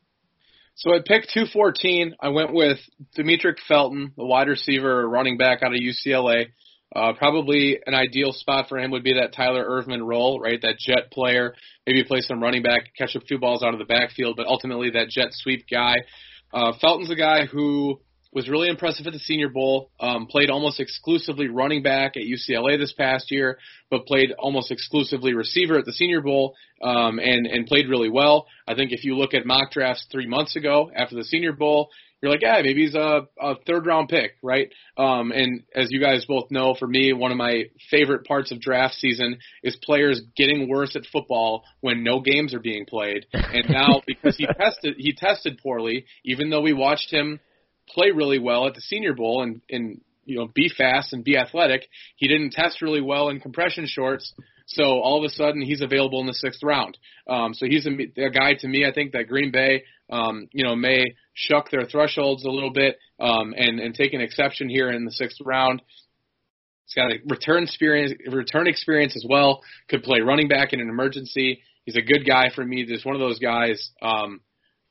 so 0.81 0.95
at 0.95 1.05
pick 1.05 1.25
214, 1.35 2.15
I 2.21 2.31
went 2.31 2.55
with 2.55 2.79
Demetric 3.15 3.57
Felton, 3.69 4.13
the 4.17 4.25
wide 4.25 4.49
receiver, 4.49 5.07
running 5.07 5.37
back 5.37 5.63
out 5.63 5.75
of 5.75 5.79
UCLA. 5.79 6.47
Uh, 6.97 7.13
probably 7.19 7.79
an 7.85 7.95
ideal 7.95 8.33
spot 8.33 8.67
for 8.67 8.79
him 8.79 8.91
would 8.91 9.05
be 9.05 9.13
that 9.13 9.35
Tyler 9.35 9.63
Ervin 9.63 10.03
role, 10.03 10.41
right? 10.41 10.59
That 10.63 10.79
jet 10.79 11.11
player, 11.13 11.55
maybe 11.87 12.03
play 12.05 12.23
some 12.23 12.43
running 12.43 12.63
back, 12.63 12.95
catch 12.97 13.15
a 13.15 13.21
few 13.21 13.39
balls 13.39 13.63
out 13.63 13.75
of 13.75 13.79
the 13.79 13.85
backfield, 13.85 14.37
but 14.37 14.47
ultimately 14.47 14.89
that 14.93 15.11
jet 15.11 15.29
sweep 15.33 15.67
guy. 15.71 15.97
Uh, 16.51 16.73
Felton's 16.81 17.11
a 17.11 17.15
guy 17.15 17.45
who 17.45 18.01
was 18.33 18.49
really 18.49 18.69
impressive 18.69 19.07
at 19.07 19.13
the 19.13 19.19
Senior 19.19 19.49
Bowl. 19.49 19.91
Um, 19.99 20.27
played 20.27 20.51
almost 20.51 20.81
exclusively 20.81 21.49
running 21.49 21.83
back 21.83 22.17
at 22.17 22.23
UCLA 22.23 22.79
this 22.79 22.93
past 22.93 23.31
year, 23.31 23.59
but 23.91 24.07
played 24.07 24.33
almost 24.39 24.71
exclusively 24.71 25.35
receiver 25.35 25.79
at 25.79 25.85
the 25.85 25.93
Senior 25.93 26.21
Bowl, 26.21 26.55
um, 26.83 27.19
and 27.19 27.47
and 27.47 27.67
played 27.67 27.89
really 27.89 28.11
well. 28.11 28.47
I 28.69 28.75
think 28.75 28.93
if 28.93 29.05
you 29.05 29.17
look 29.17 29.35
at 29.35 29.47
mock 29.47 29.73
drafts 29.73 30.07
three 30.13 30.27
months 30.27 30.57
ago 30.57 30.91
after 30.95 31.17
the 31.17 31.25
Senior 31.25 31.53
Bowl, 31.53 31.91
you're 32.21 32.31
like, 32.31 32.43
yeah, 32.43 32.61
maybe 32.63 32.83
he's 32.85 32.95
a, 32.95 33.23
a 33.41 33.55
third 33.67 33.87
round 33.87 34.09
pick, 34.09 34.33
right? 34.43 34.71
Um, 34.97 35.33
and 35.33 35.63
as 35.75 35.89
you 35.91 36.01
guys 36.01 36.27
both 36.27 36.51
know, 36.51 36.75
for 36.79 36.87
me, 36.87 37.13
one 37.13 37.31
of 37.31 37.39
my 37.39 37.65
favorite 37.91 38.27
parts 38.27 38.53
of 38.53 38.61
draft 38.61 38.95
season 38.95 39.39
is 39.63 39.77
players 39.83 40.21
getting 40.37 40.69
worse 40.69 40.95
at 40.97 41.07
football 41.11 41.65
when 41.81 42.05
no 42.05 42.21
games 42.21 42.53
are 42.53 42.61
being 42.61 42.85
played. 42.85 43.25
And 43.33 43.71
now 43.71 44.03
because 44.07 44.37
he 44.37 44.47
tested 44.59 44.97
he 44.99 45.15
tested 45.15 45.61
poorly, 45.63 46.05
even 46.25 46.51
though 46.51 46.61
we 46.61 46.75
watched 46.75 47.11
him 47.11 47.41
play 47.95 48.11
really 48.11 48.39
well 48.39 48.67
at 48.67 48.75
the 48.75 48.81
Senior 48.81 49.15
Bowl 49.15 49.43
and 49.43 49.61
and 49.71 50.01
you 50.25 50.39
know 50.39 50.49
be 50.55 50.69
fast 50.69 51.13
and 51.13 51.25
be 51.25 51.37
athletic. 51.37 51.89
He 52.17 52.29
didn't 52.29 52.53
test 52.53 52.83
really 52.83 53.01
well 53.01 53.29
in 53.29 53.41
compression 53.41 53.87
shorts, 53.87 54.33
so 54.67 54.85
all 54.85 55.19
of 55.19 55.25
a 55.25 55.33
sudden 55.35 55.63
he's 55.63 55.81
available 55.81 56.21
in 56.21 56.27
the 56.27 56.35
sixth 56.35 56.63
round. 56.63 56.97
Um, 57.27 57.55
so 57.55 57.67
he's 57.67 57.87
a, 57.87 58.23
a 58.23 58.31
guy 58.31 58.55
to 58.61 58.69
me. 58.69 58.87
I 58.87 58.93
think 58.93 59.13
that 59.13 59.29
Green 59.29 59.51
Bay, 59.51 59.85
um, 60.11 60.49
you 60.53 60.65
know, 60.65 60.77
may 60.77 61.15
shuck 61.35 61.71
their 61.71 61.87
thresholds 61.87 62.45
a 62.45 62.51
little 62.51 62.73
bit 62.73 62.99
um, 63.19 63.55
and 63.57 63.81
and 63.81 63.95
take 63.95 64.13
an 64.13 64.21
exception 64.21 64.69
here 64.69 64.91
in 64.91 65.05
the 65.05 65.13
sixth 65.13 65.39
round. 65.45 65.83
He's 66.87 66.95
got 66.95 67.13
a 67.13 67.19
return 67.29 67.63
experience, 67.63 68.13
return 68.33 68.67
experience 68.67 69.15
as 69.15 69.25
well. 69.29 69.63
Could 69.89 70.03
play 70.03 70.21
running 70.21 70.49
back 70.49 70.73
in 70.73 70.81
an 70.81 70.89
emergency. 70.89 71.63
He's 71.85 71.97
a 71.97 72.03
good 72.03 72.27
guy 72.27 72.51
for 72.55 72.65
me. 72.65 72.85
Just 72.85 73.07
one 73.07 73.15
of 73.15 73.21
those 73.21 73.39
guys. 73.39 73.91
Um, 74.03 74.41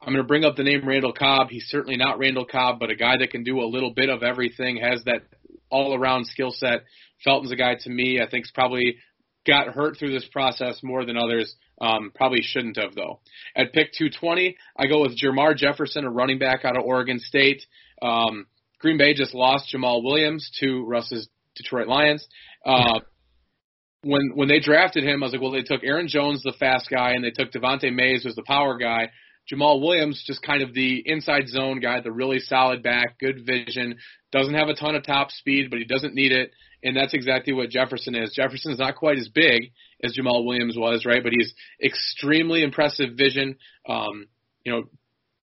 I'm 0.01 0.13
going 0.13 0.23
to 0.23 0.27
bring 0.27 0.45
up 0.45 0.55
the 0.55 0.63
name 0.63 0.87
Randall 0.87 1.13
Cobb. 1.13 1.49
He's 1.49 1.67
certainly 1.67 1.97
not 1.97 2.19
Randall 2.19 2.45
Cobb, 2.45 2.79
but 2.79 2.89
a 2.89 2.95
guy 2.95 3.17
that 3.17 3.31
can 3.31 3.43
do 3.43 3.59
a 3.59 3.67
little 3.67 3.93
bit 3.93 4.09
of 4.09 4.23
everything, 4.23 4.77
has 4.77 5.03
that 5.05 5.23
all 5.69 5.93
around 5.93 6.25
skill 6.25 6.51
set. 6.51 6.83
Felton's 7.23 7.51
a 7.51 7.55
guy 7.55 7.75
to 7.81 7.89
me, 7.89 8.21
I 8.21 8.29
think's 8.29 8.51
probably 8.51 8.97
got 9.45 9.67
hurt 9.67 9.97
through 9.97 10.13
this 10.13 10.27
process 10.31 10.79
more 10.83 11.05
than 11.05 11.17
others. 11.17 11.53
Um, 11.81 12.11
probably 12.13 12.41
shouldn't 12.41 12.77
have 12.77 12.93
though. 12.93 13.19
At 13.55 13.73
pick 13.73 13.91
220, 13.93 14.57
I 14.77 14.87
go 14.87 15.01
with 15.01 15.17
Jermar 15.17 15.55
Jefferson, 15.55 16.05
a 16.05 16.09
running 16.09 16.39
back 16.39 16.65
out 16.65 16.77
of 16.77 16.83
Oregon 16.83 17.19
State. 17.19 17.65
Um, 18.01 18.47
Green 18.79 18.97
Bay 18.97 19.13
just 19.13 19.33
lost 19.33 19.73
Jamaal 19.73 20.03
Williams 20.03 20.49
to 20.59 20.85
Russ's 20.85 21.27
Detroit 21.55 21.87
Lions. 21.87 22.25
Uh, 22.65 22.99
when 24.01 24.31
when 24.35 24.47
they 24.47 24.59
drafted 24.59 25.03
him, 25.03 25.21
I 25.21 25.25
was 25.25 25.33
like, 25.33 25.41
well, 25.41 25.51
they 25.51 25.61
took 25.61 25.83
Aaron 25.83 26.07
Jones, 26.07 26.41
the 26.43 26.53
fast 26.57 26.89
guy, 26.89 27.11
and 27.11 27.23
they 27.23 27.31
took 27.31 27.51
Devante 27.51 27.93
Mays, 27.93 28.23
who's 28.23 28.35
the 28.35 28.43
power 28.43 28.77
guy. 28.77 29.09
Jamaal 29.51 29.81
Williams, 29.81 30.23
just 30.25 30.41
kind 30.43 30.61
of 30.61 30.73
the 30.73 31.01
inside 31.05 31.47
zone 31.47 31.79
guy, 31.79 32.01
the 32.01 32.11
really 32.11 32.39
solid 32.39 32.83
back, 32.83 33.17
good 33.19 33.45
vision, 33.45 33.97
doesn't 34.31 34.53
have 34.53 34.69
a 34.69 34.75
ton 34.75 34.95
of 34.95 35.03
top 35.03 35.31
speed, 35.31 35.69
but 35.69 35.79
he 35.79 35.85
doesn't 35.85 36.13
need 36.13 36.31
it. 36.31 36.51
And 36.83 36.95
that's 36.95 37.13
exactly 37.13 37.53
what 37.53 37.69
Jefferson 37.69 38.15
is. 38.15 38.33
Jefferson's 38.33 38.79
not 38.79 38.95
quite 38.95 39.17
as 39.17 39.27
big 39.27 39.71
as 40.03 40.17
Jamaal 40.17 40.45
Williams 40.45 40.77
was, 40.77 41.05
right? 41.05 41.23
But 41.23 41.33
he's 41.37 41.53
extremely 41.83 42.63
impressive 42.63 43.17
vision. 43.17 43.57
Um, 43.87 44.27
you 44.63 44.71
know, 44.71 44.83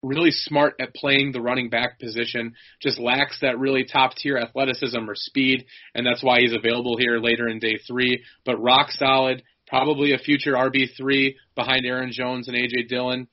really 0.01 0.31
smart 0.31 0.75
at 0.79 0.95
playing 0.95 1.31
the 1.31 1.41
running 1.41 1.69
back 1.69 1.99
position, 1.99 2.55
just 2.81 2.99
lacks 2.99 3.39
that 3.41 3.59
really 3.59 3.85
top 3.85 4.15
tier 4.15 4.37
athleticism 4.37 5.07
or 5.07 5.15
speed, 5.15 5.65
and 5.93 6.05
that's 6.05 6.23
why 6.23 6.39
he's 6.39 6.55
available 6.55 6.97
here 6.97 7.19
later 7.19 7.47
in 7.47 7.59
day 7.59 7.77
three. 7.87 8.23
But 8.45 8.61
rock 8.61 8.89
solid, 8.89 9.43
probably 9.67 10.13
a 10.13 10.17
future 10.17 10.53
RB3 10.53 11.35
behind 11.55 11.85
Aaron 11.85 12.11
Jones 12.11 12.47
and 12.47 12.57
AJ 12.57 12.87
Dillon 12.87 13.27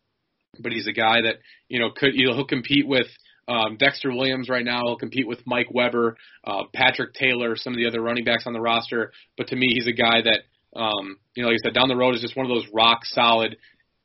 but 0.60 0.72
he's 0.72 0.86
a 0.86 0.92
guy 0.92 1.22
that 1.22 1.36
you 1.68 1.78
know 1.78 1.90
could 1.94 2.14
you 2.14 2.26
know, 2.26 2.34
he'll 2.34 2.46
compete 2.46 2.86
with 2.86 3.06
um, 3.46 3.76
Dexter 3.78 4.10
Williams 4.10 4.48
right 4.48 4.64
now. 4.64 4.82
He'll 4.84 4.98
compete 4.98 5.26
with 5.26 5.46
Mike 5.46 5.68
Weber, 5.72 6.16
uh, 6.44 6.64
Patrick 6.74 7.14
Taylor, 7.14 7.56
some 7.56 7.72
of 7.72 7.78
the 7.78 7.86
other 7.86 8.02
running 8.02 8.24
backs 8.24 8.44
on 8.46 8.52
the 8.52 8.60
roster. 8.60 9.12
But 9.36 9.48
to 9.48 9.56
me, 9.56 9.68
he's 9.74 9.86
a 9.86 9.92
guy 9.92 10.22
that 10.22 10.40
um, 10.76 11.18
you 11.34 11.42
know, 11.42 11.48
like 11.48 11.58
I 11.64 11.68
said, 11.68 11.74
down 11.74 11.88
the 11.88 11.96
road 11.96 12.14
is 12.14 12.20
just 12.20 12.36
one 12.36 12.46
of 12.46 12.50
those 12.50 12.66
rock 12.72 13.00
solid, 13.04 13.56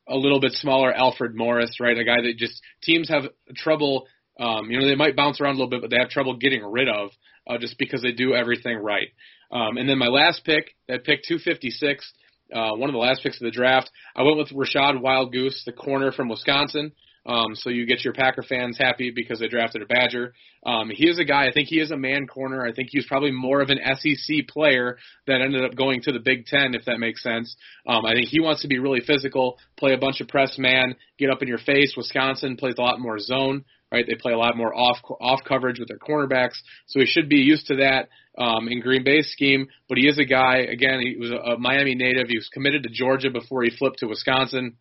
a 0.08 0.16
little 0.16 0.40
bit 0.40 0.54
smaller 0.54 0.94
Alfred 0.94 1.36
Morris, 1.36 1.80
right? 1.80 1.98
A 1.98 2.04
guy 2.04 2.22
that 2.22 2.38
just 2.38 2.62
teams 2.82 3.10
have 3.10 3.24
trouble. 3.56 4.08
Um, 4.40 4.72
you 4.72 4.80
know, 4.80 4.88
they 4.88 4.96
might 4.96 5.16
bounce 5.16 5.40
around 5.40 5.56
a 5.56 5.58
little 5.58 5.70
bit, 5.70 5.82
but 5.82 5.90
they 5.90 6.00
have 6.00 6.10
trouble 6.10 6.38
getting 6.38 6.64
rid 6.64 6.90
of 6.90 7.12
uh, 7.48 7.58
just 7.58 7.78
because 7.78 8.02
they 8.02 8.12
do 8.12 8.34
everything 8.34 8.78
right. 8.78 9.10
Um, 9.52 9.78
and 9.78 9.88
then 9.88 9.98
my 9.98 10.08
last 10.08 10.44
pick, 10.46 10.76
that 10.88 11.04
pick 11.04 11.24
256, 11.24 12.12
uh, 12.52 12.74
one 12.76 12.90
of 12.90 12.94
the 12.94 13.00
last 13.00 13.24
picks 13.24 13.40
of 13.42 13.46
the 13.46 13.52
draft. 13.52 13.90
I 14.16 14.24
went 14.24 14.38
with 14.38 14.50
Rachad 14.50 15.02
Wildgoose, 15.02 15.64
the 15.66 15.74
corner 15.74 16.12
from 16.12 16.30
Wisconsin. 16.30 16.92
Um, 17.26 17.56
so 17.56 17.70
you 17.70 17.86
get 17.86 18.04
your 18.04 18.14
Packer 18.14 18.44
fans 18.44 18.78
happy 18.78 19.12
because 19.16 19.40
they 19.40 19.48
drafted 19.48 19.82
a 19.82 19.86
Badger. 19.86 20.34
Um, 20.66 20.90
he 20.94 21.08
is 21.08 21.20
a 21.20 21.24
guy. 21.24 21.48
I 21.48 21.54
think 21.54 21.70
he 21.70 21.80
is 21.80 21.92
a 21.92 21.98
man 21.98 22.28
corner. 22.28 22.66
I 22.66 22.74
think 22.74 22.90
he 22.92 22.98
was 22.98 23.06
probably 23.06 23.32
more 23.32 23.62
of 23.62 23.70
an 23.70 23.80
SEC 23.96 24.48
player 24.50 24.98
that 25.28 25.42
ended 25.42 25.64
up 25.64 25.76
going 25.76 26.02
to 26.02 26.12
the 26.12 26.20
Big 26.20 26.46
Ten, 26.46 26.76
if 26.76 26.86
that 26.86 27.00
makes 27.00 27.24
sense. 27.24 27.56
Um, 27.88 28.06
I 28.06 28.14
think 28.14 28.28
he 28.28 28.42
wants 28.42 28.62
to 28.64 28.68
be 28.68 28.80
really 28.80 29.00
physical, 29.00 29.58
play 29.78 29.94
a 29.94 29.98
bunch 29.98 30.20
of 30.20 30.28
press 30.28 30.58
man, 30.58 30.96
get 31.18 31.30
up 31.30 31.42
in 31.42 31.48
your 31.48 31.60
face. 31.60 31.94
Wisconsin 31.96 32.58
plays 32.58 32.76
a 32.78 32.82
lot 32.82 33.00
more 33.00 33.20
zone 33.20 33.64
right? 33.94 34.06
They 34.08 34.16
play 34.16 34.34
a 34.34 34.38
lot 34.38 34.58
more 34.58 34.74
off 34.76 34.98
off 35.22 35.42
coverage 35.48 35.80
with 35.80 35.88
their 35.88 36.00
cornerbacks, 36.00 36.58
so 36.88 37.00
he 37.00 37.06
should 37.06 37.30
be 37.30 37.38
used 37.38 37.68
to 37.68 37.76
that 37.78 38.10
um, 38.38 38.68
in 38.68 38.82
Green 38.82 39.04
Bay's 39.04 39.32
scheme. 39.32 39.68
But 39.88 40.00
he 40.00 40.08
is 40.08 40.18
a 40.18 40.26
guy. 40.26 40.58
Again, 40.58 41.00
he 41.00 41.16
was 41.18 41.30
a, 41.30 41.36
a 41.36 41.58
Miami 41.60 41.94
native. 41.94 42.28
He 42.28 42.38
was 42.38 42.50
committed 42.52 42.84
to 42.84 42.90
Georgia 42.90 43.30
before 43.30 43.64
he 43.64 43.70
flipped 43.70 44.00
to 44.00 44.08
Wisconsin. 44.08 44.78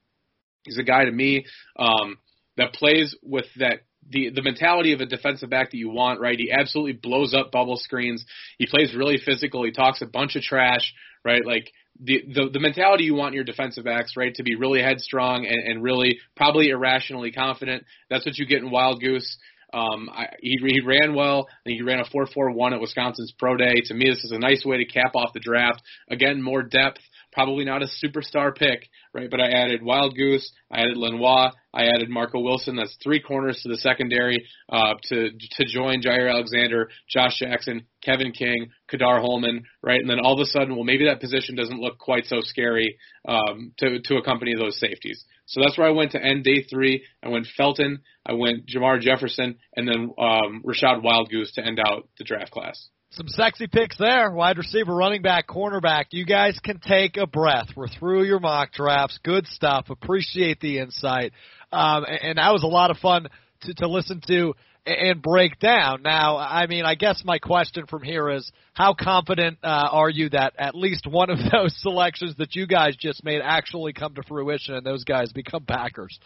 He's 0.65 0.79
a 0.79 0.83
guy 0.83 1.05
to 1.05 1.13
me 1.13 1.45
um, 1.79 2.17
that 2.57 2.73
plays 2.73 3.15
with 3.23 3.47
that 3.59 3.81
the 4.09 4.31
the 4.31 4.43
mentality 4.43 4.95
of 4.95 5.01
a 5.01 5.07
defensive 5.07 5.51
back 5.51 5.71
that 5.71 5.77
you 5.77 5.91
want, 5.91 6.21
right? 6.21 6.39
He 6.39 6.51
absolutely 6.51 6.95
blows 6.95 7.35
up 7.35 7.53
bubble 7.53 7.77
screens. 7.77 8.25
He 8.59 8.67
plays 8.67 8.95
really 8.97 9.19
physical. 9.23 9.65
He 9.65 9.73
talks 9.73 10.01
a 10.01 10.07
bunch 10.07 10.37
of 10.37 10.43
trash, 10.43 10.93
right? 11.25 11.45
Like 11.45 11.73
the 12.01 12.23
the, 12.35 12.51
the 12.53 12.61
mentality 12.61 13.05
you 13.05 13.15
want 13.15 13.35
your 13.35 13.45
defensive 13.45 13.85
backs, 13.85 14.15
right? 14.17 14.35
To 14.35 14.43
be 14.43 14.55
really 14.55 14.83
headstrong 14.83 15.47
and, 15.47 15.73
and 15.73 15.83
really 15.83 16.19
probably 16.37 16.69
irrationally 16.69 17.33
confident. 17.33 17.85
That's 18.11 18.27
what 18.27 18.39
you 18.39 18.47
get 18.47 18.63
in 18.63 18.71
Wildgoose. 18.71 19.37
Um, 19.75 20.11
I, 20.13 20.27
he, 20.41 20.59
he 20.67 20.81
ran 20.81 21.15
well. 21.15 21.49
He 21.65 21.81
ran 21.81 22.01
a 22.01 22.05
4.41 22.05 22.75
at 22.75 22.81
Wisconsin's 22.81 23.33
pro 23.39 23.57
day. 23.57 23.75
To 23.87 23.95
me, 23.95 24.11
this 24.11 24.23
is 24.23 24.33
a 24.33 24.39
nice 24.39 24.65
way 24.67 24.77
to 24.79 24.85
cap 24.85 25.13
off 25.15 25.33
the 25.33 25.41
draft. 25.41 25.83
Again, 26.11 26.43
more 26.43 26.63
depth. 26.63 27.01
Probably 27.33 27.65
not 27.65 27.83
a 27.83 27.87
superstar 28.05 28.55
pick, 28.55 28.89
right? 29.15 29.31
But 29.31 29.41
I 29.41 29.49
added 29.49 29.81
Wildgoose, 29.81 30.45
I 30.71 30.81
added 30.81 30.99
Lenoir, 30.99 31.53
I 31.73 31.85
added 31.87 32.11
Marco 32.11 32.41
Wilson. 32.41 32.77
That's 32.77 32.97
three 33.03 33.21
corners 33.21 33.61
to 33.63 33.71
the 33.71 33.79
secondary 33.79 34.45
uh, 34.69 34.95
to 35.05 35.31
to 35.31 35.65
join 35.65 36.03
Jaire 36.03 36.31
Alexander, 36.31 36.91
Josh 37.09 37.39
Jackson, 37.39 37.87
Kevin 38.03 38.33
King, 38.33 38.71
Ka'dar 38.91 39.21
Hollman, 39.21 39.63
right? 39.83 40.01
And 40.01 40.11
then 40.11 40.21
all 40.21 40.35
of 40.35 40.41
a 40.41 40.47
sudden, 40.47 40.75
well, 40.75 40.85
maybe 40.85 41.07
that 41.07 41.21
position 41.21 41.57
doesn't 41.57 41.81
look 41.81 41.99
quite 41.99 42.27
so 42.27 42.41
scary 42.41 42.99
um, 43.27 43.73
to 43.79 44.01
to 44.03 44.17
accompany 44.17 44.55
those 44.55 44.79
safeties. 44.79 45.25
So 45.47 45.63
that's 45.63 45.79
where 45.79 45.89
I 45.89 45.93
went 45.93 46.13
to 46.13 46.23
end 46.23 46.45
day 46.45 46.65
three. 46.69 47.05
I 47.23 47.31
went 47.31 47.47
Felton, 47.57 48.01
I 48.27 48.35
went 48.35 48.67
Jamar 48.67 49.01
Jefferson, 49.01 49.57
and 49.75 49.89
then 49.89 50.13
um, 50.19 50.63
Rachad 50.67 51.03
Wildgoose 51.03 51.55
to 51.55 51.65
end 51.65 51.81
out 51.81 52.09
the 52.19 52.25
draft 52.25 52.51
class. 52.51 52.89
Some 53.13 53.29
sexy 53.29 53.67
picks 53.67 53.99
there. 53.99 54.31
Wide 54.31 54.57
receiver, 54.57 54.95
running 54.95 55.21
back, 55.21 55.47
cornerback. 55.47 56.07
You 56.13 56.25
guys 56.25 56.59
can 56.63 56.81
take 56.81 57.19
a 57.19 57.27
breath. 57.27 57.69
We're 57.77 57.89
through 57.89 58.25
your 58.25 58.41
mock 58.41 58.73
drafts. 58.73 59.19
Good 59.23 59.47
stuff. 59.49 59.91
Appreciate 59.91 60.61
the 60.61 60.79
insight. 60.79 61.33
Um, 61.71 62.05
and, 62.05 62.23
and 62.23 62.39
that 62.39 62.53
was 62.53 62.63
a 62.63 62.69
lot 62.69 62.91
of 62.91 62.97
fun 62.97 63.29
to, 63.63 63.75
to 63.75 63.87
listen 63.87 64.23
to 64.29 64.55
and 64.87 65.21
break 65.21 65.59
down. 65.61 66.01
Now, 66.03 66.39
I 66.39 66.67
mean, 66.67 66.87
I 66.87 66.95
guess 66.95 67.23
my 67.23 67.39
question 67.39 67.87
from 67.87 68.03
here 68.03 68.31
is 68.31 68.51
how 68.73 68.95
confident 68.99 69.59
uh, 69.63 69.89
are 69.93 70.11
you 70.11 70.31
that 70.31 70.55
at 70.59 70.75
least 70.75 71.07
one 71.07 71.29
of 71.29 71.39
those 71.53 71.77
selections 71.83 72.37
that 72.39 72.57
you 72.57 72.67
guys 72.67 72.97
just 72.97 73.23
made 73.25 73.43
actually 73.45 73.93
come 73.93 74.15
to 74.15 74.23
fruition 74.23 74.75
and 74.75 74.87
those 74.87 75.05
guys 75.05 75.33
become 75.33 75.67
Packers? 75.67 76.19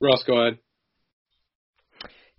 Ross, 0.00 0.24
go 0.26 0.40
ahead. 0.40 0.58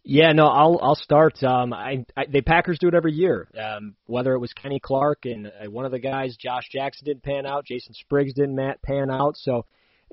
Yeah, 0.08 0.34
no, 0.34 0.46
I'll 0.46 0.80
I'll 0.84 0.96
start. 0.96 1.44
Um, 1.44 1.74
I, 1.74 2.06
I 2.16 2.26
the 2.28 2.42
Packers 2.42 2.78
do 2.80 2.88
it 2.88 2.94
every 2.94 3.14
year. 3.14 3.48
Um, 3.60 3.96
whether 4.06 4.34
it 4.34 4.40
was 4.40 4.54
Kenny 4.54 4.80
Clark 4.80 5.26
and 5.26 5.48
uh, 5.48 5.70
one 5.70 5.84
of 5.84 5.92
the 5.92 6.00
guys, 6.00 6.38
Josh 6.38 6.70
Jackson 6.72 7.06
didn't 7.06 7.24
pan 7.24 7.48
out, 7.48 7.66
Jason 7.66 7.96
Spriggs 7.96 8.34
didn't 8.34 8.60
pan 8.84 9.10
out. 9.10 9.36
So 9.36 9.66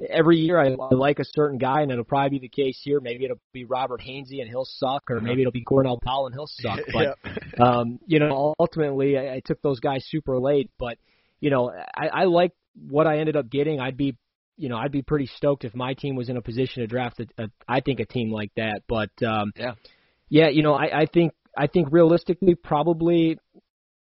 every 0.08 0.38
year 0.38 0.58
I, 0.58 0.68
I 0.70 0.94
like 0.94 1.18
a 1.18 1.24
certain 1.24 1.58
guy, 1.58 1.82
and 1.82 1.92
it'll 1.92 2.04
probably 2.04 2.38
be 2.38 2.48
the 2.48 2.48
case 2.48 2.80
here. 2.82 3.00
Maybe 3.00 3.26
it'll 3.26 3.40
be 3.52 3.64
Robert 3.64 4.00
Hainsey 4.00 4.40
and 4.40 4.48
he'll 4.48 4.64
suck, 4.64 5.10
or 5.10 5.20
maybe 5.20 5.42
it'll 5.42 5.52
be 5.52 5.62
Cornell 5.62 6.00
Powell 6.02 6.24
and 6.24 6.34
he'll 6.34 6.46
suck. 6.50 6.80
But 6.90 7.18
um, 7.62 7.98
you 8.06 8.18
know, 8.18 8.54
ultimately 8.58 9.18
I, 9.18 9.34
I 9.34 9.42
took 9.44 9.60
those 9.60 9.80
guys 9.80 10.06
super 10.08 10.38
late. 10.38 10.70
But 10.78 10.96
you 11.40 11.50
know, 11.50 11.70
I, 11.70 12.08
I 12.08 12.24
like 12.24 12.52
what 12.88 13.06
I 13.06 13.18
ended 13.18 13.36
up 13.36 13.50
getting. 13.50 13.78
I'd 13.78 13.98
be 13.98 14.16
you 14.56 14.68
know, 14.68 14.76
I'd 14.76 14.92
be 14.92 15.02
pretty 15.02 15.26
stoked 15.26 15.64
if 15.64 15.74
my 15.74 15.94
team 15.94 16.14
was 16.14 16.28
in 16.28 16.36
a 16.36 16.42
position 16.42 16.82
to 16.82 16.86
draft 16.86 17.20
a, 17.20 17.44
a 17.44 17.48
I 17.68 17.80
think 17.80 18.00
a 18.00 18.06
team 18.06 18.30
like 18.30 18.52
that. 18.56 18.82
But 18.88 19.10
um 19.26 19.52
yeah. 19.56 19.72
Yeah, 20.28 20.48
you 20.48 20.62
know, 20.62 20.72
I, 20.72 21.02
I 21.02 21.06
think 21.06 21.32
I 21.56 21.66
think 21.66 21.88
realistically 21.90 22.54
probably 22.54 23.38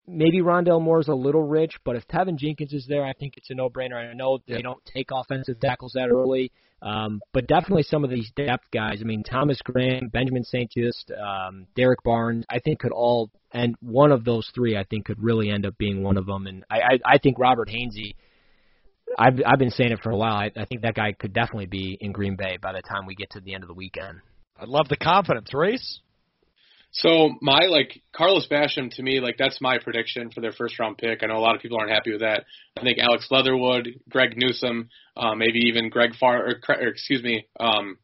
maybe 0.06 0.40
Rondale 0.40 0.82
Moore's 0.82 1.08
a 1.08 1.14
little 1.14 1.42
rich, 1.42 1.76
but 1.84 1.96
if 1.96 2.06
Teven 2.06 2.36
Jenkins 2.36 2.72
is 2.72 2.86
there, 2.86 3.04
I 3.04 3.12
think 3.12 3.34
it's 3.36 3.50
a 3.50 3.54
no-brainer. 3.54 3.94
I 3.94 4.12
know 4.14 4.38
yeah. 4.46 4.56
they 4.56 4.62
don't 4.62 4.82
take 4.84 5.08
offensive 5.10 5.60
tackles 5.60 5.92
that 5.94 6.08
early, 6.10 6.50
um, 6.82 7.20
but 7.32 7.46
definitely 7.46 7.82
some 7.82 8.04
of 8.04 8.10
these 8.10 8.30
depth 8.36 8.70
guys. 8.70 8.98
I 9.00 9.04
mean, 9.04 9.22
Thomas 9.22 9.60
Graham, 9.62 10.08
Benjamin 10.08 10.44
St-Juste, 10.44 11.12
um, 11.12 11.66
Derrick 11.76 12.02
Barnes, 12.04 12.44
I 12.50 12.58
think 12.58 12.80
could 12.80 12.92
all 12.92 13.30
and 13.52 13.74
one 13.80 14.12
of 14.12 14.24
those 14.24 14.50
three, 14.54 14.76
I 14.76 14.84
think 14.84 15.06
could 15.06 15.22
really 15.22 15.50
end 15.50 15.64
up 15.64 15.78
being 15.78 16.02
one 16.02 16.18
of 16.18 16.26
them. 16.26 16.46
And 16.46 16.64
I, 16.70 16.80
I, 16.80 16.98
I 17.14 17.18
think 17.18 17.38
Robert 17.38 17.68
Hainsey– 17.68 18.16
I've 19.18 19.40
I've 19.44 19.58
been 19.58 19.70
saying 19.70 19.92
it 19.92 20.00
for 20.02 20.10
a 20.10 20.16
while. 20.16 20.36
I, 20.36 20.52
I 20.56 20.64
think 20.64 20.82
that 20.82 20.94
guy 20.94 21.12
could 21.12 21.32
definitely 21.32 21.66
be 21.66 21.98
in 22.00 22.12
Green 22.12 22.36
Bay 22.36 22.56
by 22.60 22.72
the 22.72 22.82
time 22.82 23.04
we 23.06 23.14
get 23.14 23.30
to 23.30 23.40
the 23.40 23.54
end 23.54 23.64
of 23.64 23.68
the 23.68 23.74
weekend. 23.74 24.20
I 24.58 24.64
love 24.64 24.88
the 24.88 24.96
confidence, 24.96 25.50
Riese. 25.52 26.00
So 26.90 27.34
my 27.42 27.66
like 27.66 28.00
Carlos 28.16 28.48
Basham 28.48 28.94
to 28.94 29.02
me 29.02 29.20
like 29.20 29.36
that's 29.38 29.60
my 29.60 29.78
prediction 29.78 30.30
for 30.30 30.40
their 30.40 30.52
first 30.52 30.78
round 30.78 30.98
pick. 30.98 31.22
I 31.22 31.26
know 31.26 31.36
a 31.36 31.40
lot 31.40 31.54
of 31.54 31.60
people 31.60 31.78
aren't 31.78 31.92
happy 31.92 32.12
with 32.12 32.20
that. 32.20 32.44
I 32.78 32.82
think 32.82 32.98
Alex 32.98 33.26
Leatherwood, 33.30 33.88
Greg 34.08 34.34
Newsome, 34.36 34.88
uh, 35.16 35.34
maybe 35.34 35.60
even 35.66 35.90
Greg 35.90 36.14
Far 36.18 36.46
or, 36.46 36.54
or 36.68 36.88
excuse 36.88 37.22
me, 37.22 37.46
um, 37.60 37.98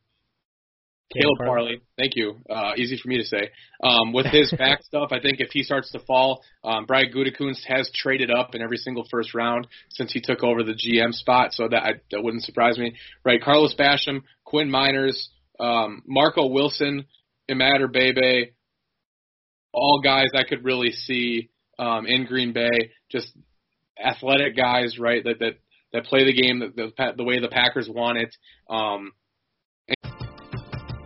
Caleb 1.13 1.39
Farley, 1.39 1.81
thank 1.99 2.17
you. 2.17 2.37
Uh, 2.51 2.73
easy 2.77 2.99
for 3.01 3.09
me 3.09 3.19
to 3.19 3.25
say. 3.25 3.51
Um, 3.83 4.13
with 4.13 4.27
his 4.27 4.53
back 4.59 4.83
stuff, 4.83 5.11
I 5.13 5.21
think 5.21 5.39
if 5.39 5.51
he 5.53 5.63
starts 5.63 5.91
to 5.93 6.01
fall, 6.01 6.43
um, 6.65 6.87
Brian 6.87 7.13
Gutekunst 7.13 7.65
has 7.67 7.91
traded 7.95 8.31
up 8.31 8.55
in 8.55 8.63
every 8.63 8.79
single 8.79 9.05
first 9.11 9.35
round 9.35 9.67
since 9.91 10.13
he 10.13 10.21
took 10.21 10.43
over 10.43 10.63
the 10.63 10.73
GM 10.73 11.13
spot, 11.13 11.53
so 11.53 11.69
that 11.69 11.83
I, 11.83 11.93
that 12.11 12.23
wouldn't 12.23 12.43
surprise 12.43 12.79
me. 12.79 12.95
Right, 13.25 13.41
Carlos 13.41 13.75
Basham, 13.79 14.23
Quinn 14.45 14.71
Meinerz, 14.71 15.29
um, 15.61 16.03
Marco 16.07 16.47
Wilson, 16.47 17.05
Imad 17.51 17.93
Bebe, 17.93 18.53
all 19.73 20.01
guys 20.03 20.29
I 20.35 20.45
could 20.45 20.65
really 20.65 20.93
see 20.93 21.51
um, 21.79 22.07
in 22.07 22.27
Green 22.27 22.53
Bay, 22.53 22.93
just 23.11 23.29
athletic 24.03 24.57
guys, 24.57 24.99
right? 24.99 25.23
That 25.23 25.39
that 25.41 25.59
that 25.93 26.05
play 26.05 26.25
the 26.25 26.33
game 26.33 26.59
the, 26.59 26.91
the, 26.97 27.13
the 27.17 27.25
way 27.25 27.41
the 27.41 27.49
Packers 27.49 27.89
want 27.89 28.19
it. 28.19 28.35
Um, 28.69 29.13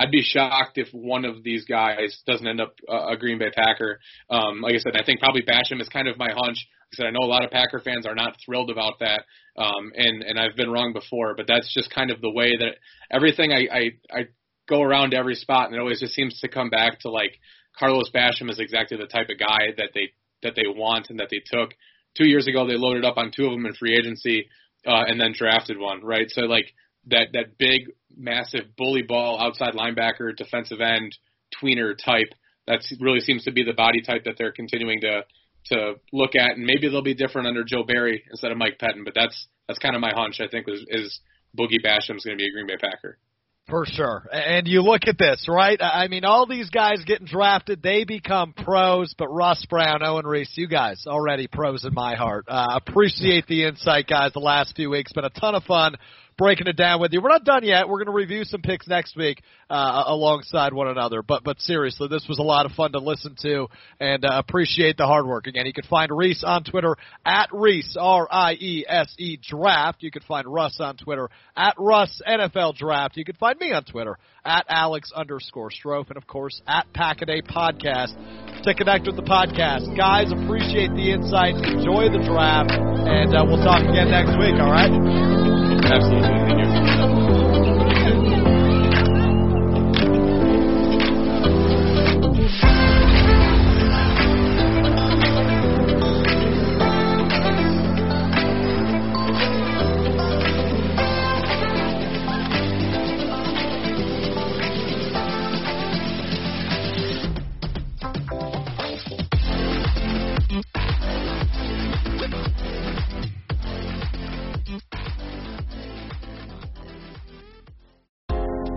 I'd 0.00 0.10
be 0.10 0.22
shocked 0.22 0.78
if 0.78 0.88
one 0.92 1.26
of 1.26 1.44
these 1.44 1.66
guys 1.66 2.22
doesn't 2.26 2.46
end 2.46 2.58
up 2.58 2.74
a 2.88 3.18
Green 3.18 3.38
Bay 3.38 3.50
Packer. 3.54 4.00
Um, 4.30 4.62
like 4.62 4.74
I 4.74 4.78
said, 4.78 4.96
I 4.96 5.04
think 5.04 5.20
probably 5.20 5.42
Basham 5.42 5.78
is 5.78 5.90
kind 5.90 6.08
of 6.08 6.16
my 6.16 6.30
hunch. 6.30 6.56
Like 6.56 6.94
I 6.94 6.96
said 6.96 7.06
I 7.06 7.10
know 7.10 7.22
a 7.22 7.28
lot 7.28 7.44
of 7.44 7.50
Packer 7.50 7.80
fans 7.80 8.06
are 8.06 8.14
not 8.14 8.38
thrilled 8.42 8.70
about 8.70 8.94
that, 9.00 9.24
um, 9.58 9.92
and 9.94 10.22
and 10.22 10.40
I've 10.40 10.56
been 10.56 10.70
wrong 10.70 10.94
before, 10.94 11.34
but 11.36 11.46
that's 11.46 11.72
just 11.74 11.94
kind 11.94 12.10
of 12.10 12.22
the 12.22 12.30
way 12.30 12.56
that 12.56 12.76
everything 13.10 13.52
I 13.52 13.68
I, 13.70 13.90
I 14.10 14.28
go 14.70 14.80
around 14.80 15.12
every 15.12 15.34
spot, 15.34 15.66
and 15.66 15.74
it 15.74 15.80
always 15.80 16.00
just 16.00 16.14
seems 16.14 16.40
to 16.40 16.48
come 16.48 16.70
back 16.70 17.00
to 17.00 17.10
like 17.10 17.38
Carlos 17.78 18.10
Basham 18.10 18.48
is 18.48 18.58
exactly 18.58 18.96
the 18.96 19.06
type 19.06 19.28
of 19.28 19.38
guy 19.38 19.74
that 19.76 19.90
they 19.94 20.12
that 20.42 20.54
they 20.56 20.66
want 20.66 21.10
and 21.10 21.20
that 21.20 21.28
they 21.30 21.42
took. 21.44 21.72
Two 22.16 22.26
years 22.26 22.48
ago, 22.48 22.66
they 22.66 22.76
loaded 22.76 23.04
up 23.04 23.18
on 23.18 23.30
two 23.36 23.44
of 23.44 23.52
them 23.52 23.66
in 23.66 23.74
free 23.74 23.94
agency, 23.94 24.48
uh, 24.86 25.04
and 25.06 25.20
then 25.20 25.34
drafted 25.36 25.78
one, 25.78 26.02
right? 26.02 26.30
So 26.30 26.42
like 26.42 26.72
that 27.06 27.28
that 27.32 27.58
big, 27.58 27.92
massive 28.16 28.76
bully 28.76 29.02
ball 29.02 29.40
outside 29.40 29.74
linebacker, 29.74 30.36
defensive 30.36 30.80
end, 30.80 31.16
tweener 31.62 31.94
type. 31.96 32.28
That 32.66 32.80
really 33.00 33.20
seems 33.20 33.44
to 33.44 33.52
be 33.52 33.64
the 33.64 33.72
body 33.72 34.02
type 34.02 34.24
that 34.24 34.34
they're 34.38 34.52
continuing 34.52 35.00
to 35.02 35.22
to 35.66 35.94
look 36.12 36.36
at, 36.36 36.56
and 36.56 36.64
maybe 36.64 36.88
they'll 36.88 37.02
be 37.02 37.14
different 37.14 37.48
under 37.48 37.64
Joe 37.64 37.82
Barry 37.84 38.22
instead 38.30 38.50
of 38.50 38.58
Mike 38.58 38.78
Pettine. 38.80 39.04
But 39.04 39.14
that's 39.14 39.48
that's 39.66 39.78
kind 39.78 39.94
of 39.94 40.00
my 40.00 40.12
hunch. 40.14 40.40
I 40.40 40.48
think 40.48 40.66
is, 40.68 40.84
is 40.88 41.20
Boogie 41.58 41.82
Basham's 41.82 42.24
going 42.24 42.38
to 42.38 42.42
be 42.42 42.48
a 42.48 42.52
Green 42.52 42.66
Bay 42.66 42.76
Packer. 42.76 43.18
For 43.68 43.86
sure. 43.86 44.26
And 44.32 44.66
you 44.66 44.82
look 44.82 45.02
at 45.06 45.16
this, 45.16 45.46
right? 45.48 45.80
I 45.80 46.08
mean, 46.08 46.24
all 46.24 46.44
these 46.44 46.70
guys 46.70 47.04
getting 47.06 47.26
drafted, 47.26 47.80
they 47.80 48.04
become 48.04 48.52
pros, 48.52 49.14
but 49.16 49.28
Russ 49.28 49.64
Brown, 49.70 50.02
Owen 50.02 50.24
Riese, 50.24 50.56
you 50.56 50.66
guys 50.66 51.04
already 51.06 51.46
pros 51.46 51.84
in 51.84 51.94
my 51.94 52.16
heart. 52.16 52.46
Uh, 52.48 52.80
appreciate 52.84 53.46
the 53.46 53.66
insight, 53.66 54.08
guys, 54.08 54.32
the 54.32 54.40
last 54.40 54.74
few 54.74 54.90
weeks. 54.90 55.12
Been 55.12 55.24
a 55.24 55.30
ton 55.30 55.54
of 55.54 55.62
fun 55.64 55.94
breaking 56.40 56.66
it 56.68 56.76
down 56.76 57.02
with 57.02 57.12
you. 57.12 57.20
We're 57.20 57.28
not 57.28 57.44
done 57.44 57.64
yet. 57.64 57.86
We're 57.86 57.98
going 57.98 58.06
to 58.06 58.12
review 58.12 58.44
some 58.44 58.62
picks 58.62 58.88
next 58.88 59.14
week 59.14 59.42
uh, 59.68 60.04
alongside 60.06 60.72
one 60.72 60.88
another. 60.88 61.20
But 61.20 61.44
but 61.44 61.60
seriously, 61.60 62.08
this 62.08 62.24
was 62.30 62.38
a 62.38 62.42
lot 62.42 62.64
of 62.64 62.72
fun 62.72 62.92
to 62.92 62.98
listen 62.98 63.36
to, 63.42 63.66
and 64.00 64.24
uh, 64.24 64.42
appreciate 64.46 64.96
the 64.96 65.06
hard 65.06 65.26
work. 65.26 65.46
Again, 65.46 65.66
you 65.66 65.74
can 65.74 65.84
find 65.84 66.10
Riese 66.10 66.42
on 66.42 66.64
Twitter 66.64 66.96
at 67.26 67.50
Riese 67.52 67.94
R 68.00 68.26
I 68.30 68.54
E 68.54 68.86
S 68.88 69.14
E 69.18 69.36
Draft. 69.36 70.02
You 70.02 70.10
can 70.10 70.22
find 70.22 70.46
Russ 70.46 70.78
on 70.80 70.96
Twitter 70.96 71.28
at 71.54 71.74
Russ 71.78 72.22
NFL 72.26 72.76
Draft. 72.76 73.18
You 73.18 73.26
can 73.26 73.36
find 73.36 73.58
me 73.60 73.72
on 73.72 73.84
Twitter 73.84 74.16
at 74.42 74.64
Alex 74.70 75.12
underscore 75.14 75.68
Strofe, 75.68 76.08
and 76.08 76.16
of 76.16 76.26
course 76.26 76.62
at 76.66 76.86
Packaday 76.94 77.46
Podcast 77.46 78.14
to 78.64 78.74
connect 78.74 79.06
with 79.06 79.16
the 79.16 79.22
podcast. 79.22 79.94
Guys, 79.94 80.32
appreciate 80.32 80.88
the 80.94 81.12
insight. 81.12 81.54
Enjoy 81.56 82.08
the 82.08 82.24
draft, 82.26 82.70
and 82.72 83.36
uh, 83.36 83.44
we'll 83.46 83.62
talk 83.62 83.82
again 83.82 84.10
next 84.10 84.38
week. 84.38 84.54
All 84.58 84.72
right. 84.72 85.39
Absolutely. 85.92 87.39